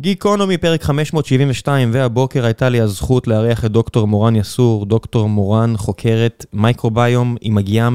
[0.00, 4.86] גיקונומי, פרק 572, והבוקר הייתה לי הזכות לארח את דוקטור מורן יסור.
[4.86, 7.90] דוקטור מורן חוקרת מייקרוביום, היא מגיעה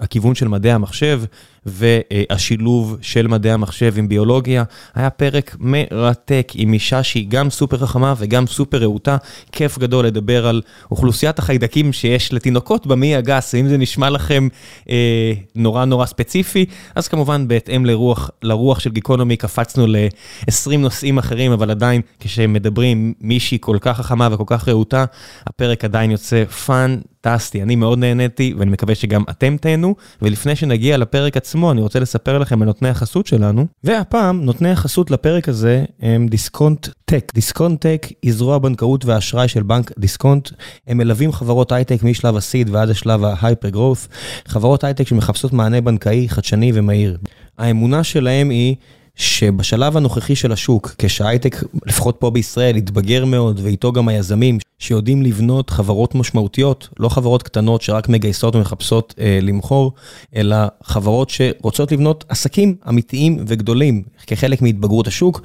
[0.00, 1.22] מהכיוון של מדעי המחשב,
[1.66, 4.64] והשילוב של מדעי המחשב עם ביולוגיה.
[4.94, 9.16] היה פרק מרתק עם אישה שהיא גם סופר חכמה וגם סופר רהוטה.
[9.52, 14.48] כיף גדול לדבר על אוכלוסיית החיידקים שיש לתינוקות במעי הגס, אם זה נשמע לכם
[14.90, 21.52] אה, נורא נורא ספציפי, אז כמובן בהתאם לרוח, לרוח של גיקונומי קפצנו ל-20 נושאים אחרים,
[21.52, 25.04] אבל עדיין כשמדברים מישהי כל כך חכמה וכל כך רהוטה,
[25.46, 26.98] הפרק עדיין יוצא פאן.
[27.20, 32.00] פנטסטי, אני מאוד נהניתי ואני מקווה שגם אתם תהנו, ולפני שנגיע לפרק עצמו אני רוצה
[32.00, 37.32] לספר לכם על נותני החסות שלנו, והפעם נותני החסות לפרק הזה הם דיסקונט טק.
[37.34, 40.50] דיסקונט טק היא זרוע בנקאות ואשראי של בנק דיסקונט,
[40.86, 44.08] הם מלווים חברות הייטק משלב ה seed ועד השלב ה hyper growth,
[44.46, 47.18] חברות הייטק שמחפשות מענה בנקאי חדשני ומהיר.
[47.58, 48.76] האמונה שלהם היא
[49.18, 55.70] שבשלב הנוכחי של השוק, כשהייטק, לפחות פה בישראל, יתבגר מאוד, ואיתו גם היזמים שיודעים לבנות
[55.70, 59.92] חברות משמעותיות, לא חברות קטנות שרק מגייסות ומחפשות אה, למכור,
[60.36, 65.42] אלא חברות שרוצות לבנות עסקים אמיתיים וגדולים כחלק מהתבגרות השוק,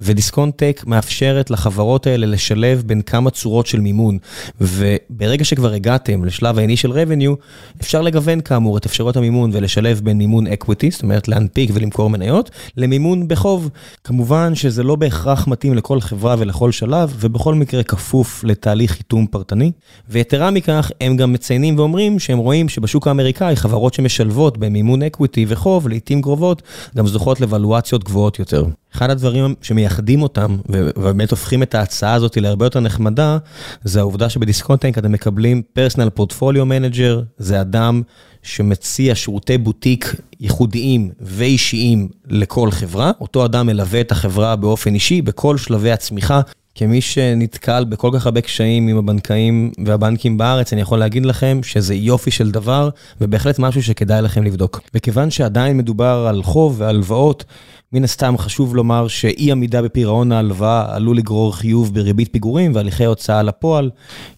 [0.00, 4.18] ודיסקונט טק מאפשרת לחברות האלה לשלב בין כמה צורות של מימון.
[4.60, 7.34] וברגע שכבר הגעתם לשלב ה-initial revenue,
[7.80, 12.50] אפשר לגוון כאמור את אפשרויות המימון ולשלב בין מימון equity, זאת אומרת להנפיק ולמכור מניות,
[12.76, 13.70] למימון בחוב.
[14.04, 19.72] כמובן שזה לא בהכרח מתאים לכל חברה ולכל שלב, ובכל מקרה כפוף לתהליך חיתום פרטני.
[20.08, 25.88] ויתרה מכך, הם גם מציינים ואומרים שהם רואים שבשוק האמריקאי חברות שמשלבות במימון equity וחוב,
[25.88, 26.62] לעיתים קרובות,
[26.96, 28.64] גם זוכות לוולואציות גבוהות יותר.
[28.94, 33.38] אחד הדברים שמייחדים אותם, ובאמת הופכים את ההצעה הזאת להרבה יותר נחמדה,
[33.84, 38.02] זה העובדה שבדיסקונט טק אתם מקבלים personal portfolio manager, זה אדם
[38.44, 43.12] שמציע שירותי בוטיק ייחודיים ואישיים לכל חברה.
[43.20, 46.40] אותו אדם מלווה את החברה באופן אישי בכל שלבי הצמיחה.
[46.74, 51.94] כמי שנתקל בכל כך הרבה קשיים עם הבנקאים והבנקים בארץ, אני יכול להגיד לכם שזה
[51.94, 52.88] יופי של דבר,
[53.20, 54.80] ובהחלט משהו שכדאי לכם לבדוק.
[54.94, 57.44] וכיוון שעדיין מדובר על חוב והלוואות,
[57.92, 63.42] מן הסתם חשוב לומר שאי עמידה בפירעון ההלוואה עלול לגרור חיוב בריבית פיגורים והליכי הוצאה
[63.42, 63.90] לפועל,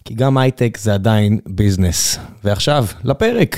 [0.05, 2.19] כי גם הייטק זה עדיין ביזנס.
[2.43, 3.57] ועכשיו, לפרק.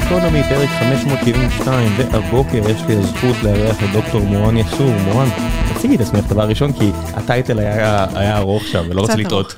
[0.11, 4.91] גיקונומי, פרק 572, והבוקר יש לי הזכות לארח את דוקטור מורן יסור.
[5.05, 5.27] מורן,
[5.73, 9.55] תציגי את עצמך דבר ראשון, כי הטייטל היה, היה ארוך שם, ולא רוצה לטעות.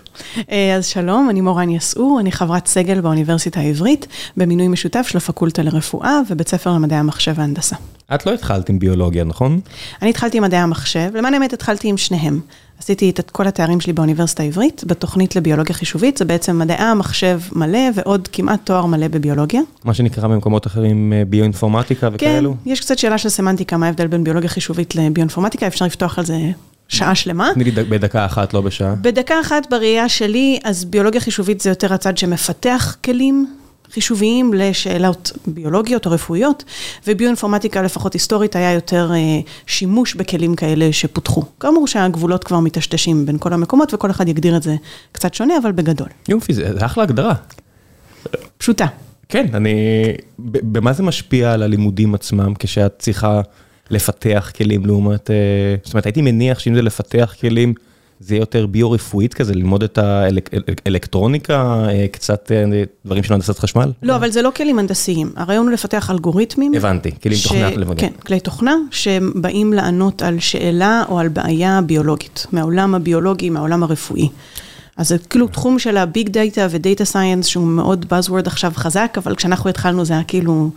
[0.51, 5.63] אה, אז שלום, אני מורן יסעור, אני חברת סגל באוניברסיטה העברית, במינוי משותף של הפקולטה
[5.63, 7.75] לרפואה ובית ספר למדעי המחשב והנדסה.
[8.15, 9.59] את לא התחלת עם ביולוגיה, נכון?
[10.01, 12.39] אני התחלתי עם מדעי המחשב, למען האמת התחלתי עם שניהם.
[12.79, 17.79] עשיתי את כל התארים שלי באוניברסיטה העברית, בתוכנית לביולוגיה חישובית, זה בעצם מדעי המחשב מלא
[17.95, 19.61] ועוד כמעט תואר מלא בביולוגיה.
[19.83, 22.55] מה שנקרא במקומות אחרים אה, ביואינפורמטיקה וכאלו?
[22.63, 26.25] כן, יש קצת שאלה של סמנטיקה, מה ההבדל בין ביולוגיה חישובית לביואינפורמטיקה, אפשר לפתוח על
[26.25, 26.37] זה
[26.87, 27.51] שעה שלמה.
[27.53, 28.95] תני לי בדקה אחת, לא בשעה.
[28.95, 33.47] בדקה אחת בראייה שלי, אז ביולוגיה חישובית זה יותר הצד שמפתח כלים
[33.91, 36.63] חישוביים לשאלות ביולוגיות או רפואיות,
[37.07, 41.43] וביואינפורמטיקה לפחות היסטורית היה יותר אה, שימוש בכלים כאלה שפותחו.
[41.59, 44.75] כאמור שהגבולות כבר מטשטשים בין כל המקומות וכל אחד יגדיר את זה
[45.11, 46.07] קצת שונה, אבל בגדול.
[46.29, 47.33] יופי, זה אחלה הגדרה.
[48.57, 48.85] פשוטה.
[49.29, 49.73] כן, אני...
[50.39, 53.41] במה זה משפיע על הלימודים עצמם כשאת צריכה
[53.89, 55.31] לפתח כלים לעומת...
[55.31, 55.35] אה,
[55.83, 57.73] זאת אומרת, הייתי מניח שאם זה לפתח כלים...
[58.19, 63.91] זה יהיה יותר ביו-רפואית כזה, ללמוד את האלקטרוניקה, אה, קצת אה, דברים של הנדסת חשמל?
[64.03, 65.31] לא, אבל זה לא כלים הנדסיים.
[65.35, 66.73] הרעיון הוא לפתח אלגוריתמים.
[66.73, 67.95] הבנתי, כלים תוכנה לבג'ן.
[67.95, 74.29] כן, כלי תוכנה שבאים לענות על שאלה או על בעיה ביולוגית, מהעולם הביולוגי, מהעולם הרפואי.
[74.97, 78.71] אז זה כאילו תחום של ה big data ו data science, שהוא מאוד buzzword עכשיו
[78.75, 80.69] חזק, אבל כשאנחנו התחלנו זה היה כאילו...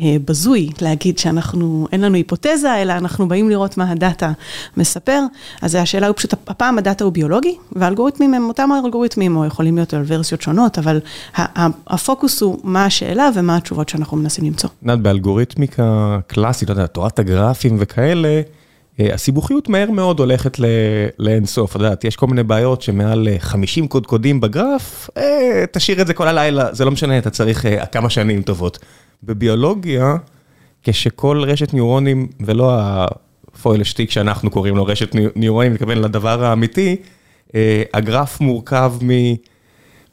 [0.00, 4.32] אה, בזוי להגיד שאנחנו, אין לנו היפותזה, אלא אנחנו באים לראות מה ה data
[4.76, 5.20] מספר.
[5.62, 9.76] אז השאלה היא פשוט, הפעם ה data הוא ביולוגי, והאלגוריתמים הם אותם האלגוריתמים, או יכולים
[9.76, 11.00] להיות על ורסיות שונות, אבל
[11.86, 14.70] הפוקוס הוא מה השאלה ומה התשובות שאנחנו מנסים למצוא.
[14.82, 18.40] נת, באלגוריתמיקה קלאסית, לא יודע, תורת הגרפים וכאלה,
[18.98, 20.56] הסיבוכיות מהר מאוד הולכת
[21.18, 26.14] לאינסוף, את יודעת, יש כל מיני בעיות שמעל 50 קודקודים בגרף, אה, תשאיר את זה
[26.14, 28.78] כל הלילה, זה לא משנה, אתה צריך כמה שנים טובות.
[29.22, 30.16] בביולוגיה,
[30.82, 32.72] כשכל רשת ניורונים, ולא
[33.54, 36.96] הפויל שטיק שאנחנו קוראים לו רשת ניורונים, מתכוון לדבר האמיתי,
[37.54, 38.92] אה, הגרף מורכב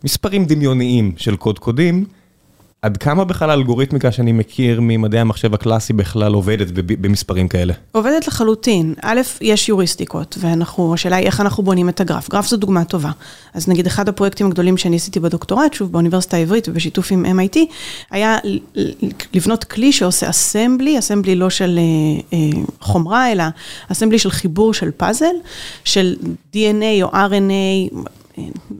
[0.03, 2.05] ממספרים דמיוניים של קודקודים,
[2.85, 7.73] עד כמה בכלל האלגוריתמיקה שאני מכיר ממדעי המחשב הקלאסי בכלל עובדת במספרים כאלה?
[7.91, 8.93] עובדת לחלוטין.
[9.01, 12.29] א', יש יוריסטיקות, ואנחנו, השאלה היא איך אנחנו בונים את הגרף.
[12.29, 13.11] גרף זו דוגמה טובה.
[13.53, 17.57] אז נגיד אחד הפרויקטים הגדולים שאני עשיתי בדוקטורט, שוב באוניברסיטה העברית ובשיתוף עם MIT,
[18.11, 18.37] היה
[19.33, 23.43] לבנות כלי שעושה אסמבלי, אסמבלי לא של אה, אה, חומרה, אלא
[23.91, 25.35] אסמבלי של חיבור של פאזל,
[25.83, 26.15] של
[26.53, 27.95] DNA או RNA.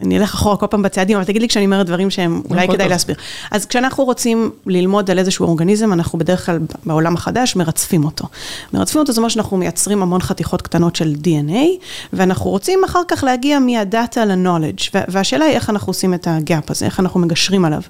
[0.01, 2.89] אני אלך אחורה כל פעם בצעדים, אבל תגיד לי כשאני אומרת דברים שהם אולי כדאי
[2.89, 3.15] להסביר.
[3.51, 8.25] אז כשאנחנו רוצים ללמוד על איזשהו אורגניזם, אנחנו בדרך כלל בעולם החדש מרצפים אותו.
[8.73, 13.23] מרצפים אותו, זאת אומרת שאנחנו מייצרים המון חתיכות קטנות של DNA, ואנחנו רוצים אחר כך
[13.23, 17.81] להגיע מהדאטה ל-knowledge, והשאלה היא איך אנחנו עושים את הגאפ הזה, איך אנחנו מגשרים עליו.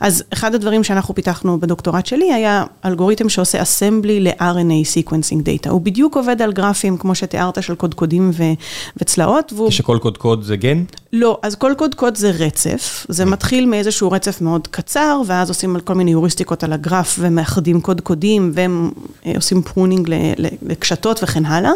[0.00, 5.70] אז אחד הדברים שאנחנו פיתחנו בדוקטורט שלי היה אלגוריתם שעושה assembly ל-RNA sequencing data.
[5.70, 8.30] הוא בדיוק עובד על גרפים, כמו שתיארת, של קודקודים
[8.96, 9.52] וצלעות.
[9.68, 10.84] כשכל קודקוד זה גן?
[11.12, 15.94] לא, אז כל קודקוד זה רצף, זה מתחיל מאיזשהו רצף מאוד קצר, ואז עושים כל
[15.94, 18.90] מיני יוריסטיקות על הגרף ומאחדים קודקודים, והם
[19.26, 20.10] אה, עושים pruning
[20.62, 21.72] לקשתות וכן הלאה.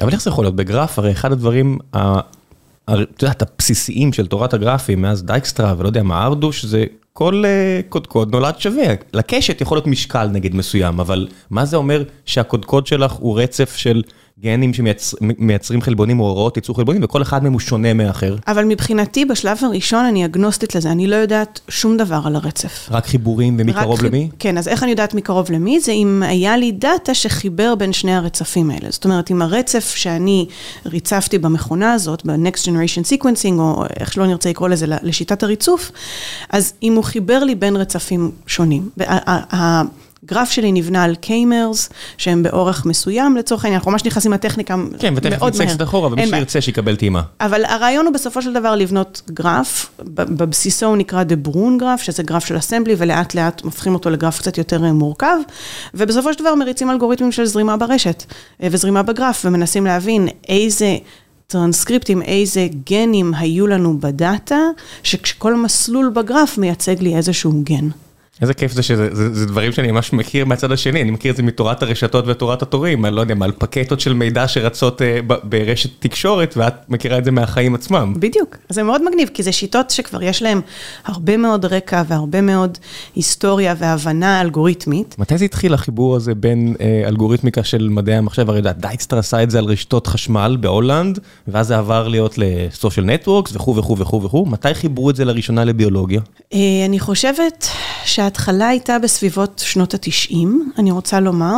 [0.00, 0.56] אבל איך זה יכול להיות?
[0.56, 6.24] בגרף, הרי אחד הדברים, את יודעת, הבסיסיים של תורת הגרפים, מאז דייקסטרה ולא יודע מה,
[6.24, 7.44] ארדוש, זה כל
[7.88, 8.94] קודקוד נולד שווה.
[9.12, 14.02] לקשת יכול להיות משקל נגיד מסוים, אבל מה זה אומר שהקודקוד שלך הוא רצף של...
[14.40, 18.36] גנים שמייצרים חלבונים או הוראות ייצור חלבונים, וכל אחד מהם הוא שונה מאחר.
[18.48, 22.88] אבל מבחינתי, בשלב הראשון אני אגנוסטית לזה, אני לא יודעת שום דבר על הרצף.
[22.90, 24.06] רק חיבורים ומי קרוב חיב...
[24.06, 24.28] למי?
[24.38, 25.80] כן, אז איך אני יודעת מי קרוב למי?
[25.80, 28.86] זה אם היה לי דאטה שחיבר בין שני הרצפים האלה.
[28.90, 30.46] זאת אומרת, אם הרצף שאני
[30.86, 35.92] ריצפתי במכונה הזאת, ב-Next Generation Sequencing, או איך שלא נרצה לקרוא לזה, לשיטת הריצוף,
[36.50, 38.88] אז אם הוא חיבר לי בין רצפים שונים.
[40.24, 44.90] הגרף שלי נבנה על k-mers, שהם באורך מסוים לצורך העניין, אנחנו ממש נכנסים לטכניקה מאוד
[44.90, 44.98] מהר.
[44.98, 47.22] כן, ותכף נצא קצת אחורה, ומי שירצה שיקבל טעימה.
[47.40, 52.22] אבל הרעיון הוא בסופו של דבר לבנות גרף, בבסיסו הוא נקרא De Bruijn graph, שזה
[52.22, 55.36] גרף של assembly, ולאט לאט הופכים אותו לגרף קצת יותר מורכב,
[55.94, 58.24] ובסופו של דבר מריצים אלגוריתמים של זרימה ברשת,
[58.62, 60.96] אה, וזרימה בגרף, ומנסים להבין איזה...
[61.46, 64.58] טרנסקריפטים, איזה גנים היו לנו ב data,
[65.02, 67.88] שכל מסלול בגרף מייצג לי איזשהו גן.
[68.42, 71.82] איזה כיף זה שזה דברים שאני ממש מכיר מהצד השני, אני מכיר את זה מתורת
[71.82, 76.74] הרשתות ותורת התורים, אני לא יודע, על פקטות של מידע שרצות אה, ברשת תקשורת, ואת
[76.88, 78.14] מכירה את זה מהחיים עצמם.
[78.16, 80.60] בדיוק, זה מאוד מגניב, כי זה שיטות שכבר יש להן
[81.04, 82.78] הרבה מאוד רקע והרבה מאוד
[83.14, 85.14] היסטוריה והבנה אלגוריתמית.
[85.18, 89.50] מתי זה התחיל החיבור הזה בין אה, אלגוריתמיקה של מדעי המחשב, הרי דייקסטרה עשה את
[89.50, 91.18] זה על רשתות חשמל בהולנד,
[91.48, 95.64] ואז זה עבר להיות ל social networks וכו' וכו' וכו' מתי חיברו את זה לראשונה
[95.64, 96.20] לביולוגיה?
[96.54, 97.66] אה, אני חושבת
[98.32, 101.56] שההתחלה הייתה בסביבות שנות התשעים, אני רוצה לומר.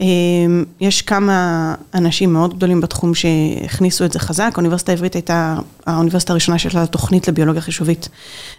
[0.00, 4.50] אמ, יש כמה אנשים מאוד גדולים בתחום שהכניסו את זה חזק.
[4.54, 5.56] האוניברסיטה העברית הייתה
[5.86, 8.08] האוניברסיטה הראשונה שיש לה תוכנית לביולוגיה חישובית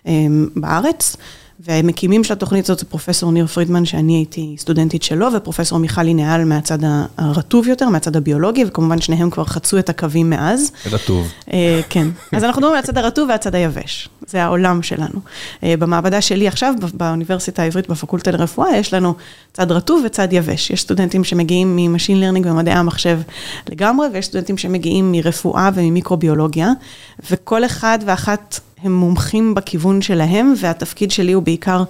[0.06, 1.16] אמ, בארץ.
[1.66, 6.46] והמקימים של התוכנית הזאת זה פרופסור ניר פרידמן, שאני הייתי סטודנטית שלו, ופרופסור מיכלי נהל
[6.46, 6.78] מהצד
[7.18, 10.72] הרטוב יותר, מהצד הביולוגי, וכמובן שניהם כבר חצו את הקווים מאז.
[10.92, 11.28] רטוב.
[11.54, 12.08] אה, כן.
[12.36, 14.10] אז אנחנו מדברים על הצד הרטוב והצד היבש.
[14.28, 15.20] זה העולם שלנו.
[15.64, 19.14] אה, במעבדה שלי עכשיו, באוניברסיטה העברית, בפקולטה לרפואה, יש לנו
[19.54, 20.70] צד רטוב וצד יבש.
[20.70, 23.20] יש סטודנטים שמגיעים מ machine learning ומדעי המחשב
[23.70, 26.70] לגמרי, ויש סטודנטים שמגיעים מרפואה וממיקרוביולוגיה,
[27.32, 31.84] וכל אחד ואחת הם מומחים בכיוון שלהם, והתפקיד שלי הוא בעיקר,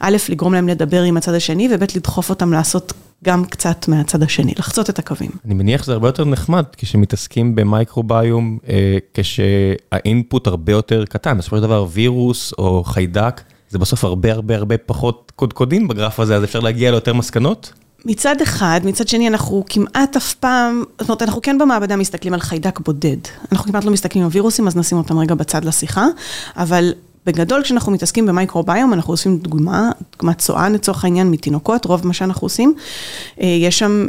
[0.00, 2.92] א', לגרום להם לדבר עם הצד השני, וב', לדחוף אותם לעשות
[3.24, 5.30] גם קצת מהצד השני, לחצות את הקווים.
[5.44, 11.62] אני מניח שזה הרבה יותר נחמד כשמתעסקים במייקרוביום, אה, כשהאינפוט הרבה יותר קטן, בסופו של
[11.62, 16.60] דבר וירוס או חיידק, זה בסוף הרבה הרבה הרבה פחות קודקודים בגרף הזה, אז אפשר
[16.60, 17.72] להגיע ליותר מסקנות?
[18.04, 22.40] מצד אחד, מצד שני אנחנו כמעט אף פעם, זאת אומרת אנחנו כן במעבדה מסתכלים על
[22.40, 23.16] חיידק בודד.
[23.52, 26.06] אנחנו כמעט לא מסתכלים על וירוסים, אז נשים אותם רגע בצד לשיחה,
[26.56, 26.92] אבל
[27.26, 32.44] בגדול כשאנחנו מתעסקים במייקרוביום, אנחנו עושים דוגמה, דוגמת צואה לצורך העניין מתינוקות, רוב מה שאנחנו
[32.44, 32.74] עושים.
[33.40, 34.06] אה, יש שם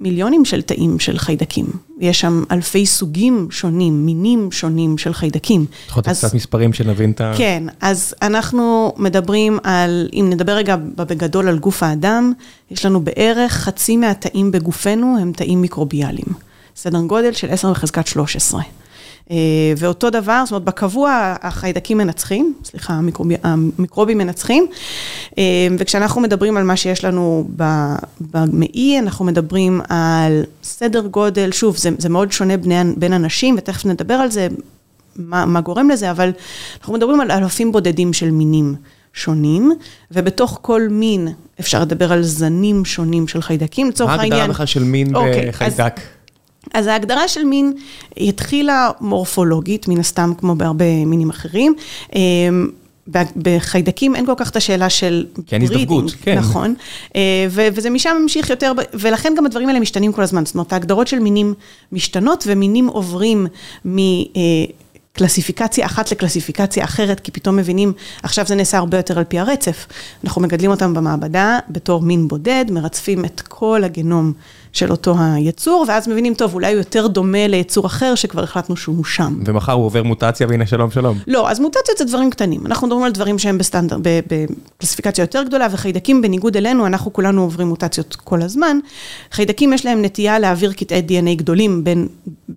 [0.00, 1.66] מיליונים של תאים של חיידקים.
[2.00, 5.66] יש שם אלפי סוגים שונים, מינים שונים של חיידקים.
[5.88, 7.32] יכול להיות קצת מספרים שנבין את ה...
[7.36, 12.32] כן, אז אנחנו מדברים על, אם נדבר רגע בגדול על גוף האדם,
[12.70, 16.26] יש לנו בערך חצי מהתאים בגופנו הם תאים מיקרוביאליים.
[16.76, 18.62] סדר גודל של 10 בחזקת 13.
[19.30, 19.36] אה,
[19.76, 24.66] ואותו דבר, זאת אומרת, בקבוע החיידקים מנצחים, סליחה, המיקרובי, המיקרובים מנצחים,
[25.38, 25.44] אה,
[25.78, 27.48] וכשאנחנו מדברים על מה שיש לנו
[28.20, 33.86] במעי, אנחנו מדברים על סדר גודל, שוב, זה, זה מאוד שונה בין, בין אנשים, ותכף
[33.86, 34.48] נדבר על זה,
[35.16, 36.30] מה, מה גורם לזה, אבל
[36.80, 38.74] אנחנו מדברים על אלפים בודדים של מינים.
[39.16, 39.72] שונים,
[40.10, 41.28] ובתוך כל מין
[41.60, 44.30] אפשר לדבר על זנים שונים של חיידקים, לצורך העניין.
[44.30, 45.98] מה ההגדרה בכלל של מין אוקיי, בחיידק?
[45.98, 46.15] אז,
[46.76, 47.72] אז ההגדרה של מין
[48.16, 51.74] התחילה מורפולוגית, מן הסתם כמו בהרבה מינים אחרים.
[52.14, 52.68] אמ,
[53.36, 56.38] בחיידקים אין כל כך את השאלה של כן, הזדווגות, כן.
[56.38, 56.74] נכון,
[57.16, 61.08] אה, וזה משם ממשיך יותר, ולכן גם הדברים האלה משתנים כל הזמן, זאת אומרת, ההגדרות
[61.08, 61.54] של מינים
[61.92, 63.46] משתנות, ומינים עוברים
[63.86, 63.98] מ...
[65.16, 67.92] קלסיפיקציה אחת לקלסיפיקציה אחרת, כי פתאום מבינים,
[68.22, 69.86] עכשיו זה נעשה הרבה יותר על פי הרצף.
[70.24, 74.32] אנחנו מגדלים אותם במעבדה בתור מין בודד, מרצפים את כל הגנום
[74.72, 79.04] של אותו היצור, ואז מבינים, טוב, אולי הוא יותר דומה ליצור אחר שכבר החלטנו שהוא
[79.04, 79.38] שם.
[79.46, 81.18] ומחר הוא עובר מוטציה והנה שלום שלום.
[81.26, 82.66] לא, אז מוטציות זה דברים קטנים.
[82.66, 84.02] אנחנו מדברים על דברים שהם בסטנדרט,
[84.78, 88.78] בקלסיפיקציה יותר גדולה, וחיידקים בניגוד אלינו, אנחנו כולנו עוברים מוטציות כל הזמן.
[89.32, 92.08] חיידקים יש להם נטייה להעביר קטעי DNA גדולים בין,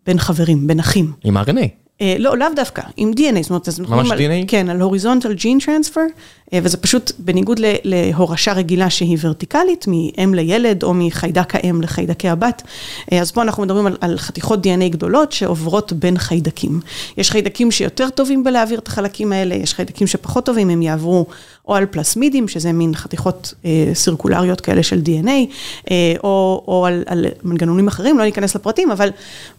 [0.05, 1.11] בין חברים, בין אחים.
[1.23, 1.88] עם RNA.
[2.01, 4.45] אה, לא, לאו דווקא, עם DNA, זאת אומרת, ממש DNA?
[4.47, 6.01] כן, על הוריזונטל ג'ין טרנספר,
[6.53, 12.61] וזה פשוט בניגוד להורשה רגילה שהיא ורטיקלית, מאם לילד או מחיידק האם לחיידקי הבת.
[13.11, 16.79] אה, אז פה אנחנו מדברים על, על חתיכות DNA גדולות שעוברות בין חיידקים.
[17.17, 21.25] יש חיידקים שיותר טובים בלהעביר את החלקים האלה, יש חיידקים שפחות טובים, הם יעברו
[21.67, 25.29] או על פלסמידים, שזה מין חתיכות אה, סירקולריות כאלה של DNA,
[25.91, 29.09] אה, או, או על, על מנגנונים אחרים, לא ניכנס לפרטים, אבל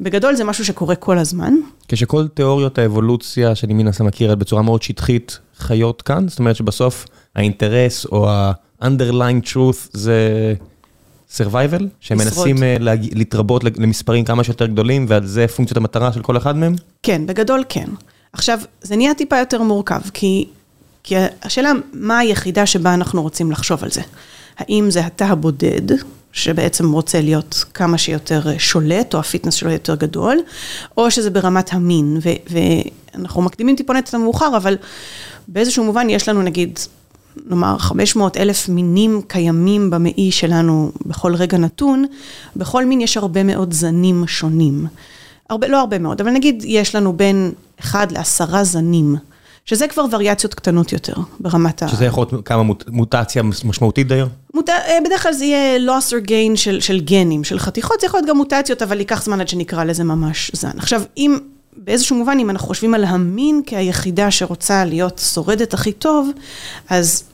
[0.01, 1.55] בגדול זה משהו שקורה כל הזמן.
[1.89, 7.07] כשכל תיאוריות האבולוציה, שאני מן הסתם מכיר בצורה מאוד שטחית, חיות כאן, זאת אומרת שבסוף
[7.37, 10.55] האינטרס או ה-underlying truth זה
[11.37, 12.19] survival, שהם.
[12.19, 12.77] מנסים אה,
[13.13, 16.75] להתרבות למספרים כמה שיותר גדולים, ועל זה פונקציית המטרה של כל אחד מהם?
[17.03, 17.87] כן, בגדול כן.
[18.33, 20.49] עכשיו, זה נהיה טיפה יותר מורכב, כי,
[21.03, 24.01] כי השאלה, מה היחידה שבה אנחנו רוצים לחשוב על זה?
[24.59, 25.97] האם זה התא הבודד,
[26.33, 30.39] שבעצם רוצה להיות כמה שיותר שולט, או הפיטנס שלו יותר גדול,
[30.97, 32.55] או שזה ברמת המין, ו-
[33.15, 34.77] ואנחנו מקדימים טיפונת את המאוחר, אבל
[35.49, 36.79] באיזשהו מובן יש לנו נגיד,
[37.47, 42.05] נאמר 500 אלף מינים קיימים במעי שלנו בכל רגע נתון,
[42.57, 44.87] בכל מין יש הרבה מאוד זנים שונים.
[45.51, 49.17] הרבה, לא הרבה מאוד, אבל נגיד יש לנו בין אחד לעשרה זנים,
[49.65, 51.89] שזה כבר וריאציות קטנות יותר ברמת ה...
[51.89, 54.27] שזה יכול להיות כמה מוט- מוטציה משמעותית דיו?
[54.55, 54.69] מוט...
[54.69, 58.19] אה, בדרך כלל זה יהיה loss or gain של, של גנים, של חתיכות, זה יכול
[58.19, 60.79] להיות גם מוטציות, אבל ייקח זמן עד שנקרא לזה ממש זן.
[60.79, 61.39] עכשיו, אם
[61.77, 66.31] באיזשהו מובן, אם אנחנו חושבים על המין כהיחידה שרוצה להיות שורדת הכי טוב,
[66.89, 67.25] אז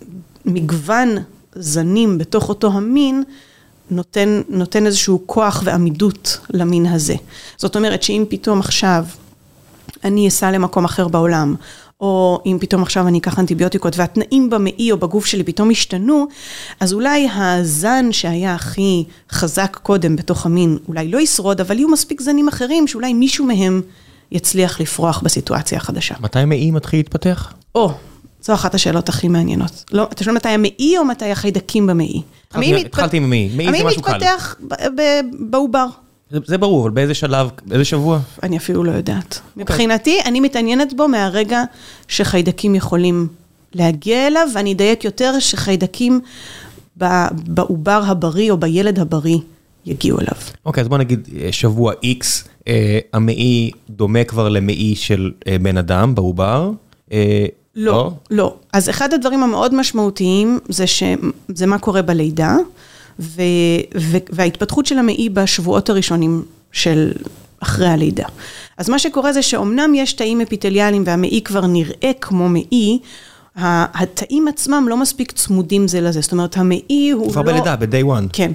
[0.44, 1.16] מגוון
[1.54, 3.22] זנים בתוך אותו המין,
[3.90, 7.14] נותן, נותן איזשהו כוח ועמידות למין הזה.
[7.56, 9.04] זאת אומרת שאם פתאום עכשיו
[10.04, 11.54] אני אסע למקום אחר בעולם,
[12.00, 16.26] או אם פתאום עכשיו אני אקח אנטיביוטיקות והתנאים במעי או בגוף שלי פתאום השתנו,
[16.80, 22.20] אז אולי הזן שהיה הכי חזק קודם בתוך המין, אולי לא ישרוד, אבל יהיו מספיק
[22.20, 23.82] זנים אחרים שאולי מישהו מהם
[24.32, 26.14] יצליח לפרוח בסיטואציה החדשה.
[26.20, 27.52] מתי מעי מתחיל להתפתח?
[27.74, 27.90] או,
[28.42, 29.84] זו אחת השאלות הכי מעניינות.
[29.92, 32.22] לא, אתה שואל מתי המעי או מתי החיידקים במעי?
[32.52, 34.14] המעי התחלתי עם מעי, מעי זה משהו קל.
[34.14, 35.86] המעי מתפתח ב- ב- בעובר.
[36.30, 38.18] זה- ברור, אבל באיזה שלב, באיזה שבוע?
[38.42, 39.40] אני אפילו לא יודעת.
[39.56, 41.62] מבחינתי, אני מתעניינת בו מהרגע
[42.08, 43.28] שחיידקים יכולים
[43.74, 46.20] להגיע אליו, ואני אדייק יותר שחיידקים
[47.32, 49.38] בעובר הבריא או בילד הבריא
[49.86, 50.36] יגיעו אליו.
[50.66, 52.26] אוקיי, אז בוא נגיד אה, שבוע X,
[52.68, 56.70] אה, המעי דומה כבר למעי של אה, בן אדם בעובר.
[57.12, 58.54] אה, לא, לא.
[58.72, 61.02] אז אחד הדברים המאוד משמעותיים זה, ש...
[61.48, 62.56] זה מה קורה בלידה,
[63.20, 63.42] ו...
[63.96, 64.16] ו...
[64.30, 66.42] וההתפתחות של המעי בשבועות הראשונים
[66.72, 67.12] של
[67.60, 68.26] אחרי הלידה.
[68.76, 72.98] אז מה שקורה זה שאומנם יש תאים אפיטליאליים והמעי כבר נראה כמו מעי,
[73.56, 77.52] התאים עצמם לא מספיק צמודים זה לזה, זאת אומרת המעי הוא כבר לא...
[77.52, 78.28] בלידה, ב-day one.
[78.32, 78.52] כן,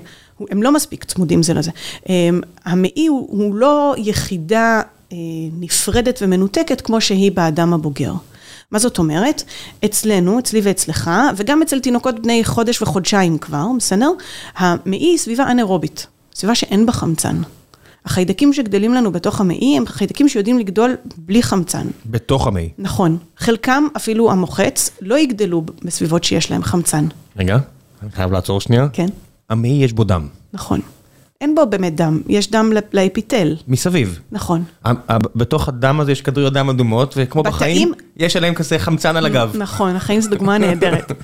[0.50, 1.72] הם לא מספיק צמודים זה לזה.
[2.10, 5.18] אמ, המעי הוא, הוא לא יחידה אה,
[5.60, 8.14] נפרדת ומנותקת כמו שהיא באדם הבוגר.
[8.72, 9.44] מה זאת אומרת?
[9.86, 14.12] אצלנו, אצלי ואצלך, וגם אצל תינוקות בני חודש וחודשיים כבר, בסדר?
[14.56, 17.42] המעי היא סביבה אנאירובית, סביבה שאין בה חמצן.
[18.06, 21.88] החיידקים שגדלים לנו בתוך המעי הם חיידקים שיודעים לגדול בלי חמצן.
[22.06, 22.70] בתוך המעי.
[22.78, 23.18] נכון.
[23.38, 27.06] חלקם, אפילו המוחץ, לא יגדלו בסביבות שיש להם חמצן.
[27.38, 27.58] רגע,
[28.04, 28.88] אני חייב לעצור שנייה.
[28.94, 29.08] כן?
[29.50, 30.80] המעי יש בו דם, נכון.
[31.42, 34.20] אין בו באמת דם, יש דם ל- לאפיטל, מסביב.
[34.32, 34.64] נכון.
[35.36, 39.52] בתוך הדם הזה יש כדוריות דם אדומות, וכמו בחיים, יש עליהם כזה חמצן על הגב.
[39.58, 41.12] נכון, החיים זו דוגמה נהדרת.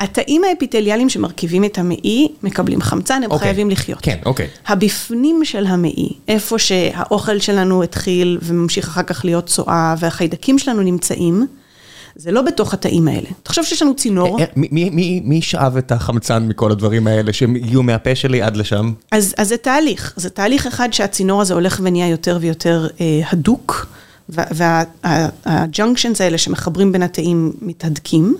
[0.00, 3.38] התאים האפיטליאליים שמרכיבים את המעי מקבלים חמצן, הם אוקיי.
[3.38, 3.98] חייבים לחיות.
[4.02, 4.46] כן, אוקיי.
[4.66, 11.46] הבפנים של המעי, איפה שהאוכל שלנו התחיל וממשיך אחר כך להיות צואה, והחיידקים שלנו נמצאים,
[12.16, 13.28] זה לא בתוך התאים האלה.
[13.42, 17.82] תחשוב שיש לנו צינור, אה, מי- מי- שאב את החמצן מכל הדברים האלה שהם הגיעו
[17.82, 18.92] מהפה שלי עד לשם?
[19.10, 23.86] אז, אז זה תהליך, זה תהליך אחד שהצינור הזה הולך ונהיה יותר ויותר אה, הדוק,
[24.28, 28.36] והג'ונקשנס האלה שמחברים בין התאים מתהדקים,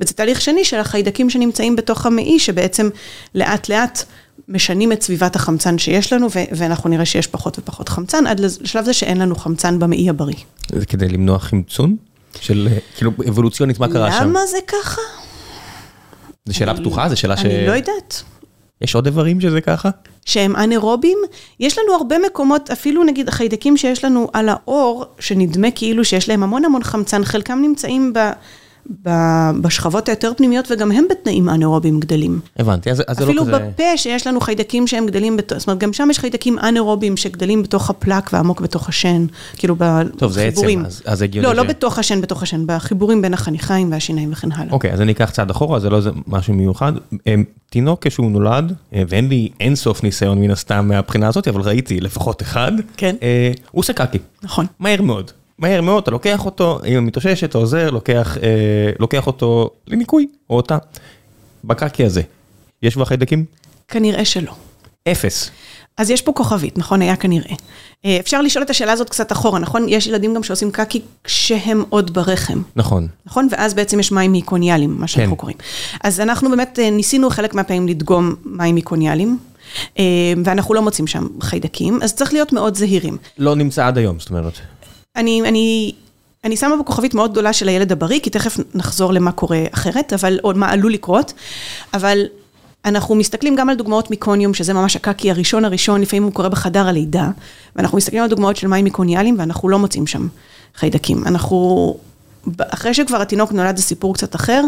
[0.00, 2.88] וזה תהליך שני של החיידקים שנמצאים בתוך המעי, שבעצם
[3.34, 4.04] לאט לאט
[4.48, 8.84] משנים את סביבת החמצן שיש לנו, ו- ואנחנו נראה שיש פחות ופחות חמצן, עד לשלב
[8.84, 10.36] זה שאין לנו חמצן במעי הבריא.
[10.72, 11.96] זה כדי למנוע חמצון?
[12.40, 14.24] של כאילו אבולוציונית, מה קרה שם?
[14.24, 15.00] למה זה ככה?
[16.44, 17.08] זו שאלה פתוחה?
[17.08, 17.44] זו שאלה ש...
[17.44, 18.22] אני לא יודעת.
[18.80, 19.90] יש עוד איברים שזה ככה?
[20.24, 21.18] שהם אנאירובים,
[21.60, 26.42] יש לנו הרבה מקומות, אפילו נגיד החיידקים שיש לנו על האור, שנדמה כאילו שיש להם
[26.42, 28.18] המון המון חמצן, חלקם נמצאים ב...
[29.60, 32.40] בשכבות היותר פנימיות, וגם הם בתנאים אנאירובים גדלים.
[32.58, 33.58] הבנתי, אז, אז זה לא אפילו כזה...
[33.58, 35.52] בפה שיש לנו חיידקים שהם גדלים, בת...
[35.56, 40.18] זאת אומרת, גם שם יש חיידקים אנאירובים שגדלים בתוך הפלק ועמוק בתוך השן, כאילו בחיבורים.
[40.18, 41.56] טוב, זה עצם, אז, אז הגיוני לא, ש...
[41.56, 44.72] לא בתוך השן, בתוך השן, בחיבורים בין החניכיים והשיניים וכן הלאה.
[44.72, 46.92] אוקיי, אז אני אקח צעד אחורה, זה לא זה משהו מיוחד.
[47.26, 51.60] אמ, תינוק כשהוא נולד, אה, ואין לי אין סוף ניסיון מן הסתם מהבחינה הזאת, אבל
[51.60, 53.16] ראיתי לפחות אחד, כן.
[53.22, 54.18] אה, הוא עושה קקי.
[54.42, 54.66] נכון.
[54.78, 55.30] מהר מאוד.
[55.58, 60.56] מהר מאוד, אתה לוקח אותו, אם מתאושש, אתה עוזר, לוקח, אה, לוקח אותו לניקוי, או
[60.56, 60.78] אותה.
[61.64, 62.22] בקקי הזה,
[62.82, 63.44] יש כבר חיידקים?
[63.88, 64.52] כנראה שלא.
[65.08, 65.50] אפס.
[65.96, 67.02] אז יש פה כוכבית, נכון?
[67.02, 67.54] היה כנראה.
[68.04, 69.86] אה, אפשר לשאול את השאלה הזאת קצת אחורה, נכון?
[69.88, 72.62] יש ילדים גם שעושים קקי כשהם עוד ברחם.
[72.76, 73.08] נכון.
[73.26, 73.48] נכון?
[73.50, 75.40] ואז בעצם יש מים מיקוניאליים, מה שאנחנו כן.
[75.40, 75.56] קוראים.
[76.04, 79.38] אז אנחנו באמת אה, ניסינו חלק מהפעמים לדגום מים מיקוניאליים,
[79.98, 80.04] אה,
[80.44, 83.16] ואנחנו לא מוצאים שם חיידקים, אז צריך להיות מאוד זהירים.
[83.38, 84.52] לא נמצא עד היום, זאת אומרת.
[85.18, 85.92] אני, אני,
[86.44, 90.12] אני שמה פה כוכבית מאוד גדולה של הילד הבריא, כי תכף נחזור למה קורה אחרת,
[90.12, 91.32] אבל, או מה עלול לקרות,
[91.94, 92.24] אבל
[92.84, 96.88] אנחנו מסתכלים גם על דוגמאות מקוניום, שזה ממש הקקי הראשון הראשון, לפעמים הוא קורה בחדר
[96.88, 97.30] הלידה,
[97.76, 100.28] ואנחנו מסתכלים על דוגמאות של מים מקוניאליים, ואנחנו לא מוצאים שם
[100.74, 101.24] חיידקים.
[101.26, 101.96] אנחנו,
[102.58, 104.64] אחרי שכבר התינוק נולד זה סיפור קצת אחר,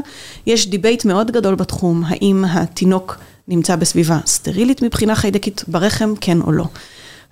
[0.46, 6.52] יש debate מאוד גדול בתחום, האם התינוק נמצא בסביבה סטרילית מבחינה חיידקית ברחם, כן או
[6.52, 6.64] לא.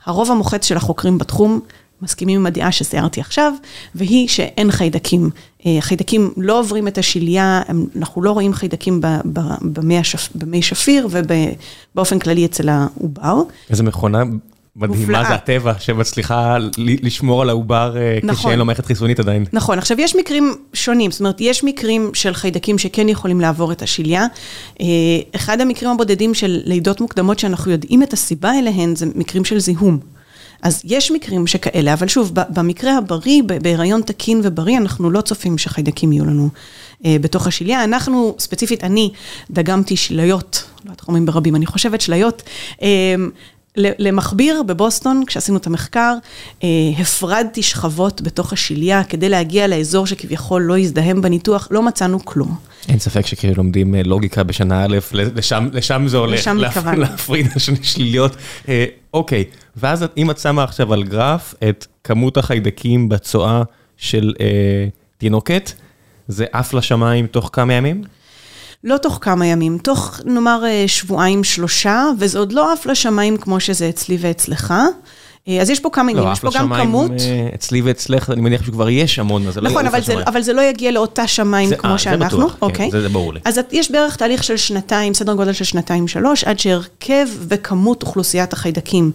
[0.04, 1.60] הרוב המוחץ של החוקרים בתחום
[2.02, 3.52] מסכימים עם הדעה שתיארתי עכשיו,
[3.94, 5.30] והיא שאין חיידקים.
[5.66, 7.62] אה, חיידקים לא עוברים את השלייה,
[7.96, 9.00] אנחנו לא רואים חיידקים
[9.62, 13.42] במי השפ- במי שפיר ובאופן כללי אצל העובר.
[13.70, 14.22] איזה מכונה
[14.76, 15.24] מדהימה.
[15.24, 18.36] זה הטבע, שמצליחה לשמור על העובר אה, נכון.
[18.36, 19.44] כשאין לו מערכת חיסונית עדיין.
[19.52, 23.82] נכון, עכשיו יש מקרים שונים, זאת אומרת, יש מקרים של חיידקים שכן יכולים לעבור את
[23.82, 24.26] השליה.
[24.80, 24.86] אה,
[25.36, 29.98] אחד המקרים הבודדים של לידות מוקדמות שאנחנו יודעים את הסיבה אליהן, זה מקרים של זיהום.
[30.62, 36.12] אז יש מקרים שכאלה, אבל שוב, במקרה הבריא, בהיריון תקין ובריא, אנחנו לא צופים שחיידקים
[36.12, 36.48] יהיו לנו
[37.04, 37.84] אה, בתוך השליה.
[37.84, 39.10] אנחנו, ספציפית, אני
[39.50, 42.42] דגמתי שליות, לא יודעת איך אומרים ברבים, אני חושבת שליות.
[42.82, 43.14] אה,
[43.78, 46.14] למכביר בבוסטון, כשעשינו את המחקר,
[46.62, 46.68] אה,
[46.98, 52.56] הפרדתי שכבות בתוך השליה כדי להגיע לאזור שכביכול לא יזדהם בניתוח, לא מצאנו כלום.
[52.88, 56.96] אין ספק שכשלומדים אה, לוגיקה בשנה א', לשם, לשם זה הולך, לשם להפ-.
[56.96, 57.46] להפריד
[57.82, 58.36] שליליות.
[58.68, 59.44] אה, אוקיי,
[59.76, 63.62] ואז אם את שמה עכשיו על גרף את כמות החיידקים בצואה
[63.96, 65.72] של אה, תינוקת,
[66.28, 68.02] זה עף לשמיים תוך כמה ימים?
[68.84, 73.60] לא תוך כמה ימים, תוך נאמר אה, שבועיים שלושה, וזה עוד לא עף לשמיים כמו
[73.60, 74.74] שזה אצלי ואצלך.
[75.48, 77.10] אה, אז יש פה כמה עניינים, יש עף פה גם כמות.
[77.20, 80.12] אה, אצלי ואצלך, אני מניח שכבר יש המון, אז זה לא נכון, יעוף אבל זה,
[80.12, 80.28] לשמיים.
[80.28, 82.90] אבל זה לא יגיע לאותה שמיים זה- כמו אה, זה שאנחנו, בטוח, כן, אוקיי.
[82.90, 83.40] זה- זה ברור לי.
[83.44, 89.10] אז יש בערך תהליך של שנתיים, סדר גודל של שנתיים-שלוש, עד שהרכב וכמות אוכלוסיית החיידקים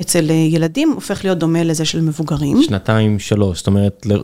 [0.00, 2.62] אצל אה, ילדים הופך להיות דומה לזה של מבוגרים.
[2.62, 4.20] שנתיים, שלוש, זאת אומרת, ל-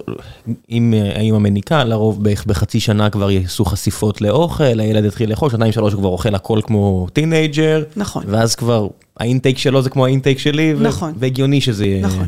[0.70, 5.50] אם אה, האמא מניקה, לרוב בערך בחצי שנה כבר יעשו חשיפות לאוכל, הילד יתחיל לאכול,
[5.50, 7.82] שנתיים, שלוש הוא כבר אוכל הכל כמו teenager.
[7.96, 8.24] נכון.
[8.26, 11.12] ואז כבר ה intake שלו זה כמו ה intake שלי, ו- נכון.
[11.16, 12.02] והגיוני שזה יהיה...
[12.02, 12.26] נכון.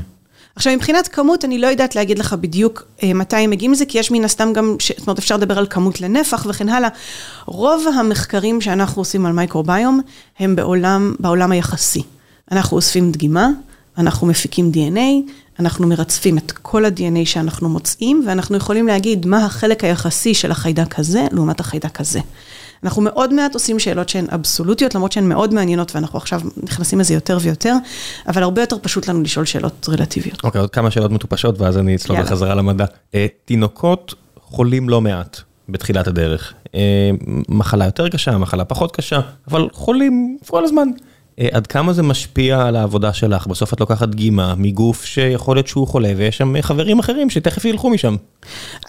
[0.57, 3.98] עכשיו, מבחינת כמות, אני לא יודעת להגיד לך בדיוק אה, מתי הם מגיעים לזה, כי
[3.98, 4.92] יש מן הסתם גם, ש...
[4.98, 6.88] זאת אומרת, אפשר לדבר על כמות לנפח וכן הלאה.
[7.46, 10.00] רוב המחקרים שאנחנו עושים על מייקרוביום,
[10.38, 12.02] הם בעולם, בעולם היחסי.
[12.52, 13.48] אנחנו אוספים דגימה,
[13.98, 15.30] אנחנו מפיקים DNA,
[15.61, 20.98] אנחנו מרצפים את כל ה-DNA שאנחנו מוצאים, ואנחנו יכולים להגיד מה החלק היחסי של החיידק
[20.98, 22.20] הזה לעומת החיידק הזה.
[22.85, 27.14] אנחנו מאוד מעט עושים שאלות שהן אבסולוטיות, למרות שהן מאוד מעניינות, ואנחנו עכשיו נכנסים לזה
[27.14, 27.74] יותר ויותר,
[28.28, 30.44] אבל הרבה יותר פשוט לנו לשאול שאלות רלטיביות.
[30.44, 32.22] אוקיי, עוד כמה שאלות מטופשות, ואז אני אצלול.
[32.22, 32.85] בחזרה למדע.
[33.14, 36.54] אה, תינוקות חולים לא מעט בתחילת הדרך.
[36.74, 37.11] אה,
[37.48, 40.88] מחלה יותר קשה, מחלה פחות קשה, אבל חולים כל הזמן.
[41.40, 43.46] אה, עד כמה זה משפיע על העבודה שלך?
[43.46, 47.90] בסוף את לוקחת דגימה מגוף שיכול להיות שהוא חולה, ויש שם חברים אחרים שתכף ילכו
[47.90, 48.16] משם.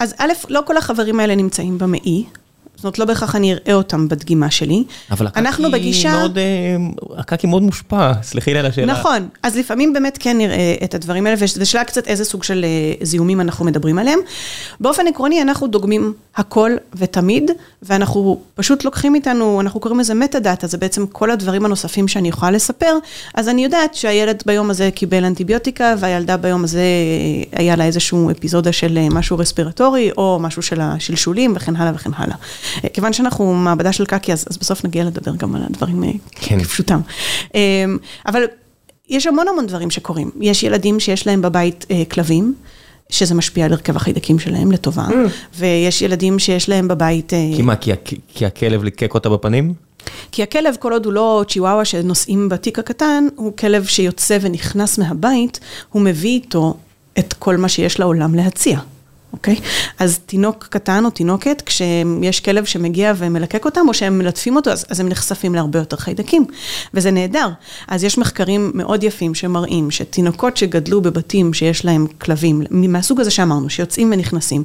[0.00, 2.24] אז א', לא כל החברים האלה נמצאים במעי,
[2.76, 4.84] זאת אומרת, לא בהכרח אני אראה אותם בדגימה שלי.
[5.10, 6.10] אבל אנחנו בגישה...
[6.10, 6.76] מאוד, אה,
[7.18, 8.92] הקקי מאוד מושפע, סלחי לי על השאלה.
[8.92, 12.64] נכון, אז לפעמים באמת כן נראה את הדברים האלה, וזו שאלה קצת איזה סוג של
[12.64, 14.18] אה, זיהומים אנחנו מדברים עליהם.
[14.80, 17.50] באופן עקרוני, אנחנו דוגמים הכל ותמיד,
[17.82, 22.28] ואנחנו פשוט לוקחים איתנו, אנחנו קוראים לזה מטה דאטה, זה בעצם כל הדברים הנוספים שאני
[22.28, 22.98] יכולה לספר,
[23.34, 26.80] אז אני יודעת שהילד ביום הזה קיבל אנטיביוטיקה, והילדה ביום הזה
[27.52, 32.10] אה, היה לה איזשהו אפיזודה של משהו רספירטורי, או משהו של השלשולים, וכן הלאה וכן
[32.16, 32.36] הלאה.
[32.92, 36.62] כיוון שאנחנו מעבדה של קקי, אז, אז בסוף נגיע לדבר גם על הדברים אה, כן.
[36.62, 37.00] כפשוטם.
[37.54, 37.84] אה,
[38.26, 38.42] אבל
[39.08, 40.30] יש המון המון דברים שקורים.
[40.40, 42.54] יש ילדים שיש להם בבית אה, כלבים,
[43.10, 45.06] שזה משפיע על הרכב החיידקים שלהם לטובה,
[45.58, 47.32] ויש ילדים שיש להם בבית...
[47.32, 47.90] אה, כי מה, כי,
[48.28, 49.74] כי הכלב ליקק אותה בפנים?
[50.32, 55.60] כי הכלב, כל עוד הוא לא צ'יוואווה שנוסעים בתיק הקטן, הוא כלב שיוצא ונכנס מהבית,
[55.92, 56.74] הוא מביא איתו
[57.18, 58.78] את כל מה שיש לעולם להציע.
[59.36, 59.56] אוקיי?
[59.98, 64.86] אז תינוק קטן או תינוקת, כשיש כלב שמגיע ומלקק אותם, או שהם מלטפים אותו, אז,
[64.90, 66.44] אז הם נחשפים להרבה יותר חיידקים,
[66.94, 67.48] וזה נהדר.
[67.88, 73.70] אז יש מחקרים מאוד יפים שמראים שתינוקות שגדלו בבתים שיש להם כלבים, מהסוג הזה שאמרנו,
[73.70, 74.62] שיוצאים ונכנסים,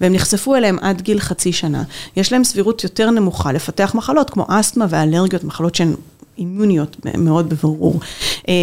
[0.00, 1.82] והם נחשפו אליהם עד גיל חצי שנה,
[2.16, 5.94] יש להם סבירות יותר נמוכה לפתח מחלות כמו אסתמה ואלרגיות, מחלות שהן
[6.38, 8.00] אימוניות מאוד בברור.
[8.48, 8.54] אה,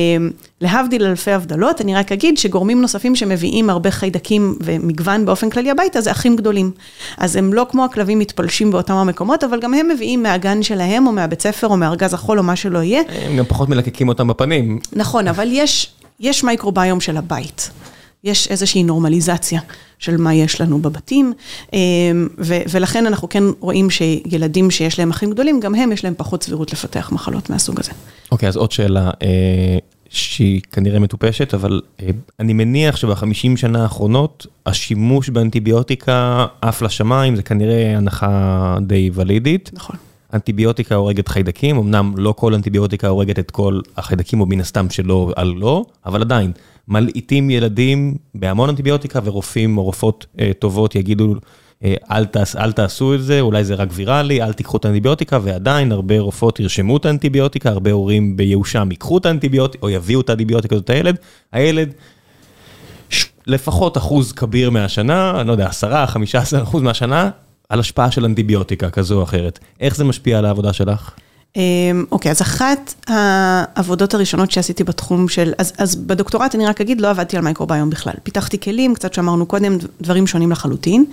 [0.61, 6.01] להבדיל אלפי הבדלות, אני רק אגיד שגורמים נוספים שמביאים הרבה חיידקים ומגוון באופן כללי הביתה,
[6.01, 6.71] זה אחים גדולים.
[7.17, 11.11] אז הם לא כמו הכלבים מתפלשים באותם המקומות, אבל גם הם מביאים מהגן שלהם, או
[11.11, 13.01] מהבית ספר, או מארגז החול, או מה שלא יהיה.
[13.25, 14.79] הם גם פחות מלקקים אותם בפנים.
[14.93, 17.71] נכון, אבל יש, יש מייקרוביום של הבית.
[18.23, 19.61] יש איזושהי נורמליזציה
[19.99, 21.33] של מה יש לנו בבתים,
[21.73, 21.79] אה,
[22.37, 26.43] ו- ולכן אנחנו כן רואים שילדים שיש להם אחים גדולים, גם הם יש להם פחות
[26.43, 27.91] סבירות לפתח מחלות מהסוג הזה.
[28.31, 29.77] אוקיי, אז עוד שאלה אה,
[30.09, 37.43] שהיא כנראה מטופשת, אבל אה, אני מניח שבחמישים שנה האחרונות, השימוש באנטיביוטיקה עף לשמיים, זה
[37.43, 39.69] כנראה הנחה די ולידית.
[39.73, 39.95] נכון.
[40.33, 45.31] אנטיביוטיקה הורגת חיידקים, אמנם לא כל אנטיביוטיקה הורגת את כל החיידקים, או מן הסתם שלא
[45.35, 46.51] על לא, אבל עדיין,
[46.87, 51.35] מלעיטים ילדים בהמון אנטיביוטיקה, ורופאים או רופאות אה, טובות יגידו,
[51.83, 55.39] אה, אל, תעש, אל תעשו את זה, אולי זה רק ויראלי, אל תיקחו את האנטיביוטיקה,
[55.43, 60.29] ועדיין הרבה רופאות ירשמו את האנטיביוטיקה, הרבה הורים בייאושם ייקחו את האנטיביוטיקה, או יביאו את
[60.29, 61.15] האנטיביוטיקה הזאת לילד,
[61.51, 61.93] הילד,
[63.09, 67.29] ש- לפחות אחוז כביר מהשנה, אני לא יודע, 10-15 אחוז מהשנה,
[67.69, 69.59] על השפעה של אנטיביוטיקה כזו או אחרת.
[69.79, 71.11] איך זה משפיע על העבודה שלך?
[71.55, 77.01] אמ, אוקיי, אז אחת העבודות הראשונות שעשיתי בתחום של, אז, אז בדוקטורט אני רק אגיד,
[77.01, 78.13] לא עבדתי על מייקרוביום בכלל.
[78.23, 81.05] פיתחתי כלים, קצת שאמרנו קודם, דברים שונים לחלוטין.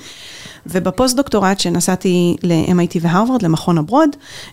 [0.67, 4.11] ובפוסט דוקטורט שנסעתי ל-MIT והרווארד, למכון הברוד,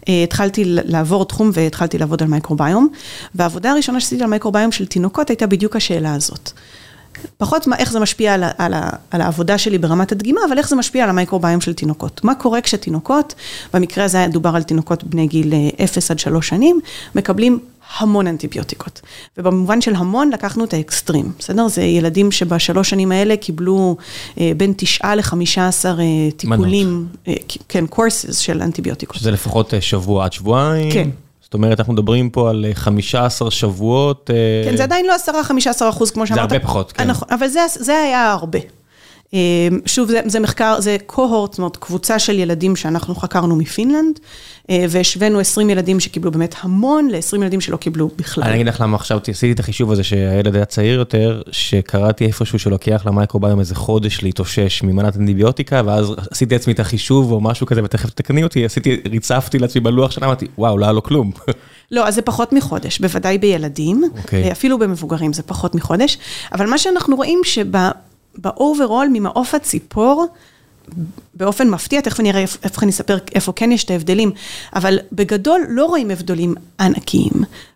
[0.10, 2.88] אה, התחלתי לעבור תחום והתחלתי לעבוד על מייקרוביום.
[3.36, 6.52] והעבודה הראשונה שעשיתי על מייקרוביום של תינוקות הייתה בדיוק השאלה הזאת.
[7.38, 8.74] פחות מה, איך זה משפיע על, על,
[9.12, 12.24] על העבודה שלי ברמת הדגימה, אבל איך זה משפיע על המייקרוביום של תינוקות.
[12.24, 13.36] מה קורה כשתינוקות,
[13.74, 16.80] במקרה הזה דובר על תינוקות בני גיל אה, 0 עד 3 שנים,
[17.16, 17.60] מקבלים
[17.98, 19.02] המון אנטיביוטיקות.
[19.38, 21.68] ובמובן של המון לקחנו את האקסטרים, בסדר?
[21.68, 23.98] זה ילדים שבשלוש שנים האלה קיבלו
[24.40, 27.34] אה, בין 9 ל-15 אה, טיפולים, אה,
[27.70, 29.16] כן, קורסס של אנטיביוטיקות.
[29.16, 30.92] שזה לפחות אה, שבוע עד שבועיים?
[30.92, 31.10] כן.
[31.46, 34.30] זאת אומרת, אנחנו מדברים פה על אה, 15 שבועות.
[34.34, 35.14] אה, כן, זה עדיין לא
[35.86, 36.52] 10-15 אחוז, כמו שאמרת.
[36.52, 37.10] הרבה פחות, כן.
[37.32, 38.60] אבל זה, זה היה הרבה.
[39.36, 44.20] אה, שוב, זה, זה מחקר, זה קוהורט, זאת אומרת, קבוצה של ילדים שאנחנו חקרנו מפינלנד,
[44.70, 48.44] אה, והשווינו 20 ילדים שקיבלו באמת המון, ל-20 ילדים שלא קיבלו בכלל.
[48.44, 52.60] אני אגיד לך למה עכשיו עשיתי את החישוב הזה שהילד היה צעיר יותר, שקראתי איפשהו
[52.60, 57.84] שלוקח למייקרוביום איזה חודש להתאושש ממנת אנטיביוטיקה, ואז עשיתי לעצמי את החישוב או משהו כזה,
[57.84, 61.32] ותכף תקני אותי, עשיתי, ריצפתי לעצמי בלוח שנה, אמרתי, וואו, לא היה לו כלום.
[61.92, 64.44] לא, אז זה פחות מחודש, בוודאי בילדים, אוקיי.
[64.44, 66.18] אה, אפילו במבוגרים זה פחות מחודש,
[66.54, 67.42] אבל מה שאנחנו רואים
[68.38, 70.26] שבאוברול, ממעוף הציפור,
[71.34, 74.32] באופן מפתיע, תכף אני אראה, איפה אני אספר איפה כן יש את ההבדלים,
[74.76, 77.32] אבל בגדול לא רואים הבדלים ענקיים.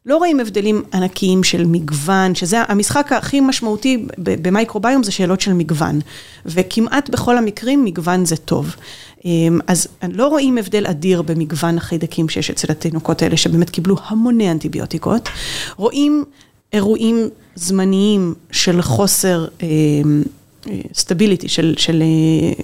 [0.05, 5.99] לא רואים הבדלים ענקיים של מגוון, שזה המשחק הכי משמעותי במייקרוביום זה שאלות של מגוון.
[6.45, 8.75] וכמעט בכל המקרים מגוון זה טוב.
[9.25, 14.51] אמ, אז לא רואים הבדל אדיר במגוון החיידקים שיש אצל התינוקות האלה, שבאמת קיבלו המוני
[14.51, 15.29] אנטיביוטיקות.
[15.77, 16.23] רואים
[16.73, 19.47] אירועים זמניים של חוסר
[20.93, 22.63] סטביליטי, של, של, אה,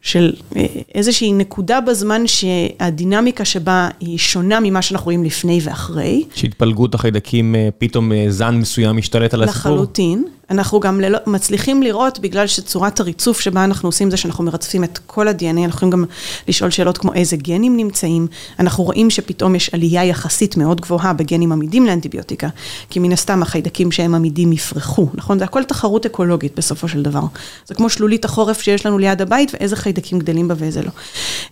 [0.00, 6.24] של אה, איזושהי נקודה בזמן שהדינמיקה שבה היא שונה ממה שאנחנו רואים לפני ואחרי.
[6.34, 9.72] שהתפלגות החיידקים, אה, פתאום זן מסוים משתלט על הסיפור?
[9.72, 10.24] לחלוטין.
[10.50, 14.98] אנחנו גם ללא, מצליחים לראות, בגלל שצורת הריצוף שבה אנחנו עושים זה שאנחנו מרצפים את
[15.06, 16.04] כל ה-DNA, אנחנו יכולים גם
[16.48, 18.26] לשאול שאלות כמו איזה גנים נמצאים.
[18.58, 22.48] אנחנו רואים שפתאום יש עלייה יחסית מאוד גבוהה בגנים עמידים לאנטיביוטיקה,
[22.90, 25.38] כי מן הסתם החיידקים שהם עמידים יפרחו, נכון?
[25.38, 27.22] זה הכל תחרות אקולוגית בסופו של דבר.
[27.66, 30.90] זה כמו שלולית החורף שיש לנו ליד הבית ואיזה חיידקים גדלים בה ואיזה לא.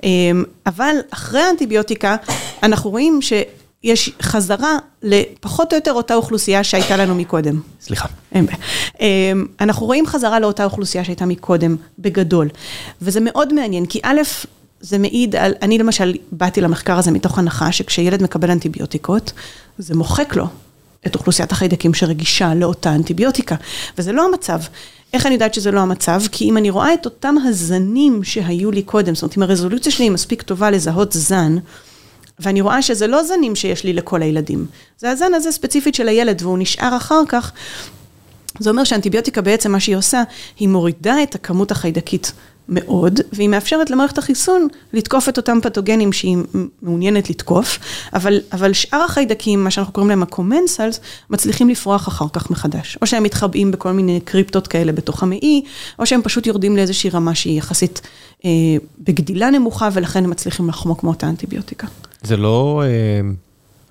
[0.03, 2.17] אמ, אבל אחרי האנטיביוטיקה,
[2.63, 3.33] אנחנו רואים ש...
[3.85, 7.61] יש חזרה לפחות או יותר אותה אוכלוסייה שהייתה לנו מקודם.
[7.81, 8.09] סליחה.
[8.33, 8.59] אין בעיה.
[9.01, 12.49] אמ, אנחנו רואים חזרה לאותה אוכלוסייה שהייתה מקודם, בגדול.
[13.03, 14.21] וזה מאוד מעניין, כי א',
[14.81, 19.33] זה מעיד על, אני למשל באתי למחקר הזה מתוך הנחה שכשילד מקבל אנטיביוטיקות,
[19.79, 20.47] זה מוחק לו
[21.07, 23.55] את אוכלוסיית החיידקים שרגישה לאותה אנטיביוטיקה,
[23.99, 24.61] וזה לא המצב.
[25.13, 26.23] איך אני יודעת שזה לא המצב?
[26.33, 30.05] כי אם אני רואה את אותם הזנים שהיו לי קודם, זאת אומרת, אם הרזולוציה שלי
[30.05, 31.57] היא מספיק טובה לזהות זן,
[32.39, 34.67] ואני רואה שזה לא זנים שיש לי לכל הילדים,
[34.99, 37.53] זה הזן הזה ספציפית של הילד, והוא נשאר אחר כך
[38.59, 40.23] זה אומר שאנטיביוטיקה בעצם מה שהיא עושה,
[40.59, 42.33] היא מורידה את הכמות החיידקית
[42.69, 46.37] מאוד, והיא מאפשרת למערכת החיסון לתקוף את אותם פתוגנים שהיא
[46.83, 47.79] מעוניינת לתקוף,
[48.15, 50.99] אבל, אבל שאר החיידקים, מה שאנחנו קוראים להם ה-commensals,
[51.31, 52.99] מצליחים לפרוח אחר כך מחדש.
[53.03, 55.63] או שהם מתחבאים בכל מיני קריפטות כאלה בתוך המעי,
[55.99, 58.01] או שהם פשוט יורדים לאיזושהי רמה שהיא יחסית
[58.45, 58.51] אה,
[58.99, 61.87] בגדילה נמוכה, ולכן הם מצליחים לחמוק מאותה אנטיביוטיקה.
[62.27, 62.83] זה לא...
[62.85, 63.21] אה...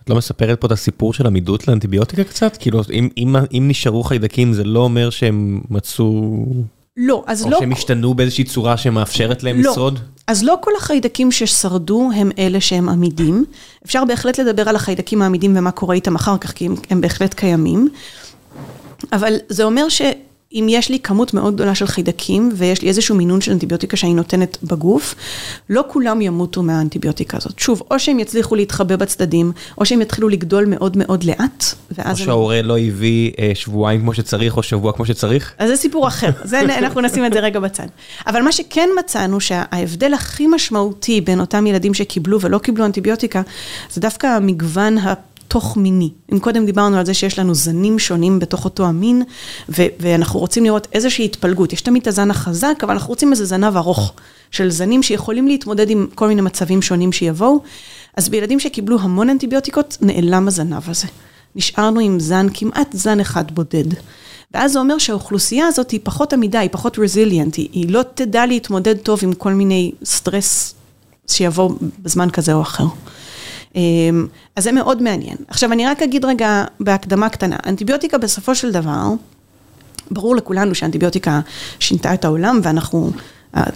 [0.04, 2.58] את לא מספרת פה את הסיפור של עמידות לאנטיביוטיקה קצת?
[2.58, 6.46] כאילו, אם, אם, אם נשארו חיידקים, זה לא אומר שהם מצאו...
[6.98, 7.56] לא, אז או לא...
[7.56, 9.72] או שהם השתנו באיזושהי צורה שמאפשרת להם לא.
[9.72, 10.00] לשרוד?
[10.28, 13.46] אז לא כל החיידקים ששרדו הם אלה שהם עמידים.
[13.86, 17.34] אפשר בהחלט לדבר על החיידקים העמידים ומה קורה איתם אחר כך, כי הם, הם בהחלט
[17.34, 17.90] קיימים.
[19.12, 20.02] אבל זה אומר ש...
[20.54, 24.14] אם יש לי כמות מאוד גדולה של חיידקים ויש לי איזשהו מינון של אנטיביוטיקה שאני
[24.14, 25.16] נותנת בגוף,
[25.70, 27.60] לא כולם ימותו מהאנטיביוטיקה הזאת.
[27.60, 32.20] שוב, או שהם יצליחו להתחבא בצדדים, או שהם יתחילו לגדול מאוד מאוד לאט, ואז...
[32.20, 32.66] או שההורה הם...
[32.66, 35.54] לא הביא אה, שבועיים כמו שצריך, או שבוע כמו שצריך?
[35.58, 37.88] אז זה סיפור אחר, זה, אנחנו נשים את זה רגע בצד.
[38.28, 43.42] אבל מה שכן מצאנו, שההבדל הכי משמעותי בין אותם ילדים שקיבלו ולא קיבלו אנטיביוטיקה,
[43.94, 45.14] זה דווקא המגוון ה...
[45.54, 46.10] תוך מיני.
[46.34, 49.24] אם קודם דיברנו על זה שיש לנו זנים שונים בתוך אותו המין,
[49.70, 51.74] ו- ואנחנו רוצים לראות איזושהי התפלגות.
[51.74, 54.14] יש תמיד את הזן החזק, אבל אנחנו רוצים איזה זנב ארוך
[54.52, 57.62] של זנים שיכולים להתמודד עם כל מיני מצבים שונים שיבואו.
[58.18, 61.08] אז בילדים שקיבלו המון אנטיביוטיקות, נעלם הזנב הזה.
[61.56, 63.94] נשארנו עם זן, כמעט זן אחד בודד.
[64.54, 68.46] ואז זה אומר שהאוכלוסייה הזאת היא פחות עמידה, היא פחות רזיליאנט, היא, היא לא תדע
[68.46, 70.76] להתמודד טוב עם כל מיני סטרס
[71.28, 72.86] שיבוא בזמן כזה או אחר.
[73.76, 75.38] אמ, אז זה מאוד מעניין.
[75.48, 79.08] עכשיו אני רק אגיד רגע בהקדמה קטנה, אנטיביוטיקה בסופו של דבר,
[80.12, 81.40] ברור לכולנו שאנטיביוטיקה
[81.80, 83.12] שינתה את העולם ואנחנו,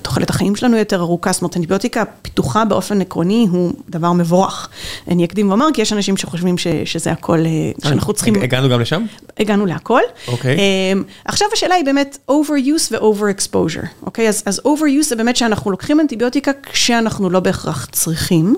[0.02, 4.70] תוחלת החיים שלנו יותר ארוכה, זאת אומרת אנטיביוטיקה פיתוחה באופן עקרוני הוא דבר מבורך.
[5.08, 8.36] אני אקדים ואומר כי יש אנשים שחושבים ש, שזה הכל, אה, שאנחנו צריכים...
[8.36, 9.06] הגענו גם לשם?
[9.40, 10.02] הגענו להכל.
[10.28, 10.58] אוקיי.
[10.58, 10.98] Okay.
[11.26, 14.30] עכשיו השאלה היא באמת overuse ו-over exposure, אוקיי?
[14.30, 18.56] אז, אז overuse זה באמת שאנחנו לוקחים אנטיביוטיקה כשאנחנו לא בהכרח צריכים.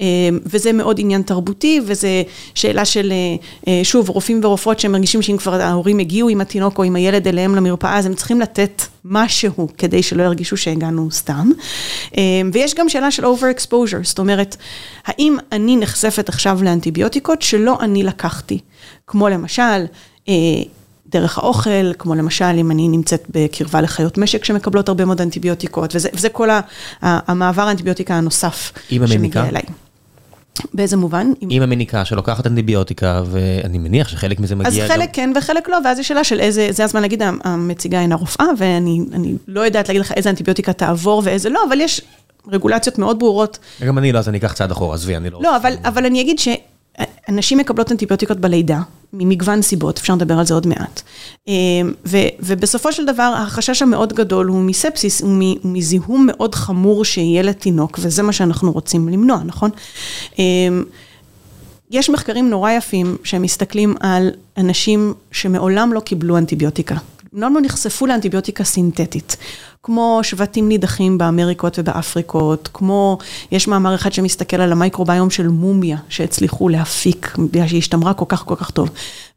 [0.00, 2.22] אמ, וזה מאוד עניין תרבותי, וזה
[2.54, 3.16] שאלה של, אה,
[3.68, 7.54] אה, שוב, רופאים ורופאות שמרגישים שאם כבר ההורים הגיעו עם התינוק או עם הילד אליהם
[7.54, 11.50] למרפאה, אז הם צריכים לתת משהו כדי שלא ירגישו שהגענו סתם.
[12.52, 14.56] ויש גם שאלה של over exposure, זאת אומרת,
[15.06, 18.58] האם אני נחשפת עכשיו לאנטיביוטיקות שלא אני לקחתי,
[19.06, 19.84] כמו למשל,
[20.28, 20.34] אה,
[21.08, 26.08] דרך האוכל, כמו למשל אם אני נמצאת בקרבה לחיות משק שמקבלות הרבה מאוד אנטיביוטיקות, וזה,
[26.14, 26.48] וזה כל
[27.02, 29.62] המעבר האנטיביוטיקה הנוסף שמגיע אליי.
[30.74, 31.32] באיזה מובן?
[31.40, 34.84] עם המניקה שלוקחת אנטיביוטיקה, ואני מניח שחלק מזה מגיע...
[34.84, 35.10] אז חלק.
[35.12, 39.00] כן וחלק לא, ואז יש שאלה של איזה, זה הזמן להגיד, המציגה אינה רופאה, ואני
[39.48, 42.00] לא יודעת להגיד לך איזה אנטיביוטיקה תעבור ואיזה לא, אבל יש
[42.48, 43.58] רגולציות מאוד ברורות.
[43.86, 45.42] גם אני לא, אז אני אקח צעד אחורה, עזבי, אני לא...
[45.42, 46.38] לא, אבל, אבל אני אגיד
[46.98, 47.02] ש...
[47.28, 48.80] נשים מקבלות אנטיביוטיקות בלידה,
[49.12, 51.02] ממגוון סיבות, אפשר לדבר על זה עוד מעט.
[51.48, 57.42] אמ, ו, ובסופו של דבר, החשש המאוד גדול הוא מספסיס, הוא מזיהום מאוד חמור שיהיה
[57.42, 59.70] לתינוק, וזה מה שאנחנו רוצים למנוע, נכון?
[60.38, 60.84] אמ,
[61.90, 66.96] יש מחקרים נורא יפים שמסתכלים על אנשים שמעולם לא קיבלו אנטיביוטיקה.
[67.32, 69.36] לא נחשפו לאנטיביוטיקה סינתטית.
[69.82, 73.18] כמו שבטים נידחים באמריקות ובאפריקות, כמו,
[73.52, 78.44] יש מאמר אחד שמסתכל על המייקרוביום של מומיה, שהצליחו להפיק, בגלל שהיא השתמרה כל כך
[78.44, 78.90] כל כך טוב.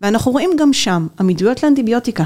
[0.03, 2.23] ואנחנו רואים גם שם עמידויות לאנטיביוטיקה.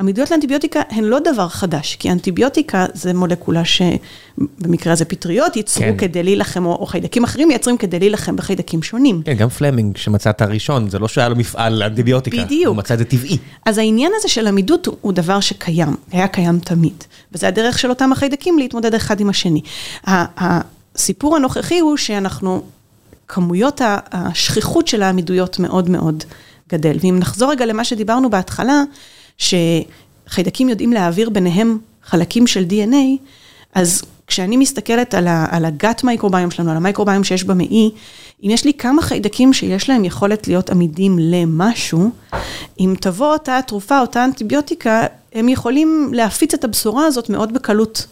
[0.00, 5.96] עמידויות לאנטיביוטיקה הן לא דבר חדש, כי אנטיביוטיקה זה מולקולה שבמקרה הזה פטריות ייצרו כן.
[5.98, 9.22] כדי להילחם, או, או חיידקים אחרים מייצרים כדי להילחם בחיידקים שונים.
[9.24, 12.44] כן, גם פלמינג שמצא את הראשון, זה לא שהיה לו מפעל לאנטיביוטיקה.
[12.44, 12.68] בדיוק.
[12.68, 13.38] הוא מצא את זה טבעי.
[13.66, 17.04] אז העניין הזה של עמידות הוא, הוא דבר שקיים, היה קיים תמיד.
[17.32, 19.60] וזה הדרך של אותם החיידקים להתמודד אחד עם השני.
[20.06, 22.62] הסיפור הנוכחי הוא שאנחנו,
[23.28, 23.80] כמויות
[24.12, 26.24] השכיחות של העמידויות מאוד מאוד
[26.72, 26.96] גדל.
[27.00, 28.82] ואם נחזור רגע למה שדיברנו בהתחלה,
[29.38, 33.22] שחיידקים יודעים להעביר ביניהם חלקים של DNA,
[33.74, 37.90] אז כשאני מסתכלת על, ה, על הגת מייקרוביום שלנו, על המייקרוביום שיש במעי,
[38.42, 42.10] אם יש לי כמה חיידקים שיש להם יכולת להיות עמידים למשהו,
[42.80, 48.06] אם תבוא אותה תרופה, אותה אנטיביוטיקה, הם יכולים להפיץ את הבשורה הזאת מאוד בקלות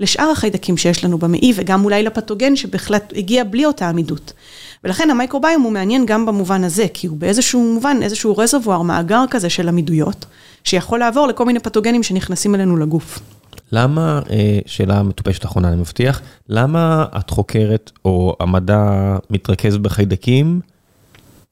[0.00, 4.32] לשאר החיידקים שיש לנו במעי, וגם אולי לפתוגן שבהחלט הגיע בלי אותה עמידות.
[4.84, 9.50] ולכן המייקרוביום הוא מעניין גם במובן הזה, כי הוא באיזשהו מובן, איזשהו רזרבואר, מאגר כזה
[9.50, 10.26] של עמידויות,
[10.64, 13.18] שיכול לעבור לכל מיני פתוגנים שנכנסים אלינו לגוף.
[13.72, 20.60] למה, אה, שאלה מטופשת אחרונה אני מבטיח, למה את חוקרת או המדע מתרכז בחיידקים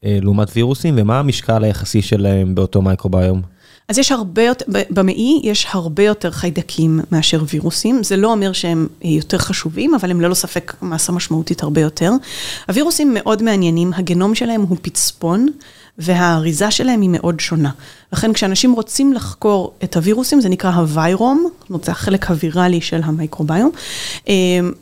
[0.05, 3.43] אה, לעומת וירוסים, ומה המשקל היחסי שלהם באותו מייקרוביום?
[3.93, 8.87] אז יש הרבה יותר, במעי יש הרבה יותר חיידקים מאשר וירוסים, זה לא אומר שהם
[9.03, 12.13] יותר חשובים, אבל הם ללא ספק מסה משמעותית הרבה יותר.
[12.69, 15.49] הווירוסים מאוד מעניינים, הגנום שלהם הוא פצפון.
[15.99, 17.71] והאריזה שלהם היא מאוד שונה.
[18.13, 23.01] לכן כשאנשים רוצים לחקור את הווירוסים, זה נקרא הוויירום, זאת אומרת זה החלק הוויראלי של
[23.05, 23.71] המייקרוביום,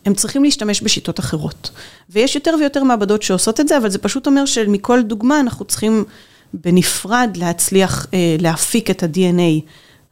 [0.06, 1.70] הם צריכים להשתמש בשיטות אחרות.
[2.10, 6.04] ויש יותר ויותר מעבדות שעושות את זה, אבל זה פשוט אומר שמכל דוגמה אנחנו צריכים
[6.54, 8.06] בנפרד להצליח
[8.38, 9.60] להפיק את ה-DNA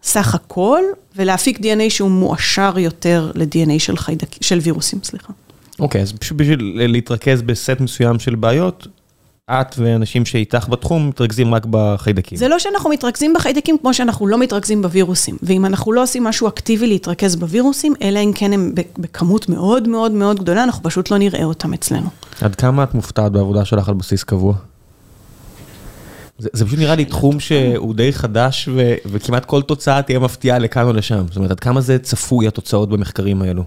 [0.02, 0.80] סך הכל,
[1.16, 5.32] ולהפיק DNA שהוא מועשר יותר ל-DNA של, חיידק, של וירוסים, סליחה.
[5.78, 8.86] אוקיי, okay, אז פשוט בשביל להתרכז בסט מסוים של בעיות,
[9.50, 12.38] את ואנשים שאיתך בתחום מתרכזים רק בחיידקים.
[12.38, 15.36] זה לא שאנחנו מתרכזים בחיידקים כמו שאנחנו לא מתרכזים בווירוסים.
[15.42, 20.12] ואם אנחנו לא עושים משהו אקטיבי להתרכז בווירוסים, אלא אם כן הם בכמות מאוד מאוד
[20.12, 22.08] מאוד גדולה, אנחנו פשוט לא נראה אותם אצלנו.
[22.40, 24.54] עד כמה את מופתעת בעבודה שלך על בסיס קבוע?
[26.38, 30.58] זה, זה פשוט נראה לי תחום שהוא די חדש ו, וכמעט כל תוצאה תהיה מפתיעה
[30.58, 31.24] לכאן או לשם.
[31.28, 33.62] זאת אומרת, עד כמה זה צפוי התוצאות במחקרים האלו?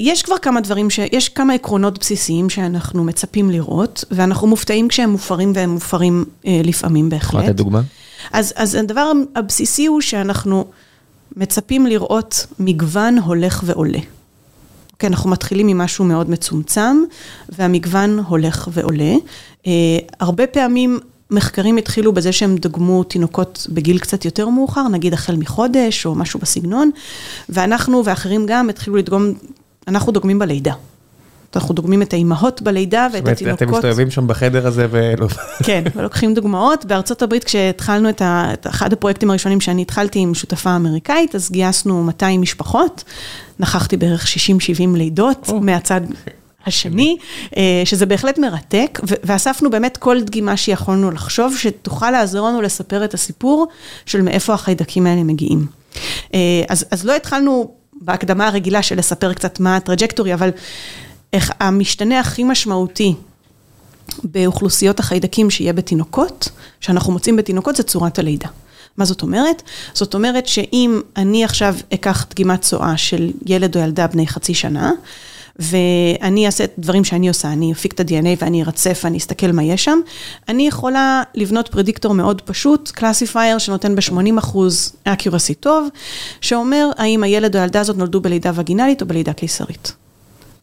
[0.00, 0.98] יש כבר כמה דברים, ש...
[1.12, 7.28] יש כמה עקרונות בסיסיים שאנחנו מצפים לראות, ואנחנו מופתעים כשהם מופרים והם מופרים לפעמים בהחלט.
[7.28, 7.80] יכולה לתת דוגמה?
[8.32, 10.64] אז, אז הדבר הבסיסי הוא שאנחנו
[11.36, 13.98] מצפים לראות מגוון הולך ועולה.
[14.98, 16.96] כן, אנחנו מתחילים ממשהו מאוד מצומצם,
[17.48, 19.14] והמגוון הולך ועולה.
[20.20, 26.06] הרבה פעמים מחקרים התחילו בזה שהם דגמו תינוקות בגיל קצת יותר מאוחר, נגיד החל מחודש
[26.06, 26.90] או משהו בסגנון,
[27.48, 29.32] ואנחנו ואחרים גם התחילו לדגום,
[29.88, 30.72] אנחנו דוגמים בלידה.
[31.56, 33.62] אנחנו דוגמים את האימהות בלידה ואת התינוקות.
[33.62, 35.14] אתם מסתובבים שם בחדר הזה ו...
[35.62, 36.84] כן, ולוקחים דוגמאות.
[36.84, 41.50] בארצות הברית כשהתחלנו את, ה, את אחד הפרויקטים הראשונים שאני התחלתי עם שותפה אמריקאית, אז
[41.50, 43.04] גייסנו 200 משפחות,
[43.58, 44.28] נכחתי בערך 60-70
[44.94, 46.00] לידות מהצד
[46.66, 47.16] השני,
[47.84, 53.66] שזה בהחלט מרתק, ואספנו באמת כל דגימה שיכולנו לחשוב, שתוכל לעזור לנו לספר את הסיפור
[54.06, 55.66] של מאיפה החיידקים האלה מגיעים.
[56.68, 60.50] אז, אז לא התחלנו בהקדמה הרגילה של לספר קצת מה הטראג'קטורי, אבל
[61.32, 63.14] איך המשתנה הכי משמעותי
[64.24, 66.48] באוכלוסיות החיידקים שיהיה בתינוקות,
[66.80, 68.48] שאנחנו מוצאים בתינוקות, זה צורת הלידה.
[68.96, 69.62] מה זאת אומרת?
[69.94, 74.92] זאת אומרת שאם אני עכשיו אקח דגימת צואה של ילד או ילדה בני חצי שנה,
[75.58, 79.62] ואני אעשה את דברים שאני עושה, אני אפיק את ה-DNA ואני ארצף ואני אסתכל מה
[79.62, 79.98] יש שם,
[80.48, 85.88] אני יכולה לבנות פרדיקטור מאוד פשוט, classifier שנותן ב-80 אחוז accuracy טוב,
[86.40, 89.92] שאומר האם הילד או הילדה הזאת נולדו בלידה וגינלית או בלידה קיסרית.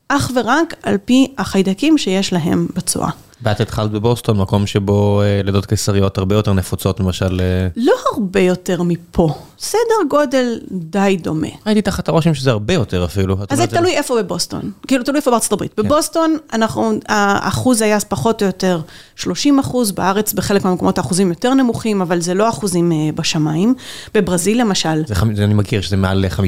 [0.08, 3.10] אך ורק על פי החיידקים שיש להם בצואה.
[3.43, 7.41] ואת התחלת בבוסטון, מקום שבו לידות קיסריות הרבה יותר נפוצות, למשל...
[7.75, 11.47] לא הרבה יותר מפה, סדר גודל די דומה.
[11.65, 13.38] הייתי תחת הרושם שזה הרבה יותר אפילו.
[13.49, 15.71] אז זה תלוי איפה בבוסטון, כאילו תלוי איפה בארצות הברית.
[15.77, 18.82] בבוסטון, אנחנו, האחוז היה פחות או יותר
[19.15, 23.75] 30 אחוז, בארץ בחלק מהמקומות האחוזים יותר נמוכים, אבל זה לא אחוזים בשמיים.
[24.13, 25.04] בברזיל למשל.
[25.08, 26.39] זה אני מכיר, שזה מעל 50-60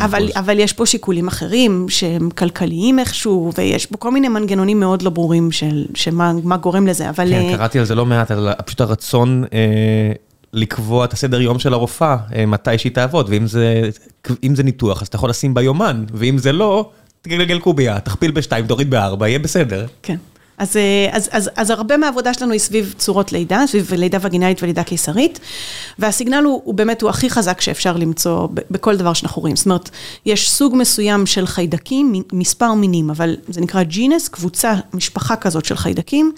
[0.00, 0.30] אחוז.
[0.36, 5.10] אבל יש פה שיקולים אחרים, שהם כלכליים איכשהו, ויש פה כל מיני מנגנונים מאוד לא
[5.10, 6.32] ברורים של מה...
[6.44, 7.28] מה גורם לזה, אבל...
[7.30, 10.12] כן, קראתי על זה לא מעט, על פשוט הרצון אה,
[10.52, 13.90] לקבוע את הסדר יום של הרופאה, אה, מתי שהיא תעבוד, ואם זה,
[14.54, 16.90] זה ניתוח, אז אתה יכול לשים ביומן, ואם זה לא,
[17.22, 19.86] תגלגל קובייה, תכפיל בשתיים, תוריד בארבע, יהיה בסדר.
[20.02, 20.16] כן.
[20.60, 20.76] אז,
[21.12, 25.40] אז, אז, אז הרבה מהעבודה שלנו היא סביב צורות לידה, סביב לידה וגינלית ולידה קיסרית,
[25.98, 29.56] והסיגנל הוא, הוא באמת, הוא הכי חזק שאפשר למצוא בכל דבר שאנחנו רואים.
[29.56, 29.90] זאת אומרת,
[30.26, 35.76] יש סוג מסוים של חיידקים, מספר מינים, אבל זה נקרא ג'ינס, קבוצה, משפחה כזאת של
[35.76, 36.32] חיידקים,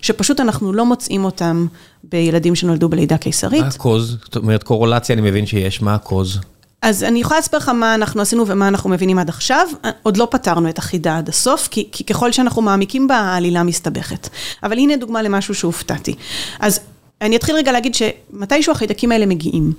[0.00, 1.66] שפשוט אנחנו לא מוצאים אותם
[2.04, 3.62] בילדים שנולדו בלידה קיסרית.
[3.62, 4.16] מה הקוז?
[4.24, 6.38] זאת אומרת, קורולציה אני מבין שיש, מה הקוז?
[6.82, 9.68] אז אני יכולה לספר לך מה אנחנו עשינו ומה אנחנו מבינים עד עכשיו,
[10.02, 14.28] עוד לא פתרנו את החידה עד הסוף, כי, כי ככל שאנחנו מעמיקים בה, העלילה מסתבכת.
[14.62, 16.14] אבל הנה דוגמה למשהו שהופתעתי.
[16.60, 16.80] אז
[17.20, 19.72] אני אתחיל רגע להגיד שמתישהו החיידקים האלה מגיעים.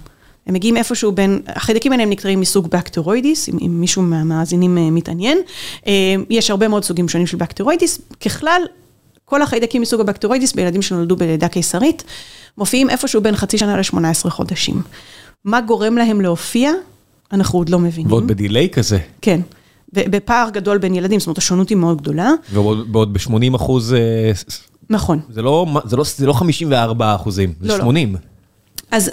[0.48, 5.38] הם מגיעים איפשהו בין, החיידקים האלה הם נקראים מסוג בקטרואידיס, אם, אם מישהו מהמאזינים מתעניין.
[6.30, 8.02] יש הרבה מאוד סוגים שונים של בקטרואידיס.
[8.26, 8.62] ככלל,
[9.26, 12.04] כל החיידקים מסוג הבקטרואידיס בילדים שנולדו בלידה קיסרית,
[12.58, 14.82] מופיעים איפשהו בין חצי שנה ל-18 חודשים.
[15.46, 16.72] מה גורם להם להופיע?
[17.32, 18.12] אנחנו עוד לא מבינים.
[18.12, 19.00] ועוד בדיליי כזה.
[19.22, 19.42] כן,
[19.94, 22.32] בפער גדול בין ילדים, זאת אומרת, השונות היא מאוד גדולה.
[22.54, 23.96] ועוד ב-80 אחוז...
[24.90, 25.20] נכון.
[25.30, 28.14] זה לא, זה לא, זה לא 54 אחוזים, זה לא, 80.
[28.14, 28.20] לא.
[28.92, 29.12] אז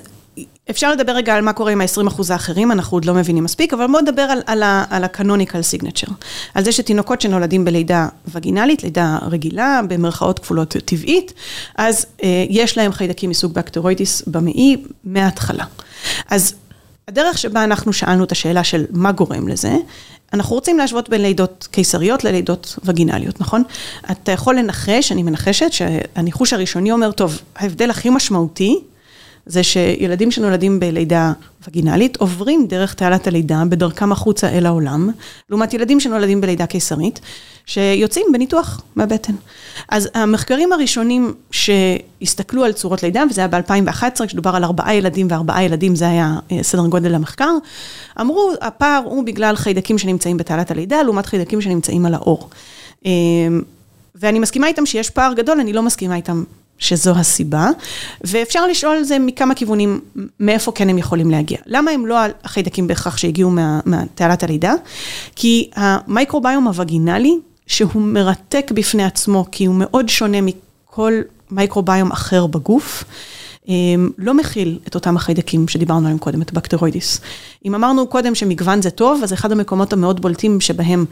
[0.71, 3.73] אפשר לדבר רגע על מה קורה עם ה-20 אחוז האחרים, אנחנו עוד לא מבינים מספיק,
[3.73, 6.13] אבל בואו נדבר על, על, על ה-canonical signature.
[6.55, 11.33] על זה שתינוקות שנולדים בלידה וגינלית, לידה רגילה, במרכאות כפולות טבעית,
[11.77, 15.65] אז אה, יש להם חיידקים מסוג בקטרואיטיס במעי מההתחלה.
[16.31, 16.55] אז
[17.11, 19.77] הדרך שבה אנחנו שאלנו את השאלה של מה גורם לזה,
[20.33, 23.63] אנחנו רוצים להשוות בין לידות קיסריות ללידות וגינליות, נכון?
[24.11, 28.81] אתה יכול לנחש, אני מנחשת, שהניחוש הראשוני אומר, טוב, ההבדל הכי משמעותי,
[29.51, 31.33] זה שילדים שנולדים בלידה
[31.69, 35.11] וגינלית עוברים דרך תעלת הלידה בדרכם החוצה אל העולם,
[35.49, 37.21] לעומת ילדים שנולדים בלידה קיסרית,
[37.67, 39.33] שיוצאים בניתוח מהבטן.
[39.89, 45.63] אז המחקרים הראשונים שהסתכלו על צורות לידה, וזה היה ב-2011, כשדובר על ארבעה ילדים וארבעה
[45.63, 47.53] ילדים, זה היה אה, סדר גודל המחקר,
[48.21, 52.49] אמרו, הפער הוא בגלל חיידקים שנמצאים בתעלת הלידה, לעומת חיידקים שנמצאים על האור.
[53.07, 53.11] אה,
[54.15, 56.45] ואני מסכימה איתם שיש פער גדול, אני לא מסכימה איתם
[56.81, 57.71] שזו הסיבה,
[58.25, 60.01] ואפשר לשאול זה מכמה כיוונים,
[60.41, 61.59] מאיפה כן הם יכולים להגיע.
[61.67, 64.75] למה הם לא החיידקים בהכרח שהגיעו מה, מהתעלת הלידה?
[65.37, 71.13] כי המייקרוביום הווגינלי, שהוא מרתק בפני עצמו, כי הוא מאוד שונה מכל
[71.51, 73.05] מייקרוביום אחר בגוף,
[74.19, 77.21] לא מכיל את אותם החיידקים שדיברנו עליהם קודם, את הבקטרוידיס.
[77.65, 81.05] אם אמרנו קודם שמגוון זה טוב, אז אחד המקומות המאוד בולטים שבהם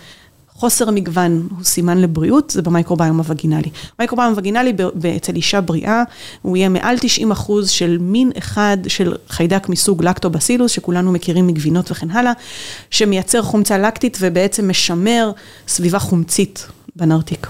[0.59, 3.71] חוסר המגוון הוא סימן לבריאות, זה במייקרוביום הווגינלי.
[3.99, 4.73] מייקרוביום הווגינלי
[5.17, 6.03] אצל אישה בריאה,
[6.43, 11.91] הוא יהיה מעל 90 אחוז של מין אחד של חיידק מסוג לקטובסילוס, שכולנו מכירים מגבינות
[11.91, 12.33] וכן הלאה,
[12.91, 15.33] שמייצר חומצה לקטית ובעצם משמר
[15.69, 17.47] סביבה חומצית בנרתיק.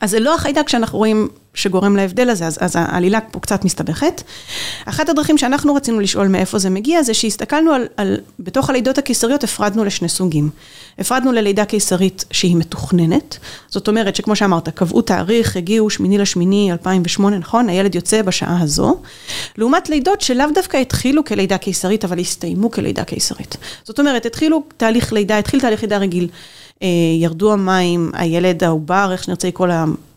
[0.00, 4.22] אז זה לא החיידק שאנחנו רואים שגורם להבדל הזה, אז, אז העלילה פה קצת מסתבכת.
[4.84, 9.44] אחת הדרכים שאנחנו רצינו לשאול מאיפה זה מגיע, זה שהסתכלנו על, על, בתוך הלידות הקיסריות
[9.44, 10.50] הפרדנו לשני סוגים.
[10.98, 13.38] הפרדנו ללידה קיסרית שהיא מתוכננת,
[13.68, 17.68] זאת אומרת שכמו שאמרת, קבעו תאריך, הגיעו שמיני לשמיני 2008, נכון?
[17.68, 19.00] הילד יוצא בשעה הזו.
[19.58, 23.56] לעומת לידות שלאו דווקא התחילו כלידה קיסרית, אבל הסתיימו כלידה קיסרית.
[23.84, 26.28] זאת אומרת, התחילו תהליך לידה, התחיל תהליך לידה רגיל.
[26.82, 26.88] אה,
[27.20, 29.68] ירדו המים, הילד, העובר, איך שנרצה לקרוא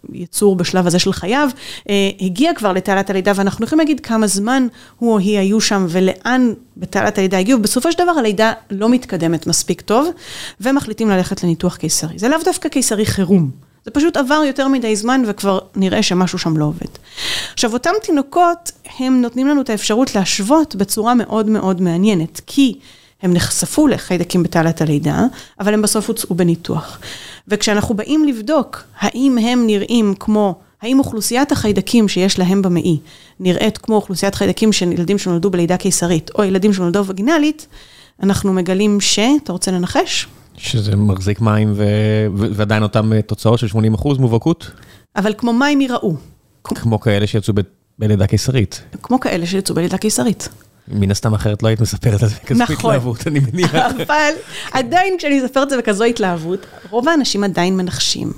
[0.09, 1.49] ליצור בשלב הזה של חייו,
[1.89, 4.67] אה, הגיע כבר לתעלת הלידה, ואנחנו יכולים להגיד כמה זמן
[4.99, 7.59] הוא או היא היו שם ולאן בתעלת הלידה הגיעו.
[7.59, 10.09] בסופו של דבר הלידה לא מתקדמת מספיק טוב,
[10.61, 12.19] ומחליטים ללכת לניתוח קיסרי.
[12.19, 13.51] זה לאו דווקא קיסרי חירום.
[13.85, 16.87] זה פשוט עבר יותר מדי זמן וכבר נראה שמשהו שם לא עובד.
[17.53, 22.79] עכשיו, אותם תינוקות, הם נותנים לנו את האפשרות להשוות בצורה מאוד מאוד מעניינת, כי
[23.23, 25.25] הם נחשפו לחיידקים בתעלת הלידה,
[25.59, 26.99] אבל הם בסוף הוצאו בניתוח.
[27.47, 32.97] וכשאנחנו באים לבדוק האם הם נראים כמו, האם אוכלוסיית החיידקים שיש להם במעי
[33.39, 37.67] נראית כמו אוכלוסיית חיידקים של ילדים שנולדו בלידה קיסרית, או ילדים שנולדו וגינלית,
[38.23, 39.19] אנחנו מגלים ש...
[39.43, 40.27] אתה רוצה לנחש?
[40.57, 41.83] שזה מחזיק מים ו...
[42.35, 44.71] ועדיין אותן תוצאות של 80 אחוז מובהקות?
[45.15, 46.15] אבל כמו מים יראו.
[46.63, 47.59] כמו כאלה שיצאו ב...
[47.99, 48.81] בלידה קיסרית.
[49.01, 50.49] כמו כאלה שיצאו בלידה קיסרית.
[50.87, 52.75] מן הסתם אחרת לא היית מספרת על זה בכזו נכון.
[52.75, 53.75] התלהבות, אני מניח.
[54.07, 54.31] אבל
[54.71, 58.33] עדיין כשאני מספרת את זה בכזו התלהבות, רוב האנשים עדיין מנחשים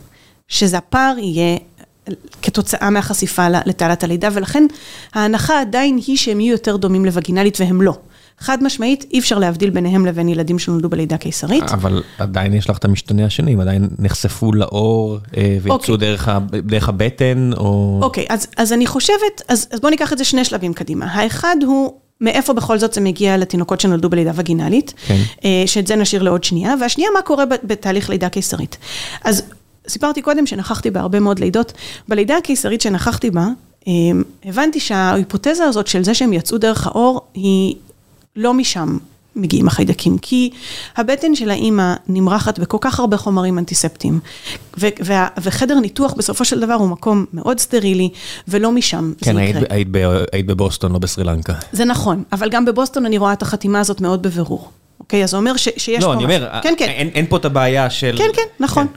[0.47, 1.57] שזה הפער יהיה
[2.41, 4.63] כתוצאה מהחשיפה לתעלת הלידה, ולכן
[5.13, 7.97] ההנחה עדיין היא שהם יהיו יותר דומים לווגינלית והם לא.
[8.39, 11.63] חד משמעית, אי אפשר להבדיל ביניהם לבין ילדים שנולדו בלידה קיסרית.
[11.63, 15.89] אבל עדיין יש לך את המשתנה השני, הם עדיין נחשפו לאור אה, ויצאו okay.
[15.89, 15.97] אוקיי.
[15.97, 17.99] דרך, דרך הבטן, או...
[18.03, 21.05] אוקיי, okay, אז, אז אני חושבת, אז, אז בואו ניקח את זה שני שלבים קדימה.
[21.05, 25.22] האחד הוא מאיפה בכל זאת זה מגיע לתינוקות שנולדו בלידה וגינלית, כן.
[25.45, 28.78] אה, שאת זה נשאיר לעוד שנייה, והשנייה, מה קורה בתהליך לידה קיסרית.
[29.24, 29.43] אז
[29.88, 31.74] סיפרתי קודם שנכחתי בהרבה מאוד לידות,
[32.07, 33.47] בלידה הקיסרית שנכחתי בה,
[33.88, 33.93] אה,
[34.45, 37.76] הבנתי שההיפותזה הזאת של זה שהם יצאו דרך האור, היא
[38.36, 38.97] לא משם.
[39.36, 40.49] מגיעים החיידקים, כי
[40.97, 44.19] הבטן של האימא נמרחת בכל כך הרבה חומרים אנטיספטיים,
[44.79, 48.09] ו- וה- וחדר ניתוח בסופו של דבר הוא מקום מאוד סטרילי,
[48.47, 49.61] ולא משם כן, זה יקרה.
[49.61, 49.88] כן, היית,
[50.31, 51.53] היית בבוסטון, לא בסרילנקה.
[51.71, 54.71] זה נכון, אבל גם בבוסטון אני רואה את החתימה הזאת מאוד בבירור.
[54.99, 56.13] אוקיי, אז זה אומר ש, שיש לא, פה...
[56.13, 56.86] לא, אני אומר, כן, כן.
[56.86, 58.15] אין, אין פה את הבעיה של...
[58.17, 58.88] כן, כן, נכון.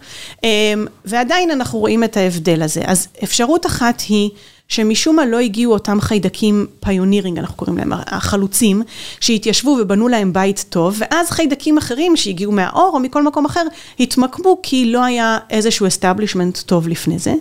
[0.42, 0.48] כן.
[0.84, 2.82] Um, ועדיין אנחנו רואים את ההבדל הזה.
[2.84, 4.30] אז אפשרות אחת היא...
[4.68, 8.82] שמשום מה לא הגיעו אותם חיידקים pioneering, אנחנו קוראים להם החלוצים,
[9.20, 13.62] שהתיישבו ובנו להם בית טוב, ואז חיידקים אחרים שהגיעו מהעור או מכל מקום אחר,
[14.00, 17.34] התמקמו כי לא היה איזשהו establishment טוב לפני זה.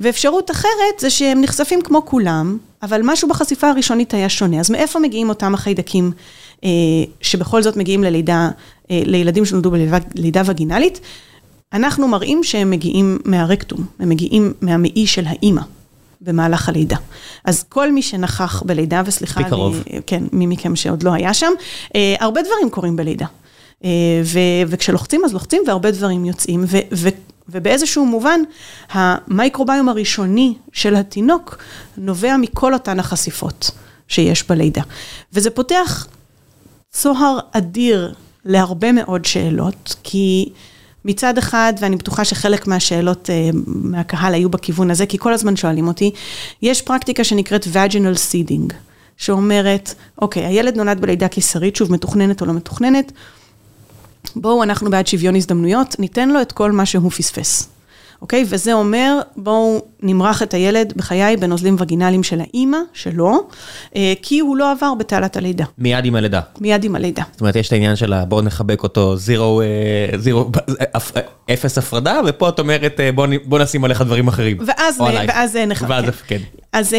[0.00, 4.60] ואפשרות אחרת זה שהם נחשפים כמו כולם, אבל משהו בחשיפה הראשונית היה שונה.
[4.60, 6.12] אז מאיפה מגיעים אותם החיידקים
[6.64, 6.70] אה,
[7.20, 8.48] שבכל זאת מגיעים ללידה,
[8.90, 11.00] אה, לילדים שנולדו בלידה וגינלית?
[11.72, 15.62] אנחנו מראים שהם מגיעים מהרקטום, הם מגיעים מהמעי של האימא.
[16.20, 16.96] במהלך הלידה.
[17.44, 19.82] אז כל מי שנכח בלידה, וסליחה, בקרוב.
[19.90, 21.52] אני, כן, מי מכם שעוד לא היה שם,
[21.94, 23.26] אה, הרבה דברים קורים בלידה.
[23.84, 23.90] אה,
[24.24, 24.38] ו,
[24.68, 27.08] וכשלוחצים אז לוחצים והרבה דברים יוצאים, ו, ו,
[27.48, 28.40] ובאיזשהו מובן,
[28.90, 31.58] המייקרוביום הראשוני של התינוק
[31.96, 33.70] נובע מכל אותן החשיפות
[34.08, 34.82] שיש בלידה.
[35.32, 36.06] וזה פותח
[36.90, 38.14] צוהר אדיר
[38.44, 40.48] להרבה מאוד שאלות, כי...
[41.06, 45.88] מצד אחד, ואני בטוחה שחלק מהשאלות uh, מהקהל היו בכיוון הזה, כי כל הזמן שואלים
[45.88, 46.10] אותי,
[46.62, 48.74] יש פרקטיקה שנקראת vaginal seeding,
[49.16, 53.12] שאומרת, אוקיי, הילד נולד בלידה קיסרית, שוב, מתוכננת או לא מתוכננת,
[54.36, 57.75] בואו, אנחנו בעד שוויון הזדמנויות, ניתן לו את כל מה שהוא פספס.
[58.22, 58.44] אוקיי?
[58.48, 63.48] וזה אומר, בואו נמרח את הילד בחיי בנוזלים וגינליים של האימא שלו,
[63.96, 65.64] אה, כי הוא לא עבר בתעלת הלידה.
[65.78, 66.40] מיד עם הלידה.
[66.60, 67.22] מיד עם הלידה.
[67.32, 69.62] זאת אומרת, יש את העניין של בואו נחבק אותו, זירו,
[70.16, 70.50] זירו,
[71.52, 74.56] אפס הפרדה, ופה את אומרת, בואו בוא נשים עליך דברים אחרים.
[74.66, 75.88] ואז, ואז נחבק.
[75.90, 76.40] ואז, כן.
[76.72, 76.94] אז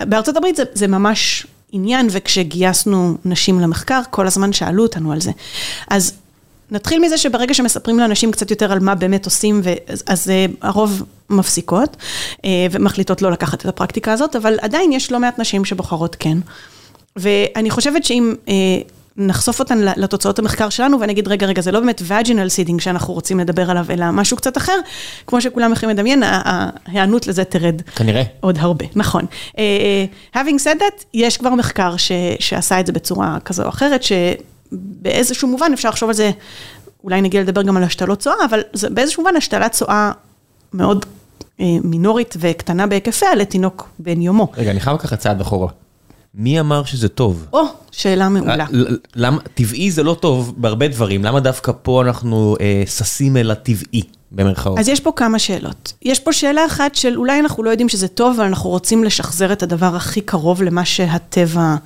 [0.00, 5.30] בארצות הברית זה, זה ממש עניין, וכשגייסנו נשים למחקר, כל הזמן שאלו אותנו על זה.
[5.90, 6.12] אז
[6.70, 9.62] נתחיל מזה שברגע שמספרים לאנשים קצת יותר על מה באמת עושים,
[10.06, 11.96] אז הרוב מפסיקות
[12.70, 16.38] ומחליטות לא לקחת את הפרקטיקה הזאת, אבל עדיין יש לא מעט נשים שבוחרות כן.
[17.16, 18.34] ואני חושבת שאם
[19.20, 23.40] נחשוף אותן לתוצאות המחקר שלנו ונגיד, רגע, רגע, זה לא באמת vaginal seeding שאנחנו רוצים
[23.40, 24.78] לדבר עליו, אלא משהו קצת אחר,
[25.26, 27.82] כמו שכולם יכולים לדמיין, ההיענות לזה תרד.
[27.96, 28.22] כנראה.
[28.40, 29.26] עוד הרבה, נכון.
[30.34, 31.94] having said that, יש כבר מחקר
[32.38, 34.02] שעשה את זה בצורה כזו או אחרת,
[34.70, 36.30] שבאיזשהו מובן אפשר לחשוב על זה,
[37.04, 40.12] אולי נגיע לדבר גם על השתלות צואה, אבל זה באיזשהו מובן השתלת צואה
[40.74, 41.06] מאוד
[41.60, 44.48] מינורית וקטנה בהיקפיה לתינוק בן יומו.
[44.56, 45.68] רגע, אני חייב לקחת צעד אחורה.
[46.34, 47.46] מי אמר שזה טוב?
[47.52, 48.66] או, שאלה מעולה.
[49.16, 54.02] למה, טבעי זה לא טוב בהרבה דברים, למה דווקא פה אנחנו אה, ששים אל הטבעי,
[54.32, 54.78] במרכאות?
[54.78, 55.92] אז יש פה כמה שאלות.
[56.02, 59.52] יש פה שאלה אחת של אולי אנחנו לא יודעים שזה טוב, אבל אנחנו רוצים לשחזר
[59.52, 61.76] את הדבר הכי קרוב למה שהטבע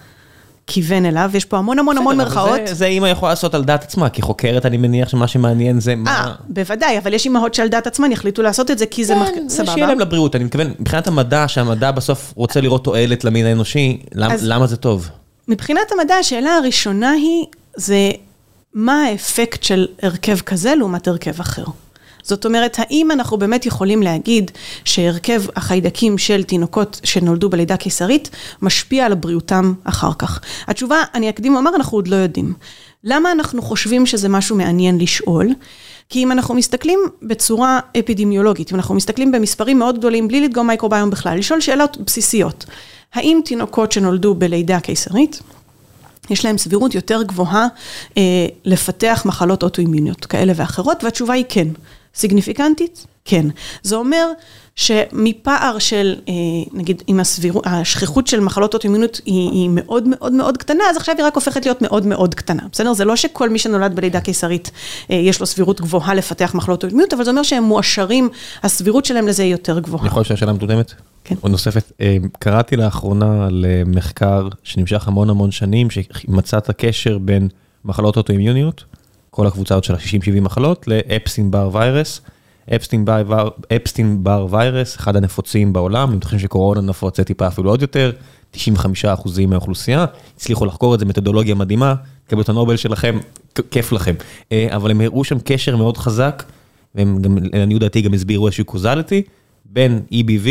[0.67, 2.61] כיוון אליו, יש פה המון המון המון מרכאות.
[2.73, 6.11] זה אימא יכולה לעשות על דעת עצמה, כי חוקרת אני מניח שמה שמעניין זה מה...
[6.11, 9.15] אה, בוודאי, אבל יש אימהות שעל דעת עצמן יחליטו לעשות את זה, כי זה
[9.49, 9.73] סבבה.
[9.73, 14.03] שיהיה להם לבריאות, אני מתכוון, מבחינת המדע, שהמדע בסוף רוצה לראות תועלת למין האנושי,
[14.43, 15.09] למה זה טוב?
[15.49, 17.45] מבחינת המדע, השאלה הראשונה היא,
[17.77, 18.11] זה
[18.75, 21.65] מה האפקט של הרכב כזה לעומת הרכב אחר.
[22.23, 24.51] זאת אומרת, האם אנחנו באמת יכולים להגיד
[24.85, 28.31] שהרכב החיידקים של תינוקות שנולדו בלידה קיסרית
[28.63, 30.41] משפיע על בריאותם אחר כך?
[30.67, 32.55] התשובה, אני אקדים ואומר, אנחנו עוד לא יודעים.
[33.05, 35.49] למה אנחנו חושבים שזה משהו מעניין לשאול?
[36.09, 41.11] כי אם אנחנו מסתכלים בצורה אפידמיולוגית, אם אנחנו מסתכלים במספרים מאוד גדולים, בלי לדגום מייקרוביום
[41.11, 42.65] בכלל, לשאול שאלות בסיסיות.
[43.15, 45.43] האם תינוקות שנולדו בלידה קיסרית,
[46.31, 47.67] יש להם סבירות יותר גבוהה
[48.17, 51.69] אה, לפתח מחלות אוטואימוניות כאלה ואחרות, והתשובה היא כן.
[52.15, 53.07] סיגניפיקנטית?
[53.25, 53.47] כן.
[53.83, 54.29] זה אומר
[54.77, 56.15] שמפער של,
[56.73, 61.15] נגיד, אם הסבירות, השכיחות של מחלות אוטואימוניות היא, היא מאוד מאוד מאוד קטנה, אז עכשיו
[61.19, 62.93] היא רק הופכת להיות מאוד מאוד קטנה, בסדר?
[62.93, 64.71] זה לא שכל מי שנולד בלידה קיסרית,
[65.11, 68.29] יש לו סבירות גבוהה לפתח מחלות אוטואימוניות, אבל זה אומר שהם מואשרים,
[68.63, 70.07] הסבירות שלהם לזה היא יותר גבוהה.
[70.07, 70.93] יכול לשאול שאלה מוקדמת?
[71.25, 71.35] כן.
[71.41, 71.93] עוד נוספת,
[72.39, 77.49] קראתי לאחרונה על מחקר שנמשך המון המון שנים, שמצא את הקשר בין
[77.85, 78.85] מחלות אוטואימיוניות,
[79.35, 82.21] כל הקבוצה הזאת של ה-60-70 מחלות, לאפסטין בר ויירס.
[83.77, 87.83] אפסטין בר ויירס, אחד הנפוצים בעולם, אם אתם חושבים שקורונה נפוץ זה טיפה אפילו עוד
[87.83, 88.13] יותר,
[88.55, 88.59] 95%
[89.49, 90.05] מהאוכלוסייה,
[90.37, 91.95] הצליחו לחקור את זה, מתודולוגיה מדהימה,
[92.27, 93.19] קבלו את הנובל שלכם,
[93.71, 94.15] כיף לכם.
[94.53, 96.43] אבל הם הראו שם קשר מאוד חזק,
[96.95, 99.23] והם גם, לעניות דעתי גם הסבירו איזשהו קוזליטי,
[99.65, 100.49] בין EBV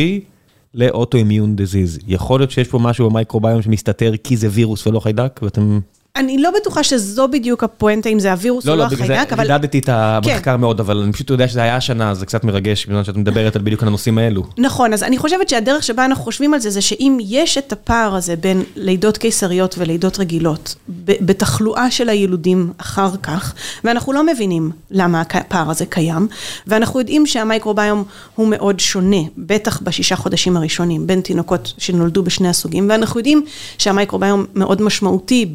[0.73, 1.99] לאוטואימיון דיזיז.
[2.07, 5.79] יכול להיות שיש פה משהו במייקרוביום שמסתתר כי זה וירוס ולא חיידק, ואתם...
[6.15, 9.13] אני לא בטוחה שזו בדיוק הפואנטה, אם זה הווירוס או לא החיידק, אבל...
[9.13, 12.13] לא, לא, בגלל זה חידדתי את המחקר מאוד, אבל אני פשוט יודע שזה היה השנה,
[12.13, 14.43] זה קצת מרגש, בגלל שאת מדברת על בדיוק הנושאים האלו.
[14.57, 18.15] נכון, אז אני חושבת שהדרך שבה אנחנו חושבים על זה, זה שאם יש את הפער
[18.15, 23.53] הזה בין לידות קיסריות ולידות רגילות, בתחלואה של הילודים אחר כך,
[23.83, 26.27] ואנחנו לא מבינים למה הפער הזה קיים,
[26.67, 28.03] ואנחנו יודעים שהמייקרוביום
[28.35, 33.45] הוא מאוד שונה, בטח בשישה חודשים הראשונים, בין תינוקות שנולדו בשני הסוגים, ואנחנו יודעים
[33.77, 35.45] שהמייקרוביום מאוד משמעותי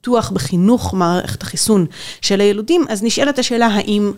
[0.00, 1.86] פיתוח בחינוך מערכת החיסון
[2.20, 4.12] של הילודים, אז נשאלת השאלה האם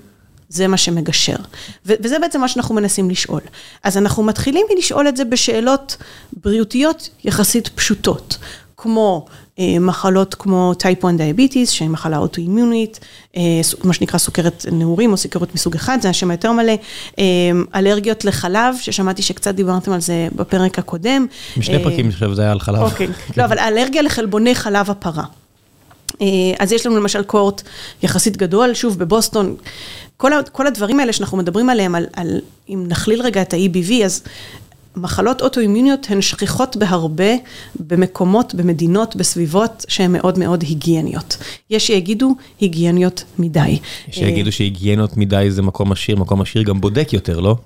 [0.49, 1.37] זה מה שמגשר.
[1.85, 3.41] וזה בעצם מה שאנחנו מנסים לשאול.
[3.83, 5.97] אז אנחנו מתחילים מלשאול את זה בשאלות
[6.45, 8.39] בריאותיות יחסית פשוטות,
[8.77, 9.27] כמו
[9.81, 13.01] מחלות כמו type 1 diabetes, שהיא מחלה אוטואימיונית,
[13.85, 16.72] מה שנקרא סוכרת נעורים או סוכרת מסוג אחד, זה השם היותר מלא,
[17.75, 21.27] אלרגיות לחלב, ששמעתי שקצת דיברתם על זה בפרק הקודם.
[21.57, 22.83] משני פרקים, חושב, זה היה על חלב.
[22.83, 23.07] אוקיי,
[23.37, 25.25] לא, אבל אלרגיה לחלבוני חלב הפרה.
[26.59, 27.62] אז יש לנו למשל cohort
[28.03, 29.57] יחסית גדול, שוב בבוסטון,
[30.17, 34.23] כל, כל הדברים האלה שאנחנו מדברים עליהם, על, על, אם נכליל רגע את ה-EBV, אז
[34.97, 37.35] מחלות אוטואימוניות הן שכיחות בהרבה
[37.81, 41.37] במקומות, במדינות, בסביבות שהן מאוד מאוד היגייניות.
[41.71, 43.79] יש שיגידו היגייניות מדי.
[44.09, 47.57] יש שיגידו שהיגייניות מדי זה מקום עשיר, מקום עשיר גם בודק יותר, לא?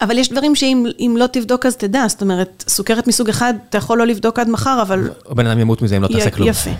[0.00, 3.98] אבל יש דברים שאם לא תבדוק אז תדע, זאת אומרת, סוכרת מסוג אחד, אתה יכול
[3.98, 5.10] לא לבדוק עד מחר, אבל...
[5.30, 6.48] בן אדם ימות מזה אם לא תעשה כלום.
[6.48, 6.70] יפה.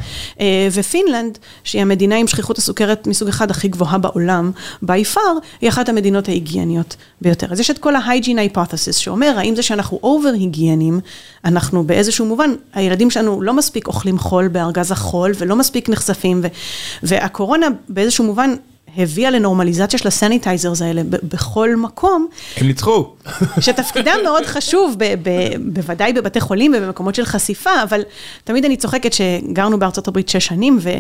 [0.73, 4.51] ופינלנד, שהיא המדינה עם שכיחות הסוכרת מסוג אחד הכי גבוהה בעולם,
[4.85, 5.21] by far,
[5.61, 7.53] היא אחת המדינות ההיגייניות ביותר.
[7.53, 11.01] אז יש את כל ה-hygiene hypothesis, שאומר, האם זה שאנחנו over היגיינים,
[11.45, 16.43] אנחנו באיזשהו מובן, הילדים שלנו לא מספיק אוכלים חול בארגז החול, ולא מספיק נחשפים,
[17.03, 18.55] והקורונה באיזשהו מובן,
[18.99, 22.27] הביאה לנורמליזציה של ה sanitizers האלה בכל מקום.
[22.57, 23.07] הם ניצחו.
[23.61, 24.97] שתפקידם מאוד חשוב,
[25.73, 28.01] בוודאי בבתי חולים ובמקומות של חשיפה, אבל
[28.45, 30.91] תמיד אני צוחקת שגרנו בארצות הברית שש שנים, ו-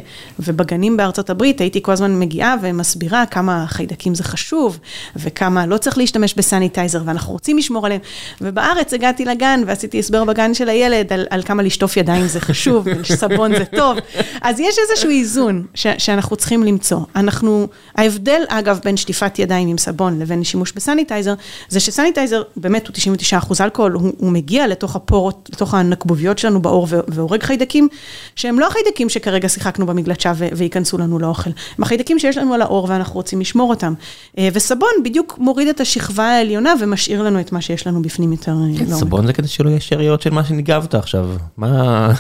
[0.41, 4.79] ובגנים בארצות הברית הייתי כל הזמן מגיעה ומסבירה כמה חיידקים זה חשוב,
[5.17, 8.01] וכמה לא צריך להשתמש ב sanitizer, ואנחנו רוצים לשמור עליהם.
[8.41, 12.87] ובארץ הגעתי לגן ועשיתי הסבר בגן של הילד על, על כמה לשטוף ידיים זה חשוב,
[13.11, 13.99] וסבון זה טוב.
[14.43, 17.01] אז יש איזשהו איזון ש- שאנחנו צריכים למצוא.
[17.17, 21.35] אנחנו, ההבדל אגב בין שטיפת ידיים עם סבון לבין שימוש ב sanitizer,
[21.69, 25.75] זה ש sanitizer באמת הוא 99 אחוז אלכוהול, הוא, הוא מגיע לתוך ה pores, לתוך
[25.75, 27.89] הנקבוביות שלנו בעור והורג חיידקים,
[28.37, 32.87] שהם לא החיידקים שכרגע שיחקנו במגלשה וייכנסו לנו לאוכל, הם החיידקים שיש לנו על העור
[32.91, 33.95] ואנחנו רוצים לשמור אותם.
[34.39, 38.53] אה, וסבון בדיוק מוריד את השכבה העליונה ומשאיר לנו את מה שיש לנו בפנים יותר
[38.79, 39.01] כן, לעומק.
[39.01, 41.29] סבון זה כדי שלא יהיה שאריות של מה שניגבת עכשיו.
[41.57, 42.13] מה...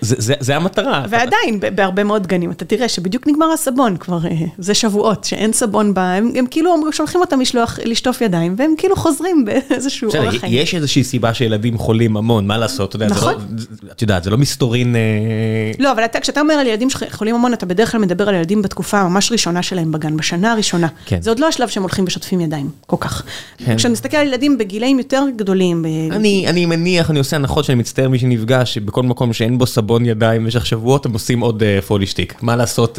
[0.00, 1.04] זה, זה, זה המטרה.
[1.08, 5.94] ועדיין, בהרבה מאוד גנים, אתה תראה שבדיוק נגמר הסבון כבר, אה, זה שבועות, שאין סבון
[5.94, 10.52] בה, הם, הם כאילו שולחים אותם לשלוח, לשטוף ידיים, והם כאילו חוזרים באיזשהו אורח חיים.
[10.54, 13.34] יש איזושהי סיבה שילדים חולים המון, מה לעשות, אתה יודע, נכון.
[13.56, 14.96] זה לא, את יודעת, זה לא מסתורין...
[14.96, 15.00] אה,
[15.78, 18.62] לא, אבל אתה, כשאתה אומר על ילדים שחולים המון, אתה בדרך כלל מדבר על ילדים
[18.62, 20.88] בתקופה הממש ראשונה שלהם בגן, בשנה הראשונה.
[21.06, 21.22] כן.
[21.22, 23.22] זה עוד לא השלב שהם הולכים ושוטפים ידיים, כל כך.
[23.58, 23.76] כן.
[23.76, 25.82] כשאני מסתכל על ילדים בגילאים יותר גדולים...
[25.82, 25.86] ב...
[26.10, 29.79] אני, אני מניח, אני עושה הנחות שאני מצטער מי שנפגש, שבכל מקום שאין בו סבון
[30.04, 32.42] ידיים במשך שבועות, הם עושים עוד פולישטיק.
[32.42, 32.98] מה לעשות,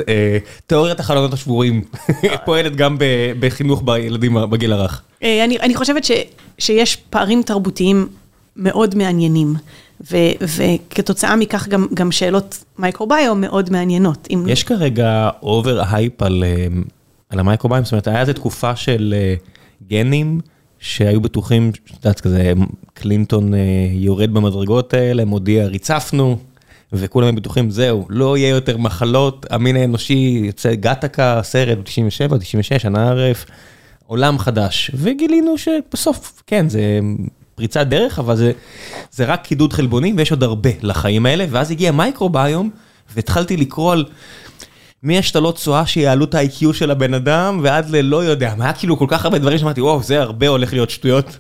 [0.68, 1.82] תיאוריית החלונות השבורים
[2.46, 2.98] פועלת גם
[3.40, 5.02] בחינוך בילדים בגיל הרך.
[5.22, 6.06] אני, אני חושבת
[6.60, 8.08] שיש פערים תרבותיים
[8.56, 9.56] מאוד מעניינים.
[10.12, 14.28] ו, וכתוצאה מכך גם, גם שאלות מייקרוביום מאוד מעניינות.
[14.48, 16.44] יש כרגע over hype על,
[17.30, 19.14] על המייקרוביום, זאת אומרת, היה איזו תקופה של
[19.90, 20.40] גנים
[20.80, 22.54] שהיו בטוחים, את יודעת, כזה
[22.94, 23.54] קלינטון
[23.92, 26.38] יורד במדרגות האלה, מודיע, ריצפנו,
[26.94, 33.10] וכולם בטוחים, זהו, לא יהיה יותר מחלות, המין האנושי יוצא גאטקה, סרט, 97, 96, שנה
[33.10, 33.46] erf,
[34.08, 34.92] עולם חדש.
[34.94, 37.00] וגילינו שבסוף, כן, זה
[37.56, 38.52] פריצת דרך, אבל זה,
[39.12, 42.70] זה רק קידוד חלבונים, ויש עוד הרבה לחיים האלה, ואז הגיע מייקרוביום,
[43.16, 44.06] והתחלתי לקרוא על...
[45.04, 49.26] מהשתלות צואה שיעלו את ה-IQ של הבן אדם, ועד ללא יודע, היה כאילו כל כך
[49.26, 51.38] הרבה דברים שאמרתי, וואו, זה הרבה הולך להיות שטויות,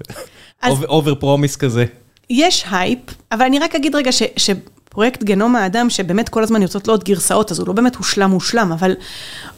[0.69, 1.85] over promise כזה.
[2.29, 2.99] יש הייפ,
[3.31, 4.49] אבל אני רק אגיד רגע ש...
[4.91, 8.29] פרויקט גנום האדם, שבאמת כל הזמן יוצאות לו עוד גרסאות, אז הוא לא באמת הושלם
[8.29, 8.93] מושלם, אבל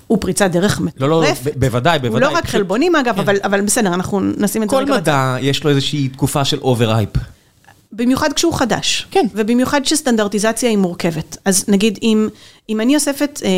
[0.07, 1.01] הוא פריצת דרך מטורף.
[1.01, 2.09] לא, לא, בוודאי, בוודאי.
[2.09, 3.35] הוא לא רק חלבונים אגב, כן.
[3.43, 4.93] אבל בסדר, אנחנו נשים את זה רגע.
[4.93, 7.09] כל מדע יש לו איזושהי תקופה של over-hype.
[7.91, 9.07] במיוחד כשהוא חדש.
[9.11, 9.25] כן.
[9.35, 11.37] ובמיוחד שסטנדרטיזציה היא מורכבת.
[11.45, 12.27] אז נגיד, אם,
[12.69, 13.49] אם אני אוספת אה,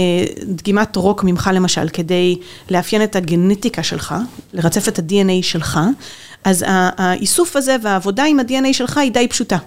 [0.45, 2.37] דגימת רוק ממך למשל, כדי
[2.69, 4.15] לאפיין את הגנטיקה שלך,
[4.53, 5.79] לרצף את ה-DNA שלך,
[6.43, 9.57] אז האיסוף הזה והעבודה עם ה-DNA שלך היא די פשוטה.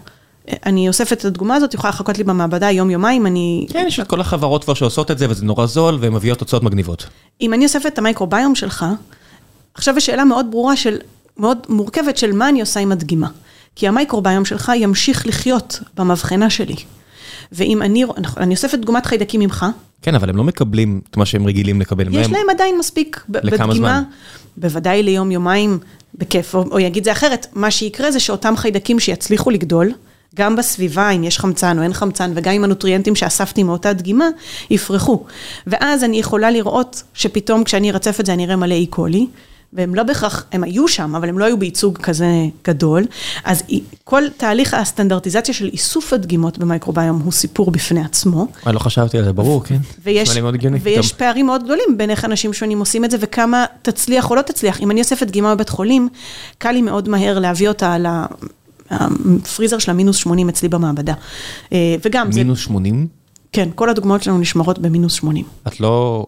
[0.66, 3.66] אני אוספת את הדגימה הזאת, יכולה לחכות לי במעבדה יום-יומיים, אני...
[3.70, 6.62] כן, יש את כל החברות כבר שעושות את זה, וזה נורא זול, והן מביאות תוצאות
[6.62, 7.06] מגניבות.
[7.40, 8.86] אם אני אוספת את המייקרוביום שלך,
[9.74, 10.96] עכשיו יש שאלה מאוד ברורה של,
[11.36, 13.28] מאוד מורכבת של מה אני עושה עם הדגימה.
[13.76, 16.76] כי המייקרוביום שלך ימשיך לחיות במבחנה שלי.
[17.52, 18.04] ואם אני,
[18.36, 19.66] אני אוספת דגומת חיידקים ממך...
[20.02, 22.14] כן, אבל הם לא מקבלים את מה שהם רגילים לקבל.
[22.14, 23.88] יש להם עדיין מספיק לכמה בדגימה.
[23.88, 24.02] זמן?
[24.56, 25.78] בוודאי ליום-יומיים,
[26.14, 26.54] בכיף.
[26.54, 29.92] או, או יגיד זה אחרת, מה שיקרה זה שאותם חיידקים שיצליחו לגדול,
[30.38, 34.28] גם בסביבה, אם יש חמצן או אין חמצן, וגם עם הנוטריאנטים שאספתי מאותה דגימה,
[34.70, 35.24] יפרחו.
[35.66, 39.26] ואז אני יכולה לראות שפתאום כשאני ארצף את זה, אני אראה מלא אי-קולי,
[39.72, 42.26] והם לא בהכרח, הם היו שם, אבל הם לא היו בייצוג כזה
[42.64, 43.04] גדול.
[43.44, 43.62] אז
[44.04, 48.46] כל תהליך הסטנדרטיזציה של איסוף הדגימות במייקרוביום הוא סיפור בפני עצמו.
[48.66, 49.78] אני לא חשבתי על זה, ברור, כן.
[50.02, 50.30] ויש,
[50.82, 54.42] ויש פערים מאוד גדולים בין איך אנשים שונים עושים את זה, וכמה תצליח או לא
[54.42, 54.80] תצליח.
[54.80, 56.08] אם אני אוספת דגימה בבית חולים,
[56.58, 57.96] קל לי מאוד מהר להביא אותה
[58.90, 61.14] הפריזר של המינוס 80 אצלי במעבדה.
[61.72, 62.40] אה, וגם זה...
[62.40, 63.06] מינוס 80?
[63.52, 65.44] כן, כל הדוגמאות שלנו נשמרות במינוס 80.
[65.66, 66.26] את לא...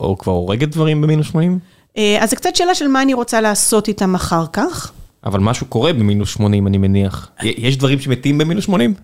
[0.00, 1.58] או כבר הורגת דברים במינוס 80?
[1.96, 4.92] אה, אז זה קצת שאלה של מה אני רוצה לעשות איתם אחר כך.
[5.24, 7.30] אבל משהו קורה במינוס 80, אני מניח.
[7.42, 8.94] יש דברים שמתים במינוס 80?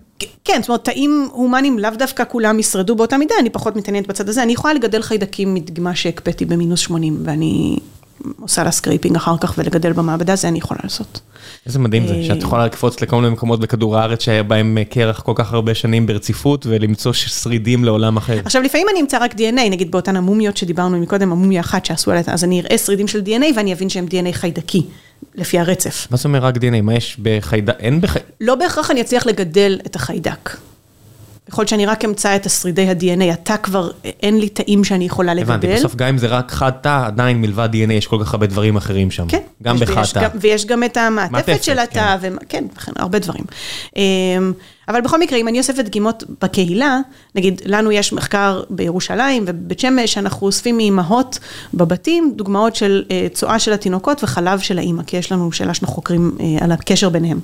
[0.43, 4.29] כן, זאת אומרת, תאים הומניים לאו דווקא כולם ישרדו באותה מידה, אני פחות מתעניינת בצד
[4.29, 4.43] הזה.
[4.43, 7.77] אני יכולה לגדל חיידקים מדגימה שהקפאתי במינוס 80, ואני
[8.39, 11.21] עושה לה scraping אחר כך ולגדל במעבדה, זה אני יכולה לעשות.
[11.65, 15.31] איזה מדהים זה, שאת יכולה לקפוץ לכל מיני מקומות בכדור הארץ שהיה בהם קרח כל
[15.35, 18.39] כך הרבה שנים ברציפות ולמצוא שרידים לעולם אחר.
[18.45, 22.23] עכשיו לפעמים אני אמצא רק DNA, נגיד באותן המומיות שדיברנו מקודם, המומיה אחת שעשו עליה,
[22.27, 24.85] אז אני אראה שרידים של DNA ואני אבין שהם DNA חיידקי,
[25.35, 26.07] לפי הרצף.
[26.11, 26.81] מה זאת אומרת רק DNA?
[26.83, 27.75] מה יש בחיידק?
[27.79, 28.27] אין בחיידק?
[28.41, 30.57] לא בהכרח אני אצליח לגדל את החיידק.
[31.49, 35.33] יכול להיות שאני רק אמצא את השרידי ה-DNA, התא כבר, אין לי תאים שאני יכולה
[35.33, 35.51] לגדל.
[35.53, 38.47] הבנתי, בסוף גם אם זה רק חד תא, עדיין מלבד DNA יש כל כך הרבה
[38.47, 39.27] דברים אחרים שם.
[39.27, 39.41] כן.
[39.63, 40.27] גם בחד תא.
[40.41, 42.17] ויש גם את המעטפת של התא,
[42.49, 43.43] כן, כן, הרבה דברים.
[43.95, 44.53] אמ,
[44.87, 46.99] אבל בכל מקרה, אם אני אוספת דגימות בקהילה,
[47.35, 51.39] נגיד, לנו יש מחקר בירושלים ובבית שמש, אנחנו אוספים מאימהות
[51.73, 55.95] בבתים, דוגמאות של אה, צואה של התינוקות וחלב של האימא, כי יש לנו שאלה שאנחנו
[55.95, 57.39] חוקרים אה, על הקשר ביניהם.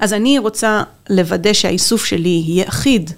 [0.00, 3.10] אז אני רוצה לוודא שהאיסוף שלי יהיה אחיד.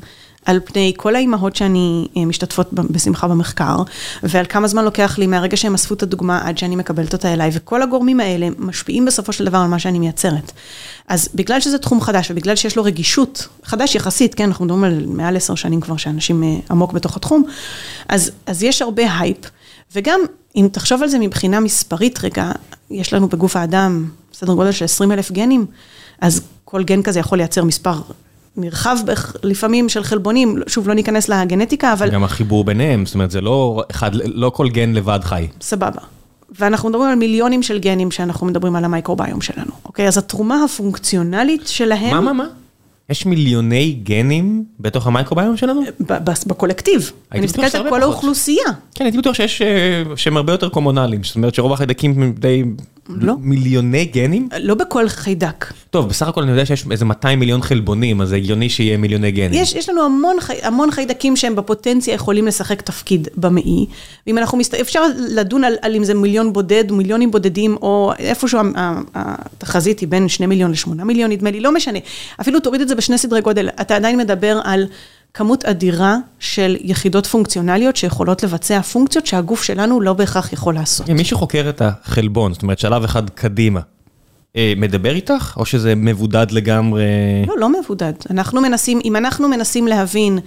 [0.44, 3.76] על פני כל האימהות שאה, משתתפות בשמחה במחקר,
[4.22, 7.50] ועל כמה זמן לוקח לי מהרגע שהם אספו את הדגימה עד שאני מקבלת אותה אליי,
[7.52, 10.52] וכל הגורמים האלה משפיעים בסופו של דבר על מה שאני מייצרת.
[11.08, 15.04] אז בגלל שזה תחום חדש, ובגלל שיש לו רגישות, חדש יחסית, כן, אנחנו מדברים על
[15.06, 17.44] מעל עשר שנים כבר שאנשים אה, עמוק בתוך התחום,
[18.08, 19.50] אז, אז יש הרבה הייפ,
[19.94, 20.20] וגם
[20.56, 22.52] אם תחשוב על זה מבחינה מספרית רגע,
[22.90, 25.66] יש לנו בגוף האדם סדר גודל של 20 אלף גנים,
[26.20, 28.00] אז כל גן כזה יכול לייצר מספר
[28.56, 28.96] נרחב
[29.42, 32.10] לפעמים של חלבונים, שוב, לא ניכנס לגנטיקה, אבל...
[32.10, 35.48] גם החיבור ביניהם, זאת אומרת, זה לא אחד, לא כל גן לבד חי.
[35.60, 36.00] סבבה.
[36.58, 40.08] ואנחנו מדברים על מיליונים של גנים שאנחנו מדברים על המייקרוביום שלנו, אוקיי?
[40.08, 42.10] אז התרומה הפונקציונלית שלהם...
[42.10, 42.46] מה, מה, מה?
[43.10, 45.82] יש מיליוני גנים בתוך המייקרוביום שלנו?
[46.46, 47.12] בקולקטיב.
[47.32, 48.64] אני מסתכלת על כל האוכלוסייה.
[48.94, 52.62] כן, הייתי בטוח שיש, אה, שהם הרבה יותר קומונליים, זאת אומרת שרוב החיידקים הם די
[53.16, 53.34] לא.
[53.40, 54.48] מיליוני גנים?
[54.60, 55.72] לא בכל חיידק.
[55.90, 59.30] טוב, בסך הכל אני יודע שיש איזה 200 מיליון חלבונים, אז זה הגיוני שיהיה מיליוני
[59.30, 59.62] גנים.
[59.62, 60.02] יש, יש לנו
[60.62, 63.86] המון, חיידקים שהם בפוטנציה יכולים לשחק תפקיד במעי,
[64.26, 64.74] ואם אנחנו מסת...
[64.74, 68.60] אפשר לדון על, על אם זה מיליון בודד, מיליונים בודדים, או איפשהו
[69.14, 71.98] התחזית היא בין 2 מיליון ל-8 מיליון, נדמה לי, לא משנה.
[72.40, 74.86] אפילו תוריד את זה בשני סדרי גודל, אתה עדיין מדבר על...
[75.34, 81.08] כמות אדירה של יחידות פונקציונליות שיכולות לבצע פונקציות שהגוף שלנו לא בהכרח יכול לעשות.
[81.08, 83.80] מי שחוקר את החלבון, זאת אומרת שלב אחד קדימה,
[84.56, 87.04] אה, מדבר איתך או שזה מבודד לגמרי?
[87.46, 88.12] לא, לא מבודד.
[88.30, 90.38] אנחנו מנסים, אם אנחנו מנסים להבין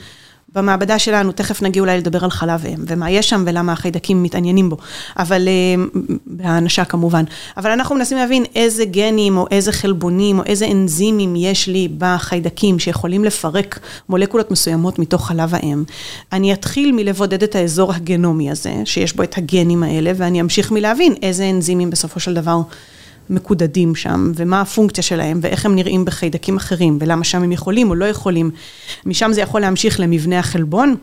[0.55, 4.69] במעבדה שלנו, תכף נגיע אולי לדבר על חלב אם, ומה יש שם ולמה החיידקים מתעניינים
[4.69, 4.77] בו,
[5.19, 5.83] אבל, אה,
[6.25, 7.23] בהאנשה כמובן,
[7.57, 12.79] אבל אנחנו מנסים להבין איזה גנים או איזה חלבונים או איזה אנזימים יש לי בחיידקים
[12.79, 13.79] שיכולים לפרק
[14.09, 15.83] מולקולות מסוימות מתוך חלב האם.
[16.31, 21.13] אני אתחיל מלבודד את האזור הגנומי הזה, שיש בו את הגנים האלה, ואני אמשיך מלהבין
[21.21, 22.61] איזה אנזימים בסופו של דבר
[23.29, 27.95] מקודדים שם, ומה הפונקציה שלהם, ואיך הם נראים בחיידקים אחרים, ולמה שם הם יכולים או
[27.95, 28.51] לא יכולים.
[29.05, 30.95] משם זה יכול להמשיך למבנה החלבון.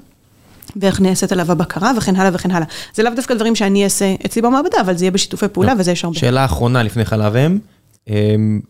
[0.77, 2.67] ואיך נעשית עליו הבקרה וכן הלאה וכן הלאה.
[2.95, 6.05] זה לאו דווקא דברים שאני אעשה אצלי במעבדה, אבל זה יהיה בשיתופי פעולה וזה יש
[6.05, 6.19] הרבה.
[6.19, 7.59] שאלה אחרונה לפני חלב אם.
[8.09, 8.61] אמ,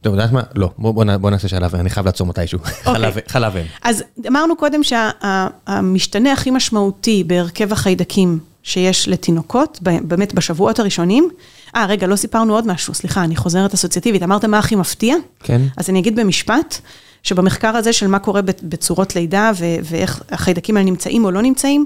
[0.00, 0.42] טוב, יודעת מה?
[0.54, 2.58] לא, בוא נעשה שלב, אני חייב לעצור מתישהו.
[2.86, 3.12] אוקיי.
[3.28, 3.64] חלב אם.
[3.82, 11.28] אז אמרנו קודם שהמשתנה הכי משמעותי בהרכב החיידקים שיש לתינוקות, באמת בשבועות הראשונים,
[11.76, 14.22] אה, רגע, לא סיפרנו עוד משהו, סליחה, אני חוזרת אסוציאטיבית.
[14.22, 15.16] אמרת מה הכי מפתיע?
[15.40, 15.62] כן.
[15.76, 16.78] אז אני אגיד במשפט,
[17.22, 19.50] שבמחקר הזה של מה קורה בצורות לידה
[19.84, 21.84] ואיך החיידקים האלה נמצאים או לא נמצאים,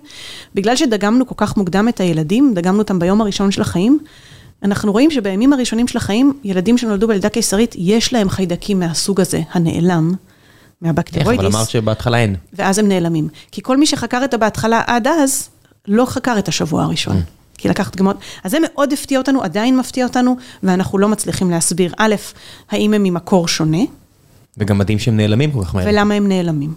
[0.54, 3.98] בגלל שדגמנו כל כך מוקדם את הילדים, דגמנו אותם ביום הראשון של החיים,
[4.62, 9.40] אנחנו רואים שבימים הראשונים של החיים, ילדים שנולדו בלידה קיסרית, יש להם חיידקים מהסוג הזה,
[9.52, 10.12] הנעלם,
[10.80, 11.30] מהבקטרוידיס.
[11.30, 12.36] איך, אבל אמרת שבהתחלה אין.
[12.52, 13.28] ואז הם נעלמים.
[13.52, 15.48] כי כל מי שחקר את הבהתחלה עד אז,
[15.88, 17.16] לא חקר את השבוע הראשון.
[17.16, 17.42] Mm.
[17.58, 21.92] כי לקחת דגימות, אז זה מאוד הפתיע אותנו, עדיין מפתיע אותנו, ואנחנו לא מצליחים להסביר,
[21.98, 22.14] א',
[22.70, 23.82] האם הם ממקור שונה.
[24.58, 25.84] וגם מדהים שהם נעלמים כל כך מהר.
[25.88, 26.74] ולמה הם נעלמים.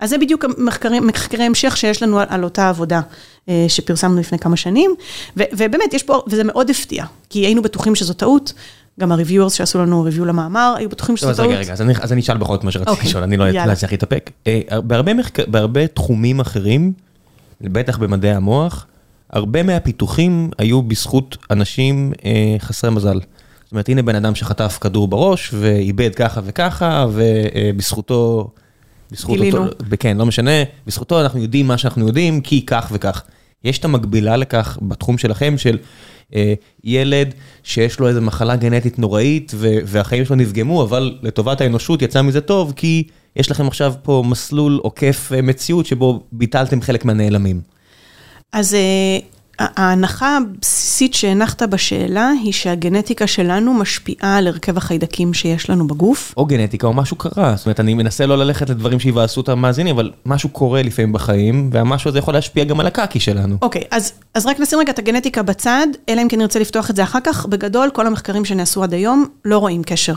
[0.00, 3.00] אז זה בדיוק מחקרי, מחקרי המשך שיש לנו על, על אותה עבודה
[3.48, 4.94] אה, שפרסמנו לפני כמה שנים,
[5.36, 8.52] ו, ובאמת יש פה, וזה מאוד הפתיע, כי היינו בטוחים שזו טעות,
[9.00, 11.38] גם ה-reviewers שעשו לנו review למאמר, היו בטוחים שזו טעות.
[11.38, 13.36] אז רגע, רגע, אז אני, אז אני אשאל בכל זאת מה שרציתי אוקיי, לשאול, אני
[13.36, 14.30] לא אצליח להתאפק.
[14.46, 15.12] אה, בהרבה,
[15.46, 16.92] בהרבה תחומים אחרים,
[17.60, 18.86] בטח במדעי המוח,
[19.30, 23.20] הרבה מהפיתוחים היו בזכות אנשים אה, חסרי מזל.
[23.64, 28.50] זאת אומרת, הנה בן אדם שחטף כדור בראש ואיבד ככה וככה, ובזכותו...
[29.10, 29.66] בזכות גילינו.
[29.66, 30.50] אותו, כן, לא משנה,
[30.86, 33.22] בזכותו אנחנו יודעים מה שאנחנו יודעים, כי כך וכך.
[33.64, 35.80] יש את המקבילה לכך בתחום שלכם, של אה,
[36.84, 39.52] ילד שיש לו איזו מחלה גנטית נוראית,
[39.84, 43.04] והחיים שלו נפגמו, אבל לטובת האנושות יצא מזה טוב, כי
[43.36, 47.60] יש לכם עכשיו פה מסלול עוקף אה, מציאות שבו ביטלתם חלק מהנעלמים.
[48.52, 49.18] אז אה,
[49.58, 56.34] ההנחה הבסיסית שהנחת בשאלה היא שהגנטיקה שלנו משפיעה על הרכב החיידקים שיש לנו בגוף.
[56.36, 59.94] או גנטיקה או משהו קרה, זאת אומרת, אני מנסה לא ללכת לדברים שיבאסו את המאזינים,
[59.94, 63.56] אבל משהו קורה לפעמים בחיים, והמשהו הזה יכול להשפיע גם על הקקי שלנו.
[63.62, 66.96] אוקיי, אז, אז רק נשים רגע את הגנטיקה בצד, אלא אם כן נרצה לפתוח את
[66.96, 67.46] זה אחר כך.
[67.46, 70.14] בגדול, כל המחקרים שנעשו עד היום לא רואים קשר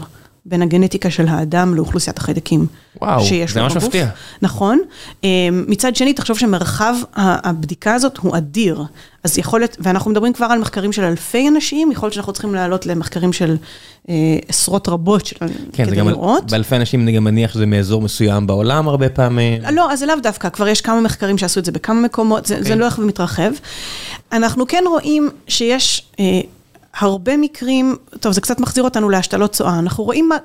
[0.50, 2.66] בין הגנטיקה של האדם לאוכלוסיית החיידקים
[3.02, 3.84] וואו, שיש זה ממש בגוף.
[3.84, 4.08] מפתיע.
[4.42, 4.80] נכון.
[5.24, 8.84] אה, מצד שני, תחשוב שמרחב הבדיקה הזאת הוא אדיר.
[9.24, 12.56] אז יכול להיות, ואנחנו מדברים כבר על מחקרים של אלפי אנשים, יכול להיות שאנחנו צריכים
[12.56, 13.58] לעלות למחקרים של
[14.10, 14.16] אה,
[14.48, 16.52] עשרות רבות של, כן, זה כדי גם, לראות.
[16.52, 19.62] באלפי אנשים אני גם מניח שזה מאזור מסוים בעולם הרבה פעמים.
[19.72, 22.56] לא, אז זה לאו דווקא, כבר יש כמה מחקרים שעשו את זה בכמה מקומות, זה,
[22.56, 22.58] okay.
[22.58, 22.76] זה אוקיי.
[22.76, 23.52] לא הולך ומתרחב.
[24.32, 26.26] אנחנו כן רואים שיש אה,
[27.00, 30.38] הרבה מקרים, טוב, זה קצת מחזיר אותנו להשתלות צואה, אנחנו רואים מה...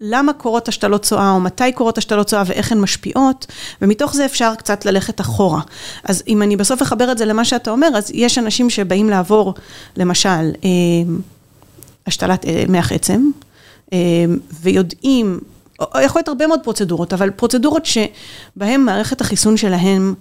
[0.00, 3.46] למה קורות השתלות צואה, או מתי קורות השתלות צואה ואיך הן משפיעות,
[3.82, 5.60] ומתוך זה אפשר קצת ללכת אחורה.
[6.04, 9.54] אז אם אני בסוף אחבר את זה למה שאתה אומר, אז יש אנשים שבאים לעבור,
[9.96, 10.28] למשל,
[10.64, 10.70] אה,
[12.06, 13.30] השתלת אה, מח עצם,
[13.92, 13.98] אה,
[14.60, 15.40] ויודעים,
[15.80, 20.14] או או יכול להיות הרבה מאוד פרוצדורות, אבל פרוצדורות שבהן מערכת החיסון שלהם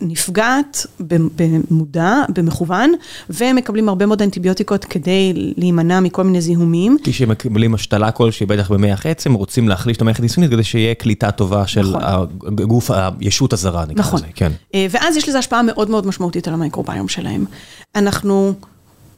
[0.00, 2.92] נפגעת במודע, במכוון,
[3.30, 6.96] והם מקבלים הרבה מאוד אנטיביוטיקות כדי להימנע מכל מיני זיהומים.
[7.04, 10.94] כי כשהם מקבלים השתלה כלשהי, בטח במח עצם, רוצים להחליש את המערכת החיסונית כדי שיהיה
[10.94, 12.02] קליטה טובה של נכון.
[12.46, 12.90] הגוף,
[13.20, 14.20] הישות הזרה, נקרא נכון.
[14.20, 14.52] לזה, כן.
[14.74, 17.44] אה, ואז יש לזה השפעה מאוד מאוד משמעותית על המייקרוביום שלהם.
[17.94, 18.54] אנחנו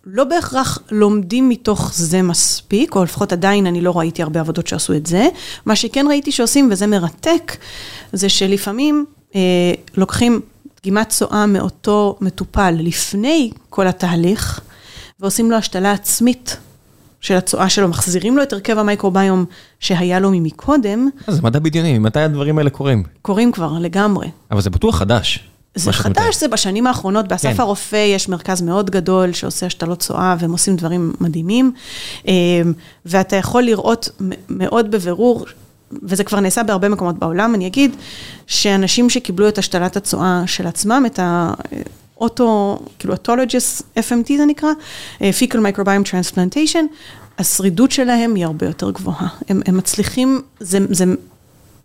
[0.07, 4.95] לא בהכרח לומדים מתוך זה מספיק, או לפחות עדיין אני לא ראיתי הרבה עבודות שעשו
[4.95, 5.29] את זה.
[5.67, 7.57] מה שכן ראיתי שעושים, וזה מרתק,
[8.13, 9.05] זה שלפעמים
[9.35, 9.41] אה,
[9.97, 10.41] לוקחים
[10.83, 14.61] דגימת צואה מאותו מטופל לפני כל התהליך,
[15.21, 16.57] ועושים לו השתלה עצמית
[17.21, 19.45] של הצואה שלו, מחזירים לו את הרכב המייקרוביום
[19.81, 23.03] שהיה לו ממקודם, אה, זה מדע בדיוני, ממתי הדברים האלה קורים?
[23.23, 24.31] קורים כבר לגמרי.
[24.51, 25.51] אבל זה בטוח חדש.
[25.75, 25.93] זה.
[25.93, 27.61] חדש, זה בשנים האחרונות, באסף כן.
[27.61, 31.73] הרופא יש מרכז מאוד גדול שעושה השתלות צואה והם עושים דברים מדהימים.
[32.29, 32.33] אה,
[33.07, 34.09] ואתה יכול לראות
[34.49, 35.47] מאוד בבירור,
[36.03, 37.97] וזה כבר נעשה בהרבה מקומות בעולם, אני אגיד,
[38.47, 44.69] שאנשים שקיבלו את השתלת הצואה של עצמם, את האוטו, כאילו אוטולוג'ס FMT זה נקרא,
[45.19, 46.83] fecal microbiome transplantation,
[47.39, 49.29] השרידות שלהם היא הרבה יותר גבוהה.
[49.49, 51.05] הם, הם מצליחים, זה, זה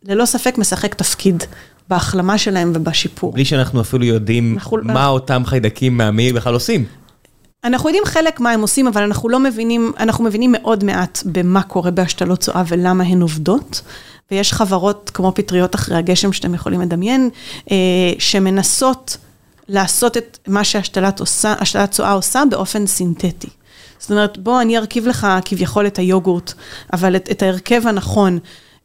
[0.03, 1.43] ללא ספק משחק תפקיד
[1.89, 3.33] בהחלמה שלהם ובשיפור.
[3.33, 6.85] בלי שאנחנו אפילו יודעים אנחנו- מה אותם חיידקים מהמעי בכלל עושים.
[7.65, 11.63] אנחנו יודעים חלק מה הם עושים, אבל אנחנו לא מבינים, אנחנו מבינים מאוד מעט במה
[11.63, 13.81] קורה בהשתלות צואה ולמה הן עובדות.
[14.31, 17.29] ויש חברות כמו פטריות אחרי הגשם שאתם יכולים לדמיין,
[17.71, 17.75] אה,
[18.19, 19.17] שמנסות
[19.67, 23.49] לעשות את מה שהשתלת עושה, השתלת צואה עושה באופן סינתטי.
[23.99, 26.53] זאת אומרת, בוא אני ארכיב לך כביכול את היוגורט,
[26.93, 28.39] אבל את, את ההרכב הנכון,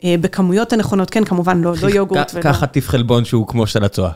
[0.05, 2.37] אה, בכמויות הנכונות, כן, כמובן, לא, לא יוגורט.
[2.37, 4.11] קח חטיף חלבון שהוא כמו של הצואה.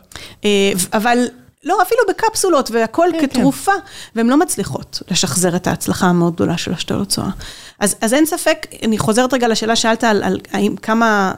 [0.44, 1.18] אה, אבל
[1.64, 3.72] לא, אפילו בקפסולות והכל כן, כתרופה,
[4.16, 7.30] והן לא מצליחות לשחזר את ההצלחה המאוד גדולה של השתלות צואה.
[7.78, 11.32] אז, אז אין ספק, אני חוזרת רגע לשאלה שאלת על, על האם, כמה,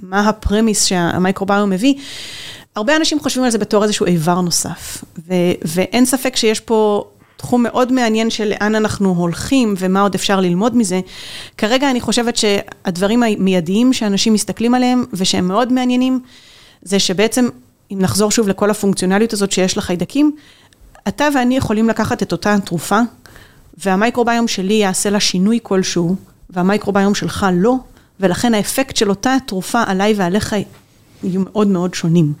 [0.00, 1.94] מה הפרמיס שהמייקרוביום מביא.
[2.76, 7.04] הרבה אנשים חושבים על זה בתור איזשהו איבר נוסף, ו, ואין ספק שיש פה
[7.36, 11.00] תחום מאוד מעניין של לאן אנחנו הולכים ומה עוד אפשר ללמוד מזה.
[11.56, 16.20] כרגע אני חושבת שהדברים המיידיים שאנשים מסתכלים עליהם ושהם מאוד מעניינים,
[16.82, 17.48] זה שבעצם,
[17.90, 20.36] אם נחזור שוב לכל הפונקציונליות הזאת שיש לחיידקים,
[21.08, 23.00] אתה ואני יכולים לקחת את אותה תרופה,
[23.84, 26.16] והמייקרוביום שלי יעשה לה שינוי כלשהו,
[26.50, 27.74] והמייקרוביום שלך לא,
[28.20, 30.56] ולכן האפקט של אותה תרופה עליי ועליך
[31.22, 32.32] יהיו מאוד מאוד שונים.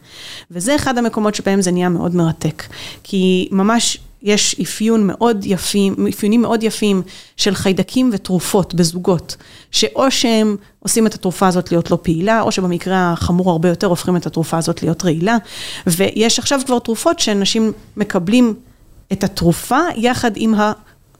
[0.50, 2.62] וזה אחד המקומות שבהם זה נהיה מאוד מרתק.
[3.02, 7.02] כי ממש יש אפיון מאוד יפים, אפיונים מאוד יפים
[7.36, 9.36] של חיידקים ותרופות בזוגות,
[9.70, 14.16] שאו שהם עושים את התרופה הזאת להיות לא פעילה, או שבמקרה החמור הרבה יותר הופכים
[14.16, 15.36] את התרופה הזאת להיות רעילה.
[15.86, 18.54] ויש עכשיו כבר תרופות שאנשים מקבלים
[19.12, 20.54] את התרופה יחד עם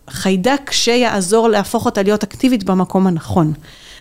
[0.09, 3.53] החיידק שיעזור להפוך אותה להיות אקטיבית במקום הנכון.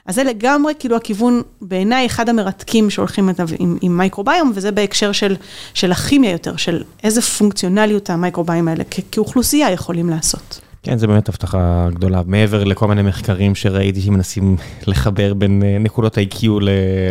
[0.07, 5.11] אז זה לגמרי כאילו הכיוון, בעיניי, אחד המרתקים שהולכים אליו עם, עם מייקרוביום, וזה בהקשר
[5.11, 5.35] של,
[5.73, 10.59] של הכימיה יותר, של איזה פונקציונליות המייקרוביום האלה כ- כאוכלוסייה יכולים לעשות.
[10.83, 14.55] כן, זה באמת הבטחה גדולה, מעבר לכל מיני מחקרים שראיתי שמנסים
[14.87, 16.45] לחבר בין אה, נקודות ה-IQ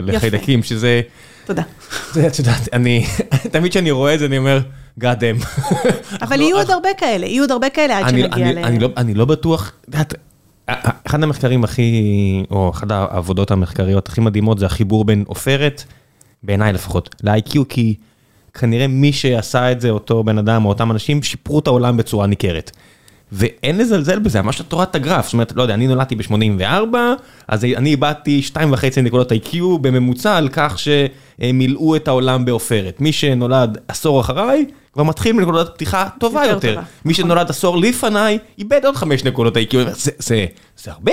[0.02, 1.00] לחיידקים, שזה,
[1.46, 1.62] תודה.
[2.12, 3.06] זה, את יודעת, אני,
[3.52, 4.60] תמיד כשאני רואה את זה אני אומר,
[5.00, 5.64] God damn.
[6.22, 8.78] אבל יהיו עוד הרבה כאלה, יהיו עוד הרבה כאלה עד אני, שנגיע ל...
[8.78, 10.14] לא, אני לא בטוח, את יודעת,
[11.06, 11.92] אחד המחקרים הכי,
[12.50, 15.84] או אחת העבודות המחקריות הכי מדהימות זה החיבור בין עופרת,
[16.42, 17.94] בעיניי לפחות, ל-IQ, כי
[18.54, 22.26] כנראה מי שעשה את זה, אותו בן אדם או אותם אנשים, שיפרו את העולם בצורה
[22.26, 22.70] ניכרת.
[23.32, 26.96] ואין לזלזל בזה, ממש לתורת הגרף, זאת אומרת, לא יודע, אני נולדתי ב-84,
[27.48, 28.60] אז אני איבדתי 2.5
[29.02, 30.78] נקודות IQ בממוצע על כך
[31.40, 33.00] שמילאו את העולם בעופרת.
[33.00, 36.74] מי שנולד עשור אחריי, כבר מתחיל מנקודת פתיחה טובה יותר יותר.
[36.74, 37.24] טובה, מי נכון.
[37.24, 39.76] שנולד עשור לפניי, איבד עוד 5 נקודות IQ.
[39.92, 40.46] זה, זה,
[40.82, 41.12] זה הרבה,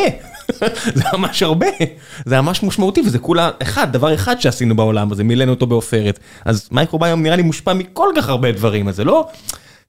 [0.95, 1.67] זה ממש הרבה,
[2.25, 6.19] זה ממש משמעותי, וזה כולה אחד, דבר אחד שעשינו בעולם הזה, מילאנו אותו בעופרת.
[6.45, 9.27] אז מייקרוביום נראה לי מושפע מכל כך הרבה דברים, אז זה לא...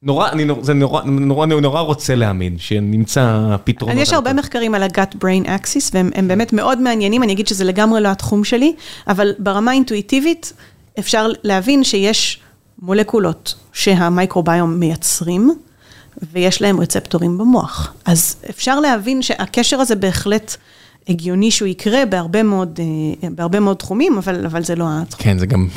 [0.05, 3.98] נורא, אני נורא, זה נורא, נורא, נורא רוצה להאמין שנמצא פתרונות.
[3.98, 8.00] יש הרבה מחקרים על ה-gut brain axis, והם באמת מאוד מעניינים, אני אגיד שזה לגמרי
[8.00, 8.74] לא התחום שלי,
[9.09, 10.52] אבל ברמה אינטואיטיבית
[10.98, 12.40] אפשר להבין שיש
[12.82, 15.50] מולקולות שהמייקרוביום מייצרים,
[16.32, 17.94] ויש להם רצפטורים במוח.
[18.05, 20.57] אז אפשר להבין שהקשר הזה בהחלט...
[21.09, 22.80] הגיוני שהוא יקרה בהרבה מאוד,
[23.22, 25.24] אה, בהרבה מאוד תחומים, אבל, אבל זה לא התחום.
[25.24, 25.68] כן, זה גם,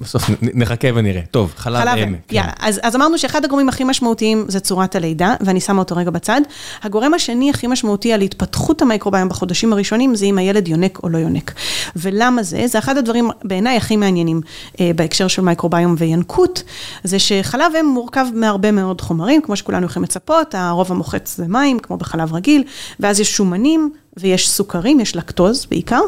[0.00, 1.20] בסוף נחכה ונראה.
[1.30, 2.08] טוב, חלב חלב אם.
[2.08, 2.52] אם, יאללה.
[2.60, 6.40] אז, אז אמרנו שאחד הגורמים הכי משמעותיים זה צורת הלידה, ואני שמה אותו רגע בצד.
[6.82, 11.18] הגורם השני הכי משמעותי על התפתחות המייקרוביום בחודשים הראשונים, זה אם הילד יונק או לא
[11.18, 11.52] יונק.
[11.96, 12.66] ולמה זה?
[12.66, 14.40] זה אחד הדברים בעיניי הכי מעניינים
[14.80, 16.62] אה, בהקשר של מייקרוביום וינקות,
[17.04, 21.78] זה שחלב אם מורכב מהרבה מאוד חומרים, כמו שכולנו יכולים לצפות, הרוב המוחץ זה מים,
[21.78, 22.64] כמו בחלב רגיל,
[23.00, 23.90] ואז יש שומנים.
[24.16, 26.00] ויש סוכרים, יש לקטוז בעיקר.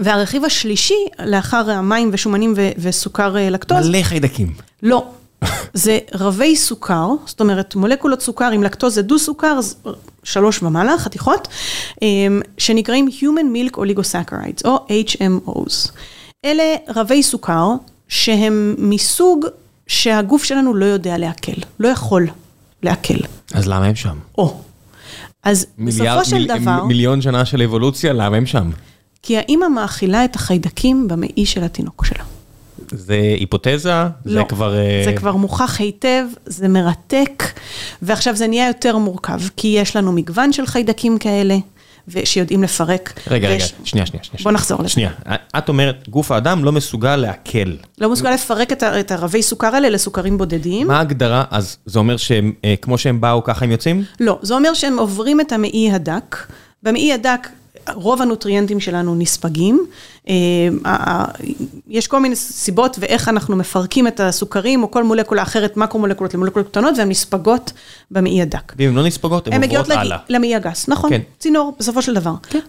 [0.00, 3.88] והרכיב השלישי, לאחר המים ושומנים ו- וסוכר אה, לקטוז...
[3.88, 4.54] מלא חיידקים.
[4.82, 5.04] לא.
[5.74, 9.58] זה רבי סוכר, זאת אומרת מולקולות סוכר עם לקטוז זה דו-סוכר,
[10.24, 11.48] שלוש ומעלה, חתיכות,
[12.02, 15.90] אמ, שנקראים Human Milk Oligosaccharides, או HMOs.
[16.44, 17.68] אלה רבי סוכר
[18.08, 19.46] שהם מסוג
[19.86, 22.26] שהגוף שלנו לא יודע לעכל, לא יכול
[22.82, 23.18] לעכל.
[23.54, 24.18] אז למה הם שם?
[24.38, 24.60] או.
[25.46, 26.84] אז בסופו של מיל, דבר...
[26.84, 28.70] מיליון שנה של אבולוציה, למה הם שם?
[29.22, 32.24] כי האימא מאכילה את החיידקים במעי של התינוק שלה.
[32.90, 33.92] זה היפותזה?
[33.92, 34.74] לא, זה כבר...
[35.04, 37.42] זה כבר מוכח היטב, זה מרתק,
[38.02, 41.56] ועכשיו זה נהיה יותר מורכב, כי יש לנו מגוון של חיידקים כאלה.
[42.08, 43.20] ושיודעים לפרק.
[43.26, 43.62] רגע, ויש...
[43.62, 44.44] רגע, שנייה, שנייה, שנייה.
[44.44, 44.88] בוא נחזור לזה.
[44.88, 45.10] שנייה,
[45.58, 47.72] את אומרת, גוף האדם לא מסוגל לעכל.
[48.00, 50.86] לא מסוגל לפרק את, את הרבי סוכר האלה לסוכרים בודדים.
[50.86, 51.44] מה ההגדרה?
[51.50, 54.04] אז זה אומר שכמו שהם באו, ככה הם יוצאים?
[54.20, 56.46] לא, זה אומר שהם עוברים את המעי הדק.
[56.82, 57.48] במעי הדק
[57.94, 59.86] רוב הנוטריאנטים שלנו נספגים.
[61.88, 66.68] יש כל מיני סיבות ואיך אנחנו מפרקים את הסוכרים, או כל מולקולה אחרת, מקרו-מולקולות למולקולות
[66.68, 67.72] קטנות, והן נספגות
[68.10, 68.72] במעי הדק.
[68.78, 69.96] ואם הן לא נספגות, הן עוברות הלאה.
[69.96, 71.20] הן מגיעות למעי הגס, נכון, כן.
[71.38, 72.34] צינור, בסופו של דבר.
[72.50, 72.60] כן.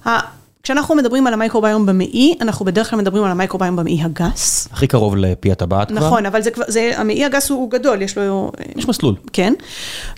[0.64, 4.68] כשאנחנו מדברים על המייקרוביום במעי, אנחנו בדרך כלל מדברים על המייקרוביום במעי הגס.
[4.72, 5.98] הכי קרוב לפי הטבעת כבר.
[6.00, 8.52] נכון, אבל זה כבר, זה, המעי הגס הוא גדול, יש לו...
[8.76, 9.16] יש מסלול.
[9.34, 9.54] כן,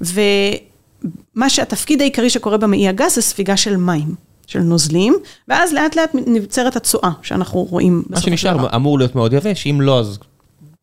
[0.02, 4.29] ומה שהתפקיד העיקרי שקורה במעי הגס זה ספיגה של מים.
[4.50, 5.16] של נוזלים,
[5.48, 8.54] ואז לאט לאט נבצרת הצואה שאנחנו רואים בסופו של דבר.
[8.54, 10.20] מה שנשאר אמור להיות מאוד יבש, אם לא אז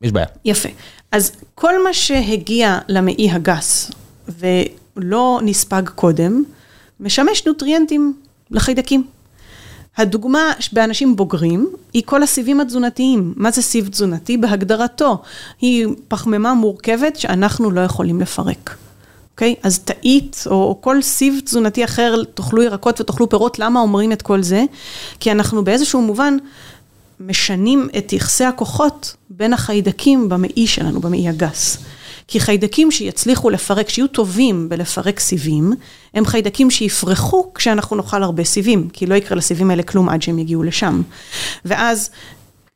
[0.03, 0.27] יש בעיה.
[0.45, 0.69] יפה.
[1.13, 3.91] אז כל מה שהגיע למעי הגס
[4.29, 6.43] ולא נספג קודם,
[7.01, 8.15] משמש נוטריאנטים
[8.51, 9.05] לחיידקים.
[9.97, 13.35] הדוגמה באנשים בוגרים היא כל הסיבים התזונתיים.
[13.37, 14.37] מה זה סיב תזונתי?
[14.37, 15.23] בהגדרתו
[15.61, 18.77] היא פחמימה מורכבת שאנחנו לא יכולים לפרק.
[19.37, 19.55] אוקיי?
[19.59, 24.23] Okay, אז תאית, או כל סיב תזונתי אחר, תאכלו ירקות ותאכלו פירות, למה אומרים את
[24.23, 24.65] כל זה?
[25.21, 26.37] כי אנחנו באיזשהו מובן
[27.21, 31.79] משנים את יחסי הכוחות בין החיידקים במעי שלנו, במעי הגס.
[32.29, 35.73] כי חיידקים שיצליחו לפרק, שיהיו טובים בלפרק סיבים,
[36.15, 40.39] הם חיידקים שיפרחו כשאנחנו נאכל הרבה סיבים, כי לא יקרה לסיבים האלה כלום עד שהם
[40.39, 41.03] יגיעו לשם.
[41.65, 42.11] ואז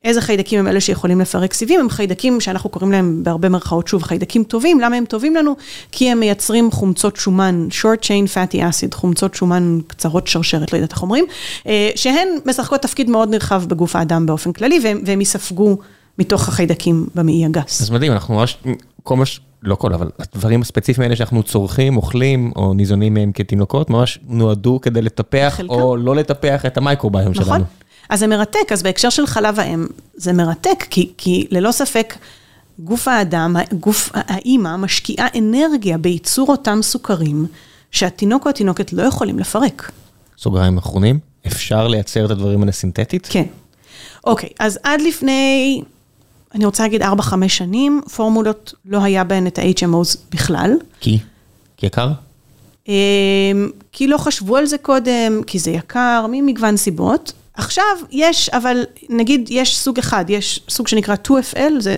[0.04, 1.80] איזה חיידקים הם אלה שיכולים לפרק סיבים?
[1.80, 4.80] הם חיידקים שאנחנו קוראים להם בהרבה מרכאות, שוב, חיידקים טובים.
[4.80, 5.56] למה הם טובים לנו?
[5.92, 10.92] כי הם מייצרים חומצות שומן, short chain fatty acid, חומצות שומן קצרות שרשרת, לא יודעת
[10.92, 11.24] איך אומרים,
[11.94, 15.78] שהן משחקות תפקיד מאוד נרחב בגוף האדם באופן כללי, והם, והם יספגו
[16.18, 17.82] מתוך החיידקים במעי הגס.
[17.82, 18.58] אז מדהים, אנחנו ממש,
[19.02, 19.40] כל מה ש...
[19.62, 24.78] לא כל, אבל הדברים הספציפיים האלה שאנחנו צורכים, אוכלים או ניזונים מהם כתינוקות, ממש נועדו
[24.82, 25.72] כדי לטפח חלקם.
[25.72, 27.44] או לא לטפח את המייקרוביום נכון.
[27.44, 27.64] שלנו.
[28.10, 32.14] אז זה מרתק, אז בהקשר של חלב האם, זה מרתק, כי, כי ללא ספק,
[32.78, 37.46] גוף האדם, גוף האימא, משקיעה אנרגיה בייצור אותם סוכרים,
[37.90, 39.90] שהתינוק או התינוקת לא יכולים לפרק.
[40.38, 43.26] סוגריים אחרונים, אפשר לייצר את הדברים האלה סינתטית?
[43.30, 43.44] כן.
[44.24, 45.82] אוקיי, אז עד לפני,
[46.54, 47.06] אני רוצה להגיד 4-5
[47.48, 50.72] שנים, פורמולות לא היה בהן את ה-HMOs בכלל.
[51.00, 51.18] כי?
[51.76, 52.08] כי יקר?
[53.92, 57.32] כי לא חשבו על זה קודם, כי זה יקר, ממגוון סיבות.
[57.54, 61.96] עכשיו יש, אבל נגיד יש סוג אחד, יש סוג שנקרא 2FL, זה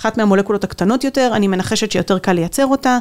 [0.00, 2.98] אחת מהמולקולות הקטנות יותר, אני מנחשת שיותר קל לייצר אותה,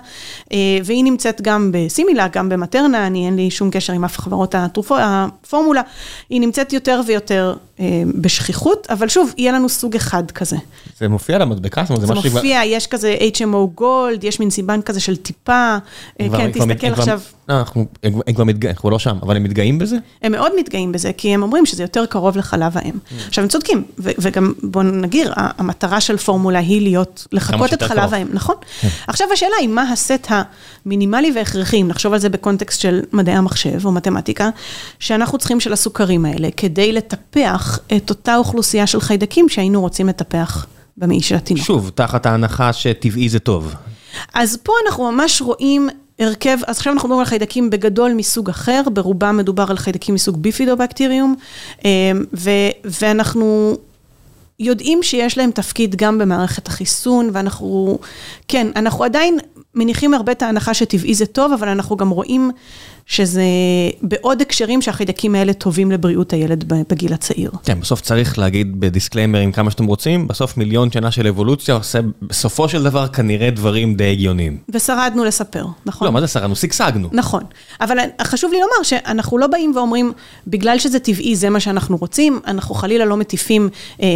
[0.84, 5.00] והיא נמצאת גם בסימילה, גם במטרנה, אני אין לי שום קשר עם אף חברות התרופות,
[5.02, 5.82] הפורמולה,
[6.30, 7.56] היא נמצאת יותר ויותר
[8.22, 10.58] בשכיחות, אבל שוב, יהיה לנו סוג אחד כזה.
[11.00, 11.82] זה מופיע על המדבקה?
[11.82, 12.76] זאת אומרת, זה מופיע, שכבר...
[12.76, 15.78] יש כזה HMO גולד, יש מין סימן כזה של טיפה,
[16.18, 17.20] כן, תסתכל עכשיו.
[17.50, 19.98] לא, אנחנו, הם, הם כבר מתגאים, אנחנו לא שם, אבל הם מתגאים בזה?
[20.22, 22.92] הם מאוד מתגאים בזה, כי הם אומרים שזה יותר קרוב לחלב האם.
[22.92, 23.28] Mm.
[23.28, 28.14] עכשיו, הם צודקים, ו- וגם בואו נגיר, המטרה של פורמולה היא להיות, לחקות את חלב
[28.14, 28.56] האם, נכון?
[28.82, 28.88] כן.
[29.08, 30.28] עכשיו השאלה היא, מה הסט
[30.86, 34.50] המינימלי והכרחי, אם נחשוב על זה בקונטקסט של מדעי המחשב או מתמטיקה,
[35.00, 37.65] שאנחנו צריכים של הסוכרים האלה, כדי לטפח
[37.98, 40.66] את אותה אוכלוסייה של חיידקים שהיינו רוצים לטפח
[40.98, 41.66] במעי של התינוק.
[41.66, 43.74] שוב, תחת ההנחה שטבעי זה טוב.
[44.34, 45.90] אז פה אנחנו ממש רואים
[46.20, 50.38] הרכב, אז עכשיו אנחנו מדברים על חיידקים בגדול מסוג אחר, ברובם מדובר על חיידקים מסוג
[50.38, 51.36] ביפידובקטריום,
[52.84, 53.78] ואנחנו
[54.60, 58.00] יודעים שיש להם תפקיד גם במערכת החיסון, ואנחנו,
[58.48, 59.38] כן, אנחנו עדיין
[59.76, 62.52] מניחים הרבה את ההנחה שטבעי זה טוב, אבל אנחנו גם רואים
[63.06, 63.44] שזה
[64.02, 67.52] בעוד הקשרים שהחיידקים האלה טובים לבריאות הילד בגיל הצעיר.
[67.64, 72.70] כן, בסוף צריך להגיד בדיסקליימרים כמה שאתם רוצים, בסוף מיליון שנה של אבולוציה עושה בסופו
[72.70, 74.58] של דבר כנראה דברים די הגיוניים.
[74.70, 76.06] ושרדנו לספר, נכון?
[76.08, 76.56] לא, מה זה שרדנו?
[76.56, 77.10] שגשגנו.
[77.12, 77.44] נכון,
[77.82, 80.12] אבל חשוב לי לומר שאנחנו לא באים ואומרים,
[80.48, 83.70] בגלל שזה טבעי זה מה שאנחנו רוצים, אנחנו חלילה לא מטיפים
[84.02, 84.08] אה,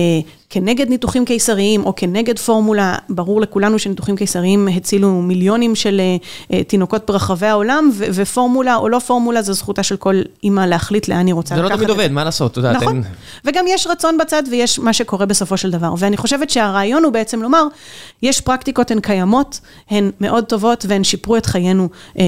[0.49, 6.01] כנגד ניתוחים קיסריים או כנגד פורמולה, ברור לכולנו שניתוחים קיסריים הצילו מיליונים של
[6.53, 11.27] אה, תינוקות ברחבי העולם, ופורמולה או לא פורמולה, זו זכותה של כל אימא להחליט לאן
[11.27, 11.77] היא רוצה לקחת את זה.
[11.77, 12.75] זה לא תמיד עובד, מה לעשות, את יודעת.
[12.75, 13.01] נכון,
[13.45, 15.93] וגם יש רצון בצד ויש מה שקורה בסופו של דבר.
[15.97, 17.63] ואני חושבת שהרעיון הוא בעצם לומר,
[18.21, 19.59] יש פרקטיקות, הן קיימות,
[19.89, 22.23] הן מאוד טובות והן שיפרו את חיינו אה,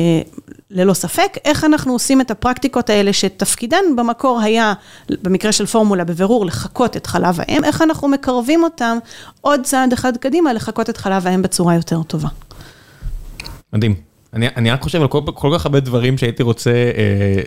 [0.72, 1.38] ללא ספק.
[1.46, 4.74] איך אנחנו עושים את הפרקטיקות האלה שתפקידן במקור היה,
[5.10, 8.98] במקרה של פורמולה, בבירור, לחקות את חלב האם, איך אנחנו מקרבים אותם
[9.42, 12.30] עוד צעד אחד קדימה, לחקות את חלב האם בצורה יותר טובה.
[13.74, 14.11] מדהים.
[14.34, 17.42] אני אני רק חושב על כל כל כך הרבה דברים שהייתי רוצה אה,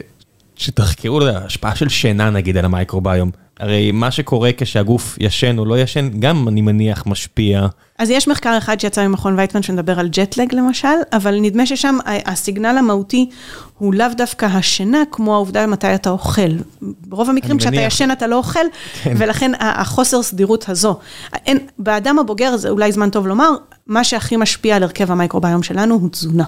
[0.57, 3.31] שתחקרו, לא יודע, השפעה של שינה נגיד על המייקרוביום.
[3.61, 7.67] הרי מה שקורה כשהגוף ישן או לא ישן, גם אני מניח משפיע.
[7.99, 12.79] אז יש מחקר אחד שיצא ממכון ויצמן שמדבר על ג'טלג למשל, אבל נדמה ששם הסיגנל
[12.79, 13.31] המהותי
[13.79, 16.51] הוא לאו דווקא השינה, כמו העובדה מתי אתה אוכל.
[16.83, 17.87] ברוב המקרים כשאתה מניח...
[17.87, 18.65] ישן אתה לא אוכל,
[19.03, 19.15] כן.
[19.19, 20.99] ולכן החוסר סדירות הזו.
[21.47, 23.51] אין, באדם הבוגר, זה אולי זמן טוב לומר,
[23.87, 26.45] מה שהכי משפיע על הרכב המייקרוביום שלנו הוא תזונה.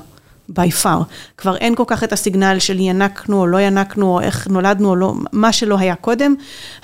[0.53, 1.05] By far.
[1.37, 4.97] כבר אין כל כך את הסיגנל של ינקנו או לא ינקנו, או איך נולדנו או
[4.97, 6.35] לא, מה שלא היה קודם.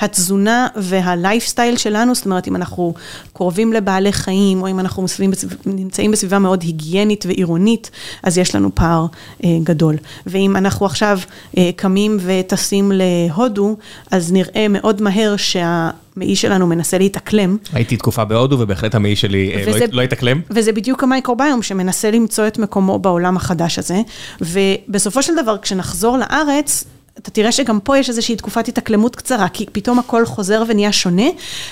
[0.01, 2.95] התזונה והלייפסטייל שלנו, זאת אומרת, אם אנחנו
[3.33, 5.33] קרובים לבעלי חיים, או אם אנחנו מסביבים,
[5.67, 7.91] נמצאים בסביבה מאוד היגיינית ועירונית,
[8.23, 9.07] אז יש לנו פער
[9.45, 9.97] אה, גדול.
[10.27, 11.19] ואם אנחנו עכשיו
[11.59, 13.77] אה, קמים וטסים להודו,
[14.11, 15.91] אז נראה מאוד מהר שה...
[16.17, 17.57] המעי שלנו מנסה להתאקלם.
[17.73, 20.41] הייתי תקופה בהודו ובהחלט המעי שלי אה, לא וזה, לא התאקלם.
[20.51, 24.01] וזה בדיוק המייקרוביום שמנסה למצוא את מקומו בעולם החדש הזה.
[24.41, 26.85] ובסופו של דבר, כשנחזור לארץ,
[27.19, 31.27] אתה תראה שגם פה יש איזושהי תקופת התאקלמות קצרה, כי פתאום הכל חוזר ונהיה שונה,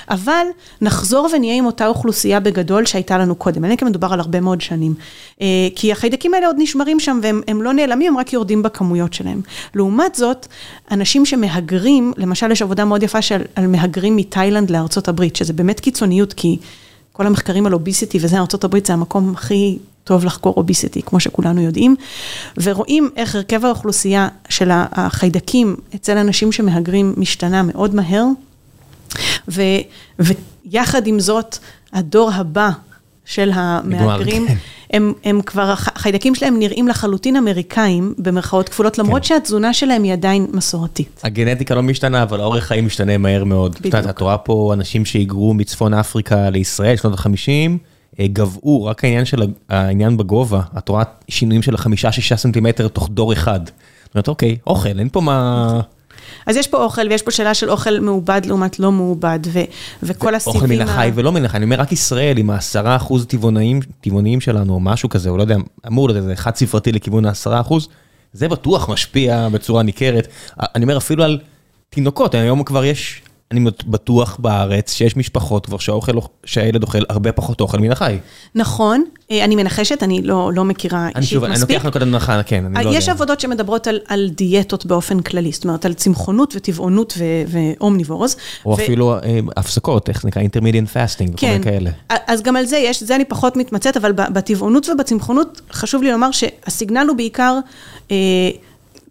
[0.09, 0.45] אבל
[0.81, 3.63] נחזור ונהיה עם אותה אוכלוסייה בגדול שהייתה לנו קודם.
[3.65, 4.93] אין לי מדובר על הרבה מאוד שנים.
[5.41, 9.41] אה, כי החיידקים האלה עוד נשמרים שם והם לא נעלמים, הם רק יורדים בכמויות שלהם.
[9.75, 10.47] לעומת זאת,
[10.91, 15.79] אנשים שמהגרים, למשל יש עבודה מאוד יפה של, על מהגרים מתאילנד לארצות הברית, שזה באמת
[15.79, 16.57] קיצוניות, כי
[17.13, 21.61] כל המחקרים על אוביסיטי וזה, ארצות הברית זה המקום הכי טוב לחקור אוביסיטי, כמו שכולנו
[21.61, 21.95] יודעים,
[22.63, 28.25] ורואים איך הרכב האוכלוסייה של החיידקים אצל אנשים שמהגרים משתנה מאוד מהר,
[29.47, 29.61] ו,
[30.19, 31.57] ויחד עם זאת,
[31.93, 32.69] הדור הבא
[33.25, 34.55] של המהגרים, כן.
[34.93, 39.27] הם, הם כבר, החיידקים שלהם נראים לחלוטין אמריקאים, במרכאות כפולות, למרות כן.
[39.27, 41.21] שהתזונה שלהם היא עדיין מסורתית.
[41.23, 43.75] הגנטיקה לא משתנה, אבל האורך חיים משתנה מהר מאוד.
[43.79, 43.95] בדיוק.
[44.09, 47.67] את רואה פה אנשים שהיגרו מצפון אפריקה לישראל, שנות ה-50, אה,
[48.19, 53.59] גבעו, רק העניין של העניין בגובה, את רואה שינויים של החמישה-שישה סנטימטר תוך דור אחד.
[54.05, 55.81] זאת אומרת, אוקיי, אוכל, אין פה מה...
[56.45, 59.59] אז יש פה אוכל, ויש פה שאלה של אוכל מעובד לעומת לא מעובד, ו-
[60.03, 60.61] וכל הסיבים...
[60.61, 64.41] אוכל מן החי ולא מן החי, אני אומר, רק ישראל עם העשרה אחוז טבעוניים, טבעוניים
[64.41, 65.57] שלנו, או משהו כזה, או לא יודע,
[65.87, 67.87] אמור להיות איזה חד ספרתי לכיוון העשרה אחוז,
[68.33, 70.27] זה בטוח משפיע בצורה ניכרת.
[70.59, 71.39] אני אומר, אפילו על
[71.89, 73.21] תינוקות, היום כבר יש
[73.51, 76.11] אני בטוח בארץ שיש משפחות כבר שהאוכל,
[76.45, 78.17] שהילד אוכל הרבה פחות אוכל מן החי.
[78.55, 81.69] נכון, אה, אני מנחשת, אני לא, לא מכירה אישית שוב, מספיק.
[81.69, 82.97] אני לוקח נקודת הנחה, כן, אני לא יודע.
[82.97, 88.35] יש עבודות שמדברות על, על דיאטות באופן כללי, זאת אומרת, על צמחונות וטבעונות ואומניבורוז.
[88.65, 88.73] או ו...
[88.73, 91.89] אפילו אה, הפסקות, איך זה נקרא, intermediate fasting, כן, וכל מיני כאלה.
[92.09, 96.31] אז גם על זה יש, זה אני פחות מתמצאת, אבל בטבעונות ובצמחונות, חשוב לי לומר
[96.31, 97.59] שהסיגנל הוא בעיקר...
[98.11, 98.17] אה,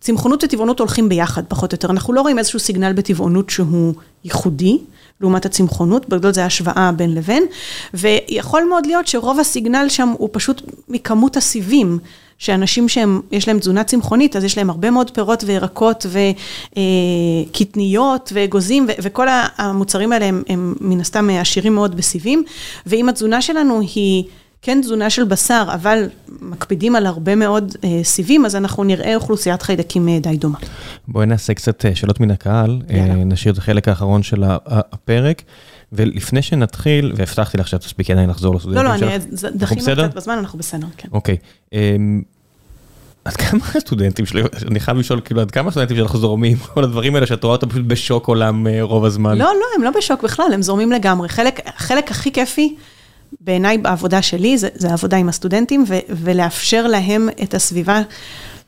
[0.00, 1.90] צמחונות וטבעונות הולכים ביחד, פחות או יותר.
[1.90, 3.94] אנחנו לא רואים איזשהו סיגנל בטבעונות שהוא
[4.24, 4.78] ייחודי,
[5.20, 7.44] לעומת הצמחונות, בגדול זה השוואה בין לבין,
[7.94, 11.98] ויכול מאוד להיות שרוב הסיגנל שם הוא פשוט מכמות הסיבים.
[12.38, 16.06] שאנשים שיש להם תזונה צמחונית, אז יש להם הרבה מאוד פירות וירקות
[17.50, 19.26] וקטניות ואגוזים, וכל
[19.56, 22.44] המוצרים האלה הם, הם מן הסתם עשירים מאוד בסיבים,
[22.86, 24.24] ואם התזונה שלנו היא
[24.62, 26.08] כן תזונה של בשר, אבל
[26.40, 30.58] מקפידים על הרבה מאוד אה, סיבים, אז אנחנו נראה אוכלוסיית חיידקים אה, די דומה.
[31.08, 35.42] בואי נעשה קצת אה, שאלות מן הקהל, אה, נשאיר את החלק האחרון של הפרק.
[35.92, 39.10] ולפני שנתחיל, והבטחתי לך שאת תספיקי עדיין לחזור לסטודנטים שלך.
[39.42, 41.08] לא, לא, דחינו קצת בזמן, אנחנו בסדר, כן.
[41.12, 41.36] אוקיי.
[41.72, 42.22] אמ,
[43.24, 47.14] עד כמה הסטודנטים שלי, אני חייב לשאול, כאילו, עד כמה הסטודנטים שלך זורמים, כל הדברים
[47.14, 49.38] האלה שאת רואה אותם פשוט בשוק עולם רוב הזמן?
[49.38, 51.28] לא, לא, הם לא בשוק בכלל, הם זורמים לגמרי.
[51.28, 52.76] חלק, חלק הכי כיפי
[53.50, 58.02] בעיניי בעבודה שלי, זה, זה עבודה עם הסטודנטים, ו, ולאפשר להם את הסביבה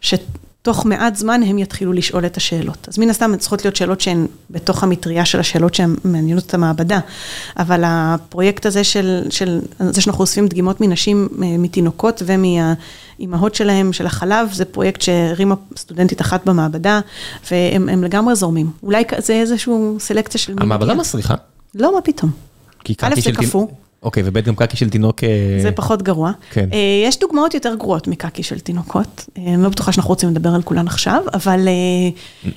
[0.00, 2.88] שתוך מעט זמן הם יתחילו לשאול את השאלות.
[2.88, 7.00] אז מן הסתם צריכות להיות שאלות שהן בתוך המטריה של השאלות שהן מעניינות את המעבדה,
[7.58, 14.52] אבל הפרויקט הזה של, של זה שאנחנו אוספים דגימות מנשים, מתינוקות ומהאימהות שלהם, של החלב,
[14.52, 17.00] זה פרויקט שהרימה סטודנטית אחת במעבדה,
[17.50, 18.70] והם לגמרי זורמים.
[18.82, 21.34] אולי זה איזשהו סלקציה של המעבדה מסריחה?
[21.74, 22.30] לא, מה פתאום.
[23.02, 23.66] א', זה קפוא.
[24.02, 25.24] אוקיי, וב' גם קקי של תינוק...
[25.24, 25.28] אה,
[25.62, 26.32] זה פחות גרוע.
[26.50, 26.68] כן.
[26.72, 29.28] אה, יש דוגמאות יותר גרועות מקקי של תינוקות.
[29.38, 31.68] אה, אני לא בטוחה שאנחנו רוצים לדבר על כולן עכשיו, אבל...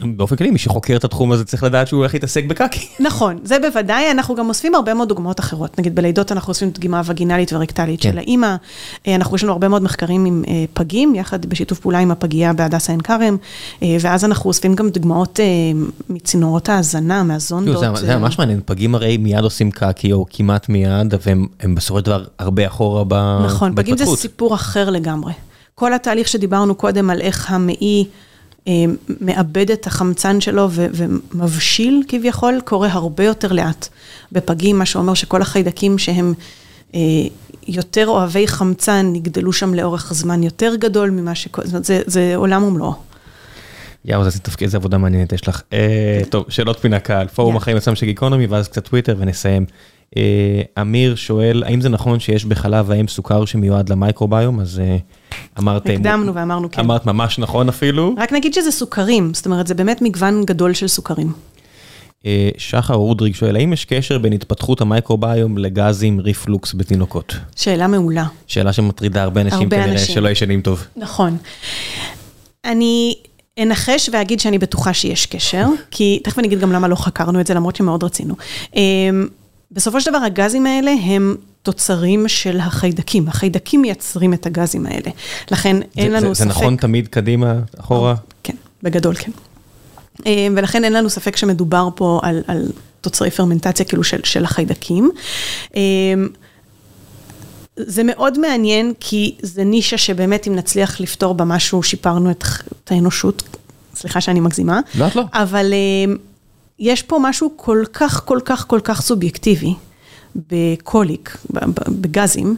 [0.01, 2.87] באופן כללי, מי שחוקר את התחום הזה צריך לדעת שהוא הולך להתעסק בקקי.
[3.07, 5.79] נכון, זה בוודאי, אנחנו גם אוספים הרבה מאוד דוגמאות אחרות.
[5.79, 8.11] נגיד בלידות אנחנו אוספים דגימה וגינלית ורקטלית כן.
[8.11, 8.55] של האימא.
[9.07, 10.43] אנחנו, יש לנו הרבה מאוד מחקרים עם
[10.73, 13.37] פגים, יחד בשיתוף פעולה עם הפגייה בהדסה עין כרם,
[13.81, 15.39] ואז אנחנו אוספים גם דוגמאות
[16.09, 17.97] מצינורות ההזנה, מהזונדות.
[17.97, 21.13] זה ממש מעניין, פגים הרי מיד עושים קקי, או כמעט מיד,
[21.59, 23.55] והם בסופו של דבר הרבה אחורה בהתפתחות.
[23.55, 25.33] נכון, פגים זה סיפור אחר לגמרי.
[25.75, 28.05] כל התהליך שדיברנו קודם על איך המעי
[28.67, 28.73] אה,
[29.21, 33.87] מאבד את החמצן שלו ו- ומבשיל כביכול, קורה הרבה יותר לאט.
[34.31, 36.33] בפגים, מה שאומר שכל החיידקים שהם
[36.95, 36.99] אה,
[37.67, 41.47] יותר אוהבי חמצן, נגדלו שם לאורך זמן יותר גדול ממה ש...
[41.63, 42.93] זאת אומרת, זה, זה עולם ומלואו.
[44.05, 45.61] יאו, איזה תפקיד, איזה עבודה מעניינת יש לך.
[45.73, 49.65] אה, טוב, שאלות מן הקהל, פורום החיים עצמם של גיקונומי, ואז קצת טוויטר ונסיים.
[50.81, 54.59] אמיר שואל, האם זה נכון שיש בחלב האם סוכר שמיועד למייקרוביום?
[54.59, 54.81] אז
[55.59, 55.89] אמרת...
[55.89, 56.81] הקדמנו ואמרנו כן.
[56.81, 58.15] אמרת ממש נכון אפילו.
[58.17, 61.31] רק נגיד שזה סוכרים, זאת אומרת, זה באמת מגוון גדול של סוכרים.
[62.57, 67.35] שחר רודריג שואל, האם יש קשר בין התפתחות המייקרוביום לגזים ריפלוקס בתינוקות?
[67.55, 68.25] שאלה מעולה.
[68.47, 70.85] שאלה שמטרידה הרבה אנשים כנראה שלא ישנים טוב.
[70.97, 71.37] נכון.
[72.65, 73.15] אני
[73.59, 77.47] אנחש ואגיד שאני בטוחה שיש קשר, כי תכף אני אגיד גם למה לא חקרנו את
[77.47, 78.35] זה, למרות שמאוד רצינו.
[79.75, 85.11] בסופו של דבר הגזים האלה הם תוצרים של החיידקים, החיידקים מייצרים את הגזים האלה,
[85.51, 86.43] לכן אין לנו ספק.
[86.43, 88.15] זה נכון תמיד קדימה, אחורה?
[88.43, 89.31] כן, בגדול כן.
[90.55, 92.71] ולכן אין לנו ספק שמדובר פה על, על
[93.01, 95.11] תוצרי פרמנטציה כאילו של, של החיידקים.
[97.77, 102.43] זה מאוד מעניין, כי זה נישה שבאמת אם נצליח לפתור בה משהו, שיפרנו את,
[102.83, 103.43] את האנושות,
[103.95, 104.79] סליחה שאני מגזימה.
[104.95, 105.23] לא, לא.
[105.33, 105.73] אבל
[106.79, 109.73] יש פה משהו כל כך, כל כך, כל כך סובייקטיבי
[110.35, 111.37] בקוליק,
[111.87, 112.55] בגזים.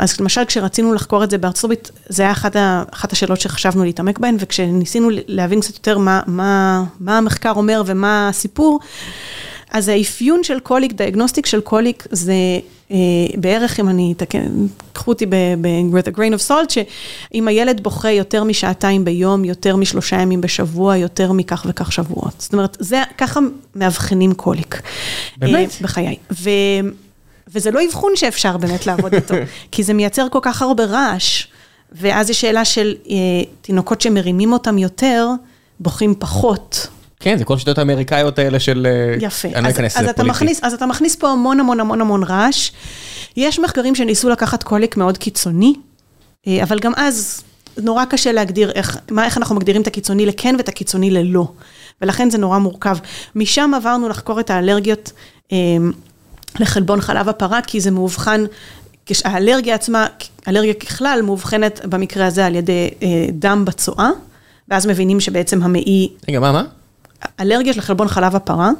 [0.00, 2.56] אז למשל, כשרצינו לחקור את זה בארצות הברית, זה היה אחת,
[2.90, 8.28] אחת השאלות שחשבנו להתעמק בהן, וכשניסינו להבין קצת יותר מה, מה, מה המחקר אומר ומה
[8.28, 8.80] הסיפור,
[9.70, 12.34] אז האפיון של קוליק, דיאגנוסטיק של קוליק, זה
[13.36, 18.44] בערך, אם אני אתקן, קחו אותי with a grain of salt, שאם הילד בוכה יותר
[18.44, 22.34] משעתיים ביום, יותר משלושה ימים בשבוע, יותר מכך וכך שבועות.
[22.38, 23.40] זאת אומרת, זה, ככה
[23.74, 24.82] מאבחנים קוליק.
[25.36, 25.70] באמת?
[25.70, 26.16] אה, בחיי.
[26.32, 26.50] ו...
[27.48, 29.34] וזה לא אבחון שאפשר באמת לעבוד איתו,
[29.70, 31.46] כי זה מייצר כל כך הרבה רעש,
[31.92, 33.14] ואז יש שאלה של אה,
[33.60, 35.28] תינוקות שמרימים אותם יותר,
[35.80, 36.86] בוכים פחות.
[37.24, 38.86] כן, זה כל שיטות האמריקאיות האלה של...
[39.20, 39.48] יפה.
[39.48, 40.54] אני לא אכנס לזה פוליטי.
[40.62, 42.70] אז אתה מכניס פה המון המון המון המון רעש.
[43.36, 45.74] יש מחקרים שניסו לקחת קוליק מאוד קיצוני,
[46.62, 47.42] אבל גם אז
[47.78, 51.48] נורא קשה להגדיר איך, מה, איך אנחנו מגדירים את הקיצוני לכן ואת הקיצוני ללא.
[52.02, 52.96] ולכן זה נורא מורכב.
[53.34, 55.12] משם עברנו לחקור את האלרגיות
[55.52, 55.56] אה,
[56.60, 58.44] לחלבון חלב הפרה, כי זה מאובחן,
[59.24, 60.06] האלרגיה עצמה,
[60.48, 64.10] אלרגיה ככלל, מאובחנת במקרה הזה על ידי אה, דם בצואה,
[64.68, 66.08] ואז מבינים שבעצם המעי...
[66.28, 66.64] רגע, מה, מה?
[67.40, 68.70] אלרגיה של חלבון חלב הפרה,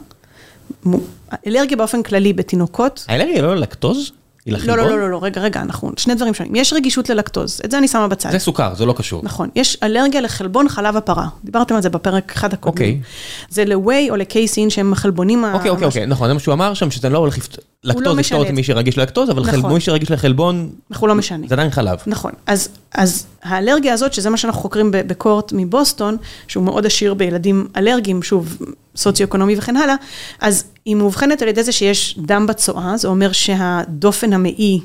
[1.46, 3.04] אלרגיה באופן כללי בתינוקות.
[3.08, 4.12] האלרגיה לא ללקטוז?
[4.46, 4.78] לחלבון?
[4.78, 6.54] לא, לא, לא, לא, רגע, רגע, אנחנו, שני דברים שונים.
[6.54, 8.30] יש רגישות ללקטוז, את זה אני שמה בצד.
[8.30, 9.20] זה סוכר, זה לא קשור.
[9.24, 11.28] נכון, יש אלרגיה לחלבון חלב הפרה.
[11.44, 12.72] דיברתם על זה בפרק אחד הקודם.
[12.72, 13.00] אוקיי.
[13.48, 15.54] זה לווי או לקייסין שהם החלבונים ה...
[15.54, 18.42] אוקיי, אוקיי, אוקיי, נכון, זה מה שהוא אמר שם, שזה לא הולך לפתור, לקטוז יפתור
[18.42, 21.46] את מי שרגיש ללקטוז, אבל מי שרגיש לחלבון, אנחנו לא משנה.
[21.48, 21.98] זה עדיין חלב.
[22.06, 26.16] נכון, אז האלרגיה הזאת, שזה מה שאנחנו חוקרים בקורט מבוסטון,
[26.48, 28.58] שהוא מאוד עשיר בילדים אלרגיים, שוב,
[28.96, 29.94] סוציו-אקונומי וכן הלאה,
[30.40, 34.80] אז היא מאובחנת על ידי זה שיש דם בצואה, זה אומר שהדופן המעי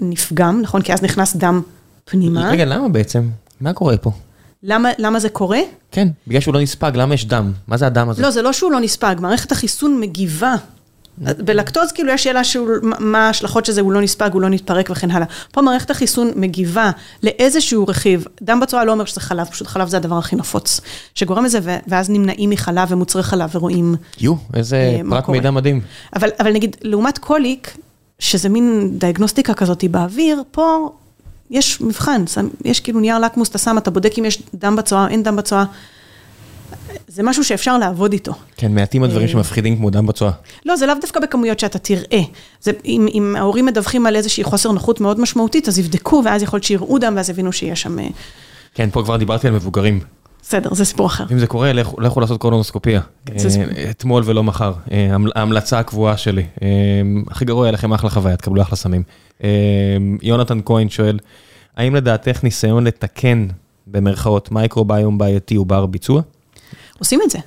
[0.00, 0.82] נפגם, נכון?
[0.82, 1.62] כי אז נכנס דם
[2.04, 2.50] פנימה.
[2.50, 3.28] רגע, למה בעצם?
[3.60, 4.10] מה קורה פה?
[4.62, 5.58] למה, למה זה קורה?
[5.90, 7.52] כן, בגלל שהוא לא נספג, למה יש דם?
[7.68, 8.22] מה זה הדם הזה?
[8.22, 10.54] לא, זה לא שהוא לא נספג, מערכת החיסון מגיבה.
[11.20, 14.90] בלקטוז כאילו יש שאלה של מה ההשלכות של זה, הוא לא נספג, הוא לא נתפרק
[14.90, 15.26] וכן הלאה.
[15.52, 16.90] פה מערכת החיסון מגיבה
[17.22, 20.80] לאיזשהו רכיב, דם בצואה לא אומר שזה חלב, פשוט חלב זה הדבר הכי נפוץ,
[21.14, 23.94] שגורם לזה, ואז נמנעים מחלב ומוצרי חלב ורואים...
[24.20, 25.80] יו, איזה פרק מידע מדהים.
[26.16, 27.76] אבל, אבל נגיד, לעומת קוליק,
[28.18, 30.90] שזה מין דיאגנוסטיקה כזאת באוויר, פה
[31.50, 32.24] יש מבחן,
[32.64, 35.64] יש כאילו נייר לקמוס, אתה שם, אתה בודק אם יש דם בצואה, אין דם בצואה.
[37.08, 38.32] זה משהו שאפשר לעבוד איתו.
[38.56, 40.30] כן, מעטים הדברים שמפחידים כמו דם בצואה.
[40.66, 42.20] לא, זה לאו דווקא בכמויות שאתה תראה.
[42.60, 46.56] זה, אם, אם ההורים מדווחים על איזושהי חוסר נוחות מאוד משמעותית, אז יבדקו, ואז יכול
[46.56, 47.96] להיות שיראו דם, ואז יבינו שיש שם...
[48.74, 50.00] כן, פה כבר דיברתי על מבוגרים.
[50.42, 51.24] בסדר, זה סיפור אחר.
[51.32, 53.00] אם זה קורה, לכו, לכו לעשות קולונוסקופיה.
[53.90, 54.72] אתמול ולא מחר.
[55.34, 56.46] ההמלצה הקבועה שלי.
[57.30, 59.02] הכי גרוע, יהיה לכם אחלה חוויה, תקבלו אחלה סמים.
[60.22, 61.18] יונתן כהן שואל,
[61.76, 63.46] האם לדעתך ניסיון לתקן,
[63.86, 66.22] במרכאות, מייקרוביום בעייתי הוא בר ביצוע?
[67.00, 67.38] עושים את זה.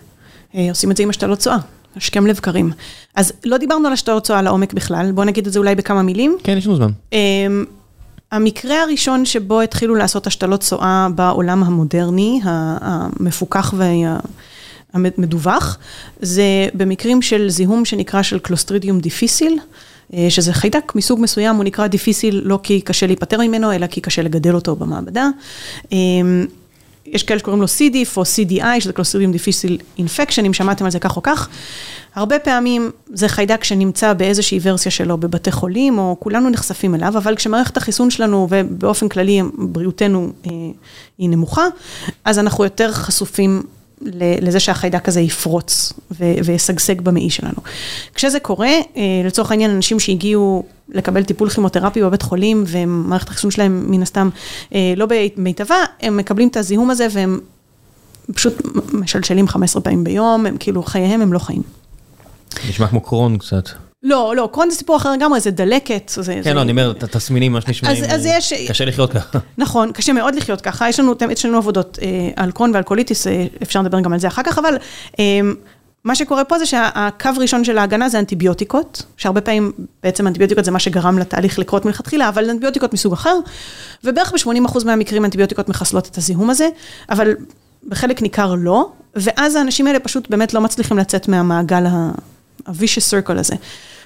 [0.70, 1.58] עושים את זה עם השתלות צואה,
[1.96, 2.72] השכם לבקרים.
[3.16, 6.38] אז לא דיברנו על השתלות צואה לעומק בכלל, בואו נגיד את זה אולי בכמה מילים.
[6.44, 6.92] כן, יש לנו זמן.
[8.32, 13.74] המקרה הראשון שבו התחילו לעשות השתלות צואה בעולם המודרני, המפוקח
[14.94, 15.78] והמדווח,
[16.22, 16.44] זה
[16.74, 19.60] במקרים של זיהום שנקרא של קלוסטרידיום דיפיסיל,
[20.30, 24.22] שזה חיידק מסוג מסוים, הוא נקרא דיפיסיל לא כי קשה להיפטר ממנו, אלא כי קשה
[24.22, 25.28] לגדל אותו במעבדה.
[27.14, 31.00] יש כאלה שקוראים לו C.D.F או C.D.I, שזה קלוסטרידיום דיפיסיל אינפקשן, אם שמעתם על זה
[31.00, 31.50] כך או כך.
[32.16, 37.36] הרבה פעמים זה חיידק שנמצא באיזושהי ורסיה שלו בבתי חולים, או כולנו נחשפים אליו, אבל
[37.36, 40.32] כשמערכת החיסון שלנו, ובאופן כללי בריאותנו
[41.18, 41.66] היא נמוכה,
[42.26, 43.64] אז אנחנו יותר חשופים
[44.42, 47.58] לזה שהחיידק הזה יפרוץ וישגשג במעי שלנו.
[48.16, 48.72] כשזה קורה,
[49.26, 54.30] לצורך העניין, אנשים שהגיעו לקבל טיפול כימותרפי בבית חולים, ומערכת החיסון שלהם מן הסתם
[54.98, 57.40] לא במיטבה, הם מקבלים את הזיהום הזה, והם
[58.34, 58.62] פשוט
[58.94, 61.62] משלשלים 15 פעמים ביום, הם כאילו, חייהם הם לא חיים.
[62.70, 63.70] נשמע כמו קרון קצת.
[64.04, 66.12] לא, לא, קרון זה סיפור אחר לגמרי, זה דלקת.
[66.44, 67.96] כן, לא, אני אומר, התסמינים, מה שנשמעים,
[68.68, 69.40] קשה לחיות ככה.
[69.58, 71.00] נכון, קשה מאוד לחיות ככה, יש
[71.46, 72.00] לנו עבודות
[72.36, 73.28] על קרון ועל קוליטיס,
[73.64, 74.78] אפשר לדבר גם על זה אחר כך, אבל
[76.04, 79.72] מה שקורה פה זה שהקו ראשון של ההגנה זה אנטיביוטיקות, שהרבה פעמים
[80.04, 83.36] בעצם אנטיביוטיקות זה מה שגרם לתהליך לקרות מלכתחילה, אבל אנטיביוטיקות מסוג אחר,
[84.04, 86.70] ובערך ב-80% מהמקרים אנטיביוטיקות מחסלות את הזיהום הזה,
[87.10, 87.36] אבל
[87.88, 93.56] בחלק ניכר לא, ואז האנשים האלה פשוט באמת לא מצליחים לצאת מהמעגל ה-vicious circle הזה.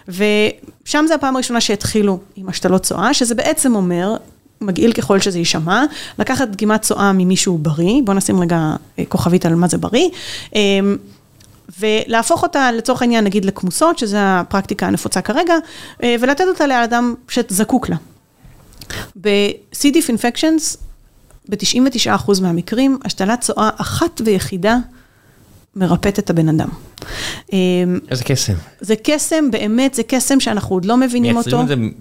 [0.07, 4.15] ושם זה הפעם הראשונה שהתחילו עם השתלות צואה, שזה בעצם אומר,
[4.61, 5.85] מגעיל ככל שזה יישמע,
[6.19, 8.75] לקחת דגימת צואה ממישהו בריא, בואו נשים רגע
[9.09, 10.09] כוכבית על מה זה בריא,
[11.79, 15.53] ולהפוך אותה לצורך העניין נגיד לכמוסות, שזו הפרקטיקה הנפוצה כרגע,
[16.03, 17.95] ולתת אותה לאדם שזקוק לה.
[19.21, 19.81] ב-C.
[19.81, 20.77] diff infections,
[21.49, 24.77] ב-99% מהמקרים, השתלת צואה אחת ויחידה
[25.75, 26.69] מרפאת את הבן אדם.
[28.11, 28.53] איזה קסם.
[28.81, 31.57] זה קסם, באמת, זה קסם שאנחנו עוד לא מבינים אותו.
[31.57, 31.93] מייצרים את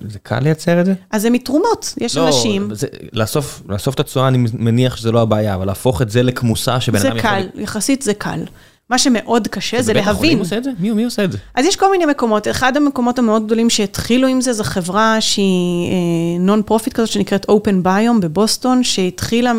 [0.00, 0.94] זה, זה קל לייצר את זה?
[1.10, 2.70] אז זה מתרומות, יש אנשים.
[3.12, 7.16] לאסוף את הצואה, אני מניח שזה לא הבעיה, אבל להפוך את זה לכמוסה שבן אדם
[7.16, 7.30] יכול...
[7.30, 8.44] זה קל, יחסית זה קל.
[8.90, 10.08] מה שמאוד קשה זה להבין.
[10.08, 10.70] ובית החולים עושה את זה?
[10.78, 11.38] מי עושה את זה?
[11.54, 16.40] אז יש כל מיני מקומות, אחד המקומות המאוד גדולים שהתחילו עם זה, זו חברה שהיא
[16.40, 19.52] non-profit כזאת, שנקראת Open Biome בבוסטון, שהתחילה,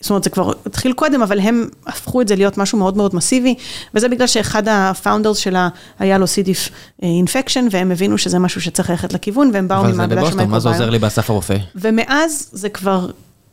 [0.00, 3.14] זאת אומרת, זה כבר התחיל קודם, אבל הם הפכו את זה להיות משהו מאוד מאוד
[3.14, 3.54] מסיבי,
[3.94, 5.68] וזה בגלל שאחד ה founders שלה
[5.98, 6.40] היה לו C.
[6.40, 6.68] diff
[7.02, 10.30] infection, והם הבינו שזה משהו שצריך ללכת לכיוון, והם באו ממעבדה של מייקרוביום.
[10.30, 11.56] אבל זה בבוסטון, מה זה עוזר לי באסף הרופא?
[11.74, 13.08] ומאז זה כבר...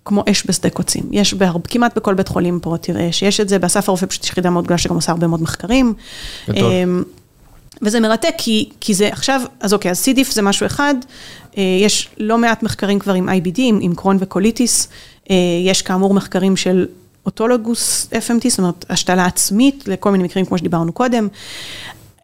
[0.05, 1.03] כמו אש בשדה קוצים.
[1.11, 1.35] יש
[1.67, 4.63] כמעט בכל בית חולים פה, תראה שיש את זה, באסף הרופא פשוט יש יחידה מאוד
[4.63, 5.93] גדולה שגם עושה הרבה מאוד מחקרים.
[7.81, 10.95] וזה מרתק, כי, כי זה עכשיו, אז אוקיי, אז סידיף זה משהו אחד,
[11.57, 14.87] יש לא מעט מחקרים כבר עם IBD, עם, עם קרון וקוליטיס,
[15.65, 16.87] יש כאמור מחקרים של
[17.25, 21.27] אוטולוגוס FMT, זאת אומרת, השתלה עצמית, לכל מיני מקרים כמו שדיברנו קודם.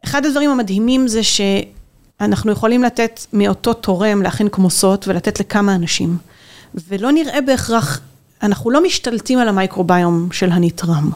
[0.05, 6.17] אחד הדברים המדהימים זה שאנחנו יכולים לתת מאותו תורם להכין כמוסות ולתת לכמה אנשים.
[6.87, 8.01] ולא נראה בהכרח,
[8.43, 11.11] אנחנו לא משתלטים על המייקרוביום של הנתרם.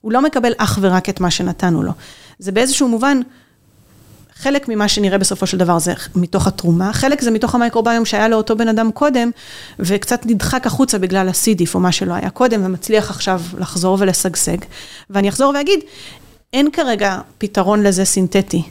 [0.00, 1.92] הוא לא מקבל אך ורק את מה שנתנו לו.
[2.38, 3.20] זה באיזשהו מובן,
[4.38, 8.56] חלק ממה שנראה בסופו של דבר זה מתוך התרומה, חלק זה מתוך המייקרוביום שהיה לאותו
[8.56, 9.30] בן אדם קודם,
[9.78, 14.56] וקצת נדחק החוצה בגלל הסידיף או מה שלא היה קודם, ומצליח עכשיו לחזור ולשגשג.
[15.10, 15.80] ואני אחזור ואגיד,
[16.52, 18.62] אין כרגע פתרון לזה סינתטי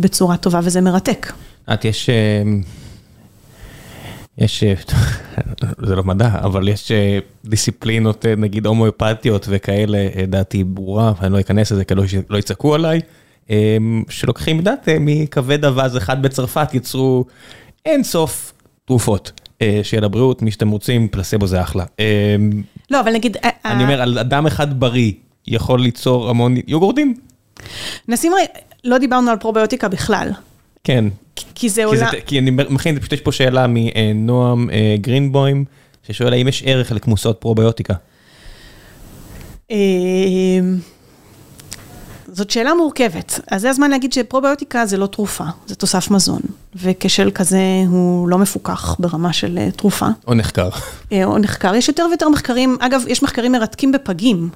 [0.00, 1.32] בצורה טובה, וזה מרתק.
[1.72, 2.10] את, יש...
[4.38, 4.64] יש,
[5.86, 6.92] זה לא מדע, אבל יש
[7.44, 13.00] דיסציפלינות, נגיד הומואפתיות וכאלה, דעתי ברורה, ואני לא אכנס לזה כדי שלא יצעקו עליי,
[14.08, 17.24] שלוקחים דת מכבד אווז אחד בצרפת, יצרו
[17.84, 18.52] אין סוף
[18.84, 19.32] תרופות.
[19.82, 21.84] שיהיה לבריאות, מי שאתם רוצים, פלסבו זה אחלה.
[22.90, 23.36] לא, אבל נגיד...
[23.64, 25.12] אני אומר, על אדם אחד בריא
[25.46, 27.14] יכול ליצור המון יוגורדים?
[28.08, 28.32] נשים,
[28.84, 30.30] לא דיברנו על פרוביוטיקה בכלל.
[30.84, 31.04] כן.
[31.54, 32.10] כי זה עולה...
[32.26, 34.70] כי אני מכין, פשוט יש פה שאלה מנועם
[35.00, 35.64] גרינבוים,
[36.06, 37.94] ששואל האם יש ערך לכמוסות פרוביוטיקה.
[42.36, 43.40] זאת שאלה מורכבת.
[43.50, 46.40] אז זה הזמן להגיד שפרוביוטיקה זה לא תרופה, זה תוסף מזון.
[46.74, 47.58] וכשל כזה
[47.88, 50.06] הוא לא מפוקח ברמה של תרופה.
[50.26, 50.68] או נחקר.
[51.24, 51.74] או נחקר.
[51.74, 54.48] יש יותר ויותר מחקרים, אגב, יש מחקרים מרתקים בפגים.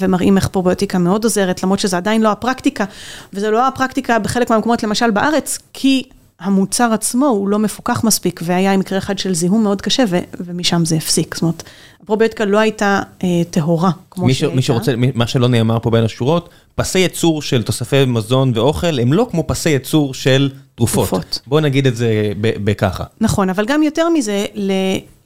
[0.00, 2.84] ומראים איך פרוביוטיקה מאוד עוזרת, למרות שזה עדיין לא הפרקטיקה,
[3.32, 6.02] וזה לא הפרקטיקה בחלק מהמקומות, למשל בארץ, כי
[6.40, 10.18] המוצר עצמו הוא לא מפוקח מספיק, והיה עם מקרה אחד של זיהום מאוד קשה, ו-
[10.40, 11.34] ומשם זה הפסיק.
[11.34, 11.62] זאת אומרת,
[12.02, 16.04] הפרוביוטיקה לא הייתה אה, טהורה, כמו מי, ש, מי שרוצה, מה שלא נאמר פה בין
[16.04, 21.08] השורות, פסי ייצור של תוספי מזון ואוכל הם לא כמו פסי ייצור של תרופות.
[21.08, 21.40] תרופות.
[21.46, 23.04] בואו נגיד את זה בככה.
[23.20, 24.44] נכון, אבל גם יותר מזה,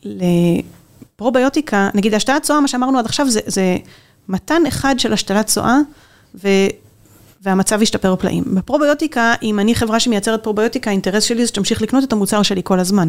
[0.04, 3.76] לפרוביוטיקה, נגיד השתלת צואה, מה שאמרנו עד עכשיו, זה, זה
[4.28, 5.78] מתן אחד של השתלת צואה,
[6.44, 6.48] ו...
[7.42, 8.44] והמצב ישתפר פלאים.
[8.46, 12.80] בפרוביוטיקה, אם אני חברה שמייצרת פרוביוטיקה, האינטרס שלי זה שתמשיך לקנות את המוצר שלי כל
[12.80, 13.08] הזמן.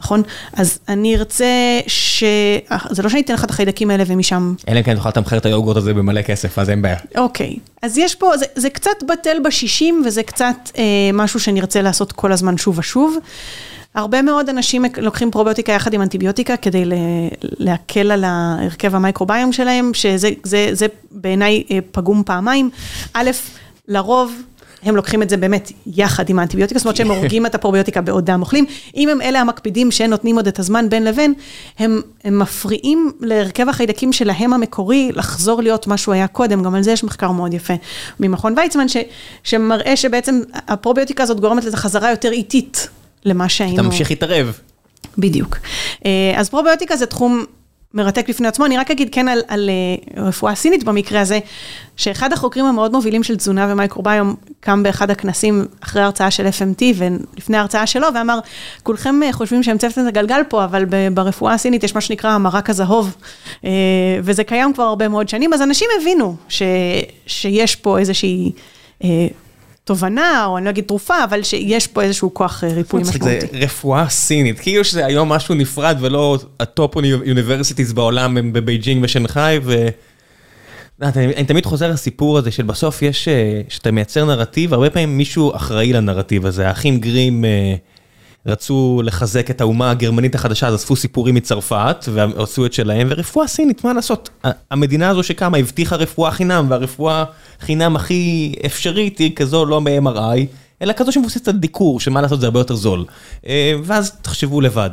[0.00, 0.22] נכון?
[0.52, 2.24] אז אני ארצה ש...
[2.90, 4.54] זה לא שאני אתן לך את החיידקים האלה ומשם...
[4.68, 6.96] אלא אם כן תוכל לתמחר את היוגורט הזה במלא כסף, אז אין בעיה.
[7.16, 7.56] אוקיי.
[7.82, 10.82] אז יש פה, זה, זה קצת בטל בשישים, וזה קצת אה,
[11.12, 13.16] משהו שנרצה לעשות כל הזמן שוב ושוב.
[13.94, 16.82] הרבה מאוד אנשים לוקחים פרוביוטיקה יחד עם אנטיביוטיקה כדי
[17.42, 22.70] להקל על ההרכב המייקרוביום שלהם, שזה זה, זה בעיניי אה, פגום פעמיים.
[23.14, 23.30] א',
[23.88, 24.32] לרוב
[24.82, 28.40] הם לוקחים את זה באמת יחד עם האנטיביוטיקה, זאת אומרת שהם הורגים את הפרוביוטיקה בעודם
[28.40, 28.66] אוכלים.
[28.96, 31.34] אם הם אלה המקפידים שנותנים עוד את הזמן בין לבין,
[31.78, 36.82] הם, הם מפריעים להרכב החיידקים שלהם המקורי לחזור להיות מה שהוא היה קודם, גם על
[36.82, 37.74] זה יש מחקר מאוד יפה
[38.20, 38.96] ממכון ויצמן, ש,
[39.42, 42.88] שמראה שבעצם הפרוביוטיקה הזאת גורמת לזה חזרה יותר איטית
[43.24, 43.74] למה שהיינו...
[43.74, 44.58] אתה ממשיך להתערב.
[45.18, 45.58] בדיוק.
[46.06, 47.44] אה, אז פרוביוטיקה זה תחום
[47.94, 49.70] מרתק בפני עצמו, אני רק אגיד כן על, על
[50.16, 51.38] uh, רפואה סינית במקרה הזה,
[51.96, 57.56] שאחד החוקרים המאוד מובילים של תזונה ומייקרוביום קם באחד הכנסים אחרי הרצאה של FMT ולפני
[57.56, 58.38] ההרצאה שלו ואמר,
[58.82, 60.84] כולכם אה, חושבים שהמצאתם את הגלגל פה, אבל
[61.14, 63.16] ברפואה הסינית יש מה שנקרא המרק הזהוב,
[64.22, 66.62] וזה קיים כבר הרבה מאוד שנים, אז אנשים הבינו ש,
[67.26, 68.52] שיש פה איזושהי...
[69.88, 73.40] תובנה, או אני לא אגיד תרופה, אבל שיש פה איזשהו כוח אה, ריפוי משמעותי.
[73.40, 79.04] זה רפואה סינית, כאילו שזה היום משהו נפרד ולא ה top universities בעולם הם בבייג'ינג
[79.04, 79.88] ושנגחאי, ו...
[81.02, 85.56] אני תמיד חוזר לסיפור הזה של בסוף יש, אה, שאתה מייצר נרטיב, הרבה פעמים מישהו
[85.56, 87.74] אחראי לנרטיב הזה, האחים גרים אה,
[88.46, 93.84] רצו לחזק את האומה הגרמנית החדשה, אז אספו סיפורים מצרפת ועשו את שלהם, ורפואה סינית,
[93.84, 94.30] מה לעשות?
[94.70, 97.24] המדינה הזו שקמה הבטיחה רפואה חינם, והרפואה
[97.60, 100.38] חינם הכי אפשרית היא כזו לא מ-MRI,
[100.82, 103.04] אלא כזו שמבוססת על דיקור, שמה לעשות זה הרבה יותר זול.
[103.46, 104.90] אה, ואז תחשבו לבד.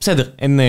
[0.00, 0.64] בסדר, אין אה,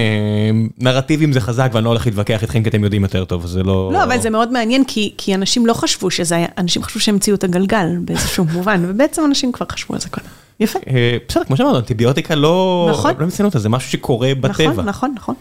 [0.78, 3.90] נרטיבים זה חזק ואני לא הולך להתווכח איתכם כי אתם יודעים יותר טוב, זה לא...
[3.94, 7.16] לא, אבל זה מאוד מעניין כי, כי אנשים לא חשבו שזה היה, אנשים חשבו שהם
[7.16, 10.47] המציאו את הגלגל באיזשהו מובן, ובעצם אנשים כבר חשבו על זה קודם.
[10.60, 10.80] יפה.
[10.88, 12.88] אה, בסדר, כמו שאמרנו, אנטיביוטיקה לא...
[12.92, 13.14] נכון.
[13.20, 14.70] לא מציינות, זה משהו שקורה בטבע.
[14.72, 15.36] נכון, נכון, נכון.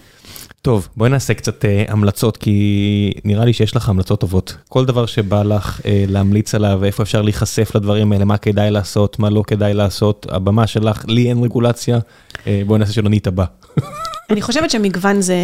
[0.66, 4.56] טוב, בואי נעשה קצת uh, המלצות, כי נראה לי שיש לך המלצות טובות.
[4.68, 9.18] כל דבר שבא לך uh, להמליץ עליו, איפה אפשר להיחשף לדברים האלה, מה כדאי לעשות,
[9.18, 11.98] מה לא כדאי לעשות, הבמה שלך, לי אין רגולציה,
[12.32, 13.44] uh, בואי נעשה שלא נתבע.
[14.30, 15.36] אני חושבת שמגוון זה,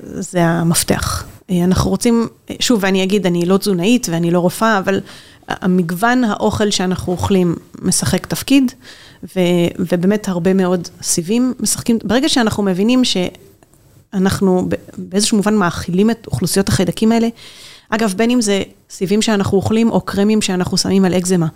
[0.00, 1.26] זה המפתח.
[1.64, 2.28] אנחנו רוצים,
[2.60, 5.00] שוב, ואני אגיד, אני לא תזונאית ואני לא רופאה, אבל
[5.48, 8.72] המגוון האוכל שאנחנו אוכלים משחק תפקיד,
[9.22, 9.40] ו,
[9.78, 11.98] ובאמת הרבה מאוד סיבים משחקים.
[12.04, 13.16] ברגע שאנחנו מבינים ש...
[14.14, 14.68] אנחנו
[14.98, 17.28] באיזשהו מובן מאכילים את אוכלוסיות החיידקים האלה.
[17.88, 21.46] אגב, בין אם זה סיבים שאנחנו אוכלים או קרמים שאנחנו שמים על אקזמה,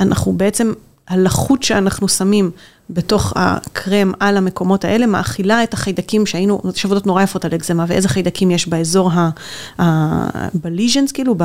[0.00, 0.72] אנחנו בעצם,
[1.08, 2.50] הלחות שאנחנו שמים
[2.90, 7.84] בתוך הקרם על המקומות האלה, מאכילה את החיידקים שהיינו, יש עבודות נורא יפות על אקזמה,
[7.88, 9.30] ואיזה חיידקים יש באזור ה...
[10.54, 11.44] בליז'נס, כאילו, ב...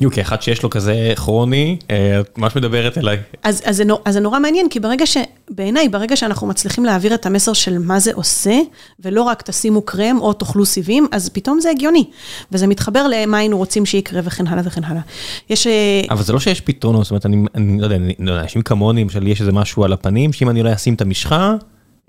[0.00, 3.18] יוקי, אחד שיש לו כזה כרוני, אה, את ממש מדברת אליי.
[3.42, 5.16] אז, אז, זה, אז זה נורא מעניין, כי ברגע ש...
[5.50, 8.60] בעיניי, ברגע שאנחנו מצליחים להעביר את המסר של מה זה עושה,
[9.00, 12.04] ולא רק תשימו קרם או תאכלו סיבים, אז פתאום זה הגיוני.
[12.52, 15.02] וזה מתחבר למה היינו רוצים שיקרה וכן הלאה וכן הלאה.
[15.50, 15.66] יש...
[15.66, 18.42] אה, אבל זה לא שיש פתרונות, זאת אומרת, אני, אני לא יודע, אני, לא יודע,
[18.42, 21.56] אנשים כמוני, למשל, יש איזה משהו על הפנים, שאם אני לא אשים את המשחה,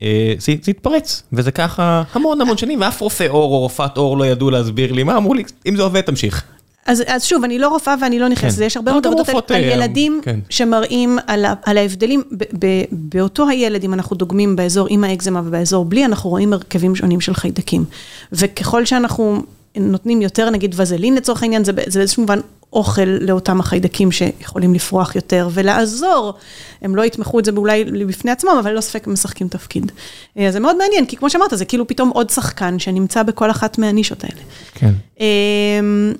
[0.01, 4.17] אה, זה, זה יתפרץ, וזה ככה המון המון שנים, ואף רופא עור או רופאת עור
[4.17, 6.43] לא ידעו להסביר לי מה, אמרו לי, אם זה עובד, תמשיך.
[6.85, 8.65] אז, אז שוב, אני לא רופאה ואני לא נכנסת לזה, כן.
[8.65, 10.39] יש הרבה מאוד עבודות על, על אה, ילדים כן.
[10.49, 15.85] שמראים על, על ההבדלים, ב, ב, באותו הילד, אם אנחנו דוגמים באזור עם האקזמה ובאזור
[15.85, 17.85] בלי, אנחנו רואים הרכבים שונים של חיידקים.
[18.31, 19.43] וככל שאנחנו
[19.75, 22.39] נותנים יותר, נגיד וזלין לצורך העניין, זה, זה באיזשהו מובן
[22.73, 26.33] אוכל לאותם החיידקים שיכולים לפרוח יותר ולעזור.
[26.81, 29.91] הם לא יתמכו את זה אולי בפני עצמם, אבל לא ספק הם משחקים תפקיד.
[30.35, 33.51] אז אה, זה מאוד מעניין, כי כמו שאמרת, זה כאילו פתאום עוד שחקן שנמצא בכל
[33.51, 34.41] אחת מהנישות האלה.
[34.73, 34.91] כן.
[35.19, 36.13] אמ,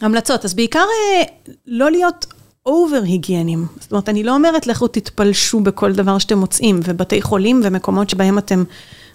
[0.00, 1.22] המלצות, אז בעיקר אה,
[1.66, 2.26] לא להיות
[2.66, 3.66] over היגיינים.
[3.80, 8.38] זאת אומרת, אני לא אומרת לכו תתפלשו בכל דבר שאתם מוצאים, ובתי חולים ומקומות שבהם
[8.38, 8.64] אתם...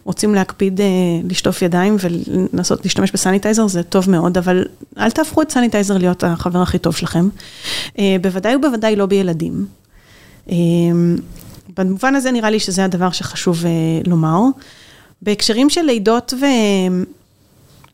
[0.08, 0.86] רוצים להקפיד אה,
[1.30, 4.66] לשטוף ידיים ולנסות להשתמש ב sanitizer, זה טוב מאוד, אבל
[4.98, 7.30] אל תהפכו את sanitizer להיות החבר הכי טוב שלכם.
[8.00, 9.66] אה, בוודאי ובוודאי לא בילדים.
[10.50, 10.56] אה,
[11.78, 13.64] במובן הזה נראה לי שזה הדבר שחשוב
[14.08, 14.40] לומר.
[15.22, 16.46] בהקשרים של לידות ו...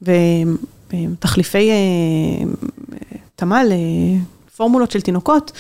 [0.02, 0.12] ו...
[1.20, 1.70] תחליפי
[3.36, 3.72] תמ"ל,
[4.56, 5.52] פורמולות של תינוקות.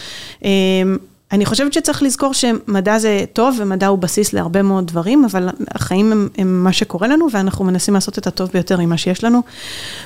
[1.34, 6.12] אני חושבת שצריך לזכור שמדע זה טוב ומדע הוא בסיס להרבה מאוד דברים, אבל החיים
[6.12, 9.42] הם, הם מה שקורה לנו ואנחנו מנסים לעשות את הטוב ביותר עם מה שיש לנו,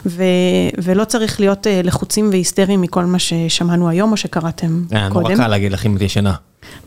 [0.06, 0.24] ו,
[0.78, 5.28] ולא צריך להיות לחוצים והיסטריים מכל מה ששמענו היום או שקראתם קודם.
[5.28, 6.34] נורא קל להגיד לך אם את ישנה.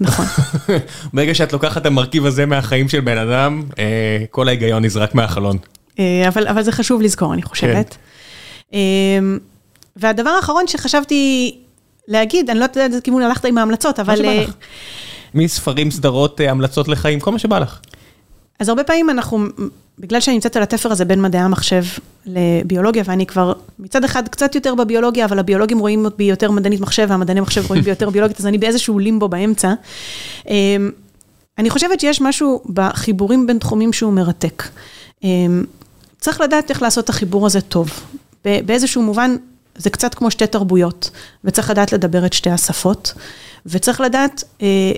[0.01, 0.27] נכון.
[1.15, 3.62] ברגע שאת לוקחת את המרכיב הזה מהחיים של בן אדם,
[4.31, 5.57] כל ההיגיון נזרק מהחלון.
[5.99, 7.97] אבל, אבל זה חשוב לזכור, אני חושבת.
[8.71, 8.79] כן.
[9.97, 11.55] והדבר האחרון שחשבתי
[12.11, 14.12] להגיד, אני לא יודעת איזה כיוון הלכת עם ההמלצות, אבל...
[14.12, 14.55] מה שבא לך.
[15.35, 17.81] מספרים, סדרות, המלצות לחיים, כל מה שבא לך.
[18.61, 19.45] אז הרבה פעמים אנחנו,
[19.99, 21.82] בגלל שאני נמצאת על התפר הזה בין מדעי המחשב
[22.27, 27.07] לביולוגיה, ואני כבר מצד אחד קצת יותר בביולוגיה, אבל הביולוגים רואים בי יותר מדענית מחשב,
[27.11, 29.73] והמדעני מחשב רואים בי יותר ביולוגית, אז אני באיזשהו לימבו באמצע.
[31.59, 34.69] אני חושבת שיש משהו בחיבורים בין תחומים שהוא מרתק.
[36.19, 37.91] צריך לדעת איך לעשות את החיבור הזה טוב.
[38.45, 39.37] באיזשהו מובן,
[39.76, 41.10] זה קצת כמו שתי תרבויות,
[41.44, 43.14] וצריך לדעת לדבר את שתי השפות,
[43.66, 44.92] וצריך לדעת אה,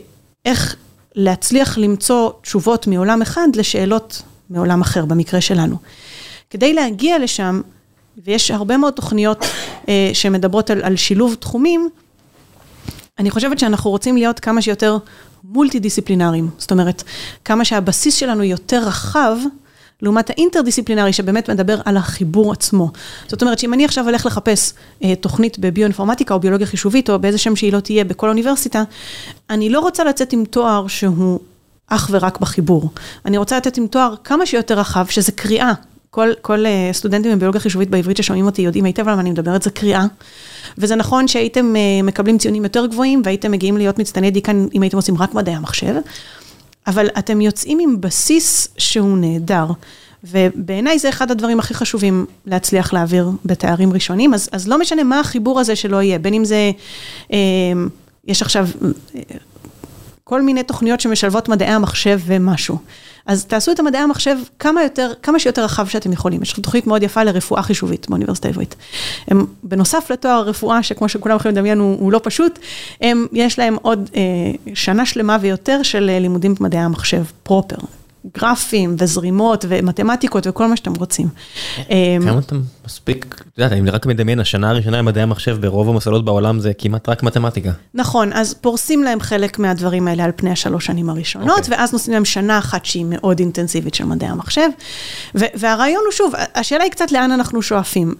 [0.45, 0.77] איך
[1.15, 5.77] להצליח למצוא תשובות מעולם אחד לשאלות מעולם אחר, במקרה שלנו.
[6.51, 7.61] כדי להגיע לשם,
[8.25, 9.45] ויש הרבה מאוד תוכניות
[9.89, 11.89] אה, שמדברות על, על שילוב תחומים,
[13.19, 14.99] אני חושבת שאנחנו רוצים להיות כמה שיותר
[15.45, 17.03] מולטי דיסציפלינריים, זאת אומרת,
[17.45, 19.37] כמה שהבסיס שלנו יותר רחב,
[20.03, 22.91] לעומת האינטרדיסציפלינרי שבאמת מדבר על החיבור עצמו.
[23.29, 24.73] זאת אומרת שאם אני עכשיו הולך לחפש
[25.05, 28.83] אה, תוכנית בביואינפורמטיקה או ביולוגיה חישובית או באיזה שם שהיא לא תהיה בכל אוניברסיטה,
[29.51, 31.41] אני לא רוצה לצאת עם תואר שהוא
[31.87, 32.91] אך ורק בחיבור.
[33.27, 35.73] אני רוצה לתת עם תואר כמה שיותר רחב, שזה קריאה.
[36.11, 39.63] כל, כל אה, סטודנטים בביולוגיה חישובית בעברית ששומעים אותי יודעים היטב על מה אני מדברת,
[39.63, 40.05] זה קריאה.
[40.79, 44.97] וזה נכון שהייתם אה, מקבלים ציונים יותר גבוהים והייתם מגיעים להיות מצטייני דיקן אם הייתם
[44.97, 45.95] עושים רק מדעי המחשב.
[46.87, 49.67] אבל אתם יוצאים עם בסיס שהוא נהדר,
[50.25, 55.21] ובעיניי זה אחד הדברים הכי חשובים להצליח להעביר בתארים ראשונים, אז, אז לא משנה מה
[55.21, 56.71] החיבור הזה שלא יהיה, בין אם זה,
[57.33, 57.39] אה,
[58.25, 59.21] יש עכשיו אה,
[60.25, 62.79] כל מיני תוכניות שמשלבות מדעי המחשב ומשהו.
[63.27, 66.43] אז תעשו את המדעי המחשב כמה יותר, כמה שיותר רחב שאתם יכולים.
[66.43, 68.75] יש לכם תוכנית מאוד יפה לרפואה חישובית באוניברסיטה העברית.
[69.29, 72.59] הם, בנוסף לתואר הרפואה, שכמו שכולם יכולים לדמיין הוא, הוא לא פשוט,
[73.01, 74.21] הם, יש להם עוד אה,
[74.75, 77.77] שנה שלמה ויותר של אה, לימודים במדעי המחשב, פרופר.
[78.39, 81.29] גרפים וזרימות ומתמטיקות וכל מה שאתם רוצים.
[81.91, 86.25] אמ, כמה אתה מספיק, את יודעת, אני רק מדמיין, השנה הראשונה במדעי המחשב ברוב המוסדות
[86.25, 87.71] בעולם זה כמעט רק מתמטיקה.
[87.95, 91.61] נכון, אז פורסים להם חלק מהדברים האלה על פני השלוש שנים הראשונות, okay.
[91.61, 91.77] אוקיי.
[91.77, 94.69] ואז נותנים להם שנה אחת שהיא מאוד אינטנסיבית של מדעי המחשב.
[95.35, 98.15] והרעיון הוא שוב, השאלה היא קצת לאן אנחנו שואפים.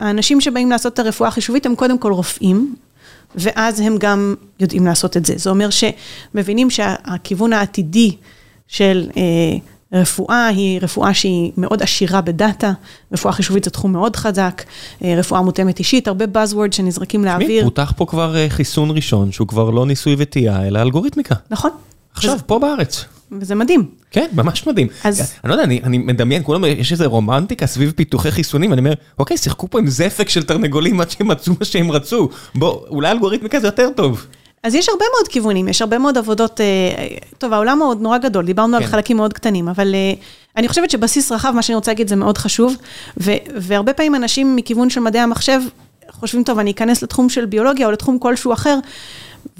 [0.00, 2.74] האנשים שבאים לעשות את הרפואה החישובית הם קודם כל רופאים,
[3.34, 5.34] ואז הם גם יודעים לעשות את זה.
[5.36, 8.16] זה אומר שמבינים שהכיוון העתידי,
[8.68, 9.22] של אה,
[9.94, 12.72] רפואה היא רפואה שהיא מאוד עשירה בדאטה,
[13.12, 14.62] רפואה חישובית זה תחום מאוד חזק,
[15.04, 17.46] אה, רפואה מותאמת אישית, הרבה Buzzword שנזרקים לאוויר.
[17.46, 21.34] תשמעי, פותח פה כבר אה, חיסון ראשון, שהוא כבר לא ניסוי וטעייה, אלא אלגוריתמיקה.
[21.50, 21.70] נכון.
[22.14, 23.04] עכשיו, וזה, פה בארץ.
[23.40, 23.86] וזה מדהים.
[24.10, 24.88] כן, ממש מדהים.
[25.04, 25.32] אז...
[25.44, 28.92] אני לא יודע, אני, אני מדמיין, כולם, יש איזה רומנטיקה סביב פיתוחי חיסונים, אני אומר,
[29.18, 32.28] אוקיי, שיחקו פה עם זפק של תרנגולים עד שהם מצאו מה שהם רצו.
[32.54, 34.26] בוא, אולי אלגוריתמיקה זה יותר טוב.
[34.64, 36.66] אז יש הרבה מאוד כיוונים, יש הרבה מאוד עבודות, אה,
[37.38, 38.82] טוב, העולם הוא עוד נורא גדול, דיברנו כן.
[38.82, 40.12] על חלקים מאוד קטנים, אבל אה,
[40.56, 42.76] אני חושבת שבסיס רחב, מה שאני רוצה להגיד, זה מאוד חשוב,
[43.20, 45.60] ו, והרבה פעמים אנשים מכיוון של מדעי המחשב,
[46.10, 48.78] חושבים, טוב, אני אכנס לתחום של ביולוגיה או לתחום כלשהו אחר,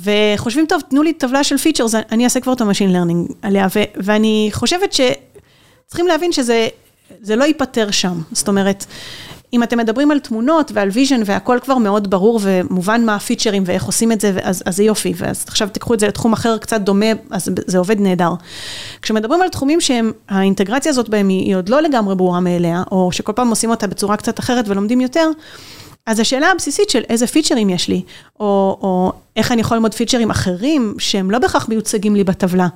[0.02, 3.66] וחושבים, טוב, תנו לי טבלה של features, אני אעשה כבר את ה machine learning עליה,
[3.76, 8.84] ו, ואני חושבת שצריכים להבין שזה לא ייפתר שם, זאת אומרת,
[9.54, 13.84] אם אתם מדברים על תמונות ועל vision והכל כבר מאוד ברור ומובן מה הפיצ'רים ואיך
[13.84, 16.80] עושים את זה, אז, אז זה יופי, ואז עכשיו תיקחו את זה לתחום אחר קצת
[16.80, 18.30] דומה, אז זה עובד נהדר.
[19.02, 23.32] כשמדברים על תחומים שהאינטגרציה הזאת בהם היא, היא עוד לא לגמרי ברורה מאליה, או שכל
[23.32, 25.30] פעם עושים אותה בצורה קצת אחרת ולומדים יותר,
[26.06, 28.02] אז השאלה הבסיסית של איזה פיצ'רים יש לי,
[28.40, 32.68] או, או איך אני יכול ללמוד פיצ'רים אחרים שהם לא בהכרח מיוצגים לי בטבלה.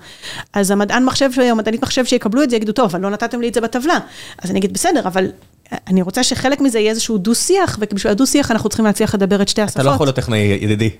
[0.52, 3.48] אז המדען מחשב או מדענית מחשב שיקבלו את זה, יגידו, טוב, אבל לא נתתם לי
[3.48, 3.98] את זה בטבלה.
[4.42, 5.26] אז אני אגיד, בסדר, אבל
[5.86, 9.62] אני רוצה שחלק מזה יהיה איזשהו דו-שיח, ובשביל הדו-שיח אנחנו צריכים להצליח לדבר את שתי
[9.62, 9.80] השפות.
[9.80, 10.90] אתה לא יכול להיות טכנאי, ידידי.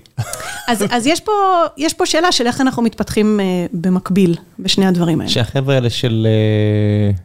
[0.67, 1.31] אז, אז יש, פה,
[1.77, 5.31] יש פה שאלה של איך אנחנו מתפתחים uh, במקביל בשני הדברים האלה.
[5.31, 6.27] שהחבר'ה האלה של...
[7.15, 7.19] Uh,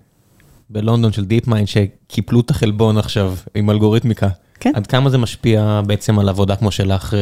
[0.71, 4.29] בלונדון, של DeepMind, שקיפלו את החלבון עכשיו עם אלגוריתמיקה.
[4.65, 4.73] כן.
[4.75, 7.15] עד כמה זה משפיע בעצם על עבודה כמו שלך?
[7.15, 7.19] אה?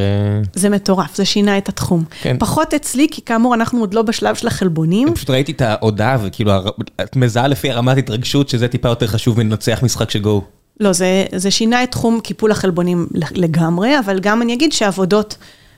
[0.55, 2.05] זה מטורף, זה שינה את התחום.
[2.23, 2.37] כן.
[2.39, 5.15] פחות אצלי, כי כאמור, אנחנו עוד לא בשלב של החלבונים.
[5.15, 6.53] פשוט ראיתי את ההודעה, וכאילו,
[7.01, 10.43] את מזהה לפי הרמת התרגשות, שזה טיפה יותר חשוב מלנצח משחק של גו.
[10.81, 15.37] לא, זה, זה שינה את תחום קיפול החלבונים לגמרי, אבל גם אני אגיד שעבודות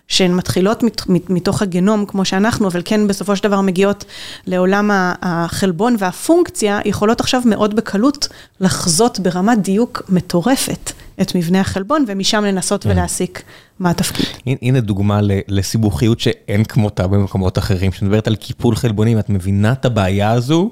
[0.09, 4.05] שהן מתחילות מתוך הגנום כמו שאנחנו, אבל כן בסופו של דבר מגיעות
[4.47, 4.91] לעולם
[5.23, 8.29] החלבון והפונקציה, יכולות עכשיו מאוד בקלות
[8.61, 10.93] לחזות ברמת דיוק מטורפת
[11.23, 12.91] את מבנה החלבון, ומשם לנסות כן.
[12.91, 13.43] ולהסיק
[13.79, 14.27] מה התפקיד.
[14.63, 20.31] הנה דוגמה לסיבוכיות שאין כמותה במקומות אחרים, שמדברת על קיפול חלבונים, את מבינה את הבעיה
[20.31, 20.71] הזו?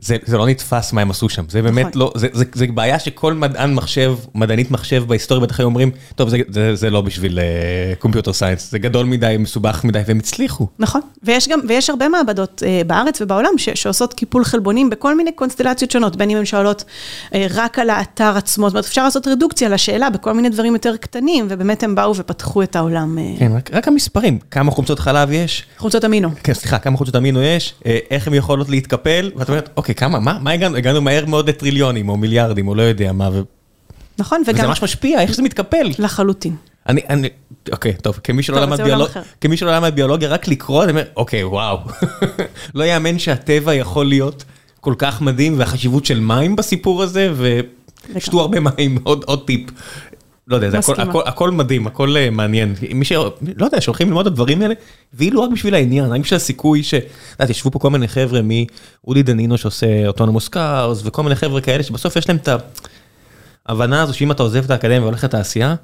[0.00, 2.98] זה זה לא נתפס מה הם עשו שם, זה באמת לא, זה זה, זה בעיה
[2.98, 7.38] שכל מדען מחשב, מדענית מחשב בהיסטוריה בטח היו אומרים, טוב זה זה, זה לא בשביל
[7.98, 10.66] computer אה, science, זה גדול מדי, מסובך מדי, והם הצליחו.
[10.78, 15.32] נכון, ויש גם, ויש הרבה מעבדות אה, בארץ ובעולם ש, שעושות קיפול חלבונים בכל מיני
[15.32, 16.84] קונסטלציות שונות, בין אם הן שואלות
[17.30, 20.96] אה, רק על האתר עצמו, זאת אומרת אפשר לעשות רדוקציה לשאלה בכל מיני דברים יותר
[20.96, 23.18] קטנים, ובאמת הם באו ופתחו את העולם.
[23.18, 23.38] אה...
[23.38, 25.64] כן, רק, רק המספרים, כמה חומצות חלב יש?
[25.78, 26.28] חומצות אמינו.
[26.44, 27.74] כן, סליחה, כמה חומצות אמינו יש,
[28.10, 30.76] איך הן יכולות להתקפל, ואת אומרת, אוקיי, כמה, מה, מה הגענו?
[30.76, 33.28] הגענו מהר מאוד לטריליונים או מיליארדים או לא יודע מה.
[33.32, 33.42] ו...
[34.18, 34.58] נכון, וגם...
[34.58, 35.90] וזה ממש משפיע, איך זה מתקפל.
[35.98, 36.56] לחלוטין.
[36.88, 37.28] אני, אני,
[37.72, 41.44] אוקיי, טוב, כמי שלא למד ביולוגיה, כמי שלא למד ביולוגיה, רק לקרוא, אני אומר, אוקיי,
[41.44, 41.78] וואו.
[42.74, 44.44] לא יאמן שהטבע יכול להיות
[44.80, 47.32] כל כך מדהים, והחשיבות של מים בסיפור הזה,
[48.14, 49.70] ושתו הרבה מים, עוד, עוד טיפ.
[50.50, 52.74] לא יודע, הכל, הכל, הכל מדהים, הכל אה, מעניין.
[52.94, 53.12] מי ש...
[53.56, 54.74] לא יודע, שהולכים ללמוד את הדברים האלה,
[55.14, 56.94] ואילו רק בשביל העניין, האם יש הסיכוי ש...
[56.94, 57.02] את
[57.32, 61.82] יודעת, ישבו פה כל מיני חבר'ה מאודי דנינו שעושה autonomous cars, וכל מיני חבר'ה כאלה
[61.82, 62.48] שבסוף יש להם את
[63.66, 65.74] ההבנה הזו שאם אתה עוזב את האקדמיה והולך לתעשייה,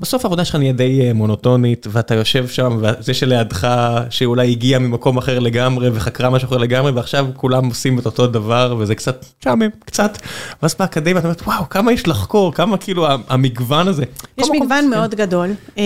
[0.00, 3.68] בסוף העבודה שלך נהיה די אה, מונוטונית, ואתה יושב שם, וזה שלידך,
[4.10, 8.76] שאולי הגיע ממקום אחר לגמרי, וחקרה משהו אחר לגמרי, ועכשיו כולם עושים את אותו דבר,
[8.78, 10.18] וזה קצת משעמם, קצת.
[10.62, 14.04] ואז באקדמיה אתה אומר, וואו, כמה יש לחקור, כמה כאילו המגוון הזה.
[14.38, 14.90] יש מגוון.
[14.90, 15.84] מאוד גדול, אה,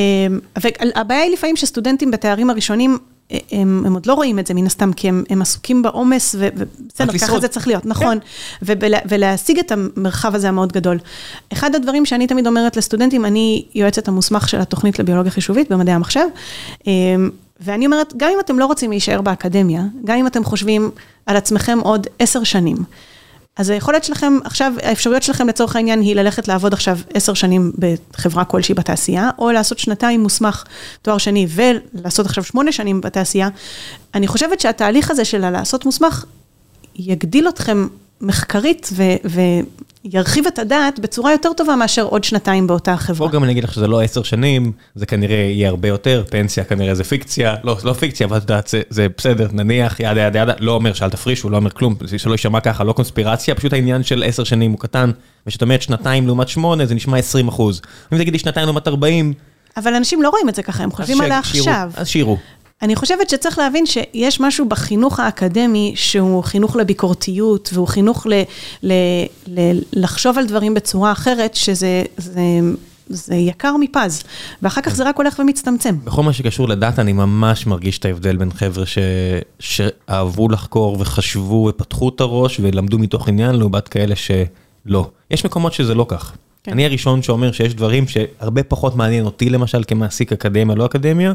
[0.62, 2.98] והבעיה היא לפעמים שסטודנטים בתארים הראשונים,
[3.52, 7.18] הם, הם עוד לא רואים את זה מן הסתם, כי הם, הם עסוקים בעומס, ובסדר,
[7.18, 7.88] ככה זה צריך להיות, כן.
[7.88, 8.18] נכון.
[8.62, 10.98] ובלה, ולהשיג את המרחב הזה המאוד גדול.
[11.52, 16.26] אחד הדברים שאני תמיד אומרת לסטודנטים, אני יועצת המוסמך של התוכנית לביולוגיה חישובית במדעי המחשב,
[16.86, 17.30] אמ,
[17.60, 20.90] ואני אומרת, גם אם אתם לא רוצים להישאר באקדמיה, גם אם אתם חושבים
[21.26, 22.76] על עצמכם עוד עשר שנים,
[23.56, 28.44] אז היכולת שלכם, עכשיו, האפשרויות שלכם לצורך העניין היא ללכת לעבוד עכשיו עשר שנים בחברה
[28.44, 30.64] כלשהי בתעשייה, או לעשות שנתיים מוסמך
[31.02, 33.48] תואר שני ולעשות עכשיו שמונה שנים בתעשייה.
[34.14, 36.24] אני חושבת שהתהליך הזה של לעשות מוסמך
[36.96, 37.86] יגדיל אתכם
[38.20, 39.60] מחקרית ו-
[40.12, 43.28] וירחיב את הדעת בצורה יותר טובה מאשר עוד שנתיים באותה חברה.
[43.28, 46.64] פה גם אני אגיד לך שזה לא עשר שנים, זה כנראה יהיה הרבה יותר, פנסיה
[46.64, 50.38] כנראה זה פיקציה, לא, לא פיקציה, אבל את יודעת, זה, זה בסדר, נניח, ידה ידה
[50.38, 54.02] ידה, לא אומר שאל תפרישו, לא אומר כלום, שלא יישמע ככה, לא קונספירציה, פשוט העניין
[54.02, 55.10] של עשר שנים הוא קטן,
[55.46, 57.80] ושאת אומרת שנתיים לעומת שמונה, זה נשמע עשרים אחוז.
[58.12, 59.32] אם תגידי שנתיים לעומת ארבעים...
[59.76, 61.90] אבל אנשים לא רואים את זה ככה, הם חושבים על העכשיו.
[61.96, 62.36] אז שיראו.
[62.82, 68.42] אני חושבת שצריך להבין שיש משהו בחינוך האקדמי שהוא חינוך לביקורתיות והוא חינוך ל,
[68.82, 68.92] ל,
[69.46, 72.40] ל, לחשוב על דברים בצורה אחרת, שזה זה,
[73.08, 74.22] זה יקר מפז,
[74.62, 75.96] ואחר כך זה רק הולך ומצטמצם.
[76.04, 78.98] בכל מה שקשור לדת, אני ממש מרגיש את ההבדל בין חבר'ה ש...
[79.60, 85.10] שאהבו לחקור וחשבו ופתחו את הראש ולמדו מתוך עניין, לעומת כאלה שלא.
[85.30, 86.32] יש מקומות שזה לא כך.
[86.62, 86.72] כן.
[86.72, 91.32] אני הראשון שאומר שיש דברים שהרבה פחות מעניין אותי למשל כמעסיק אקדמיה, לא אקדמיה.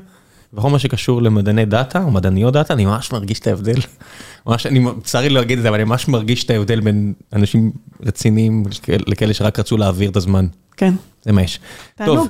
[0.53, 3.80] בכל מה שקשור למדעני דאטה או מדעניות דאטה, אני ממש מרגיש את ההבדל.
[4.47, 7.71] ממש, אני, צר לי להגיד את זה, אבל אני ממש מרגיש את ההבדל בין אנשים
[8.05, 8.63] רציניים
[9.07, 10.47] לכאלה שרק רצו להעביר את הזמן.
[10.77, 10.93] כן.
[11.23, 11.59] זה מה יש.
[11.95, 12.17] תענוג.
[12.17, 12.27] טוב,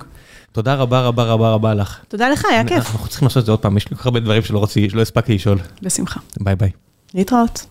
[0.51, 1.99] תודה רבה רבה רבה רבה לך.
[2.07, 2.77] תודה לך, היה כיף.
[2.77, 5.35] אנחנו צריכים לעשות את זה עוד פעם, יש לי כל כך הרבה דברים שלא הספקתי
[5.35, 5.57] לשאול.
[5.81, 6.19] בשמחה.
[6.39, 6.69] ביי ביי.
[7.13, 7.65] להתראות.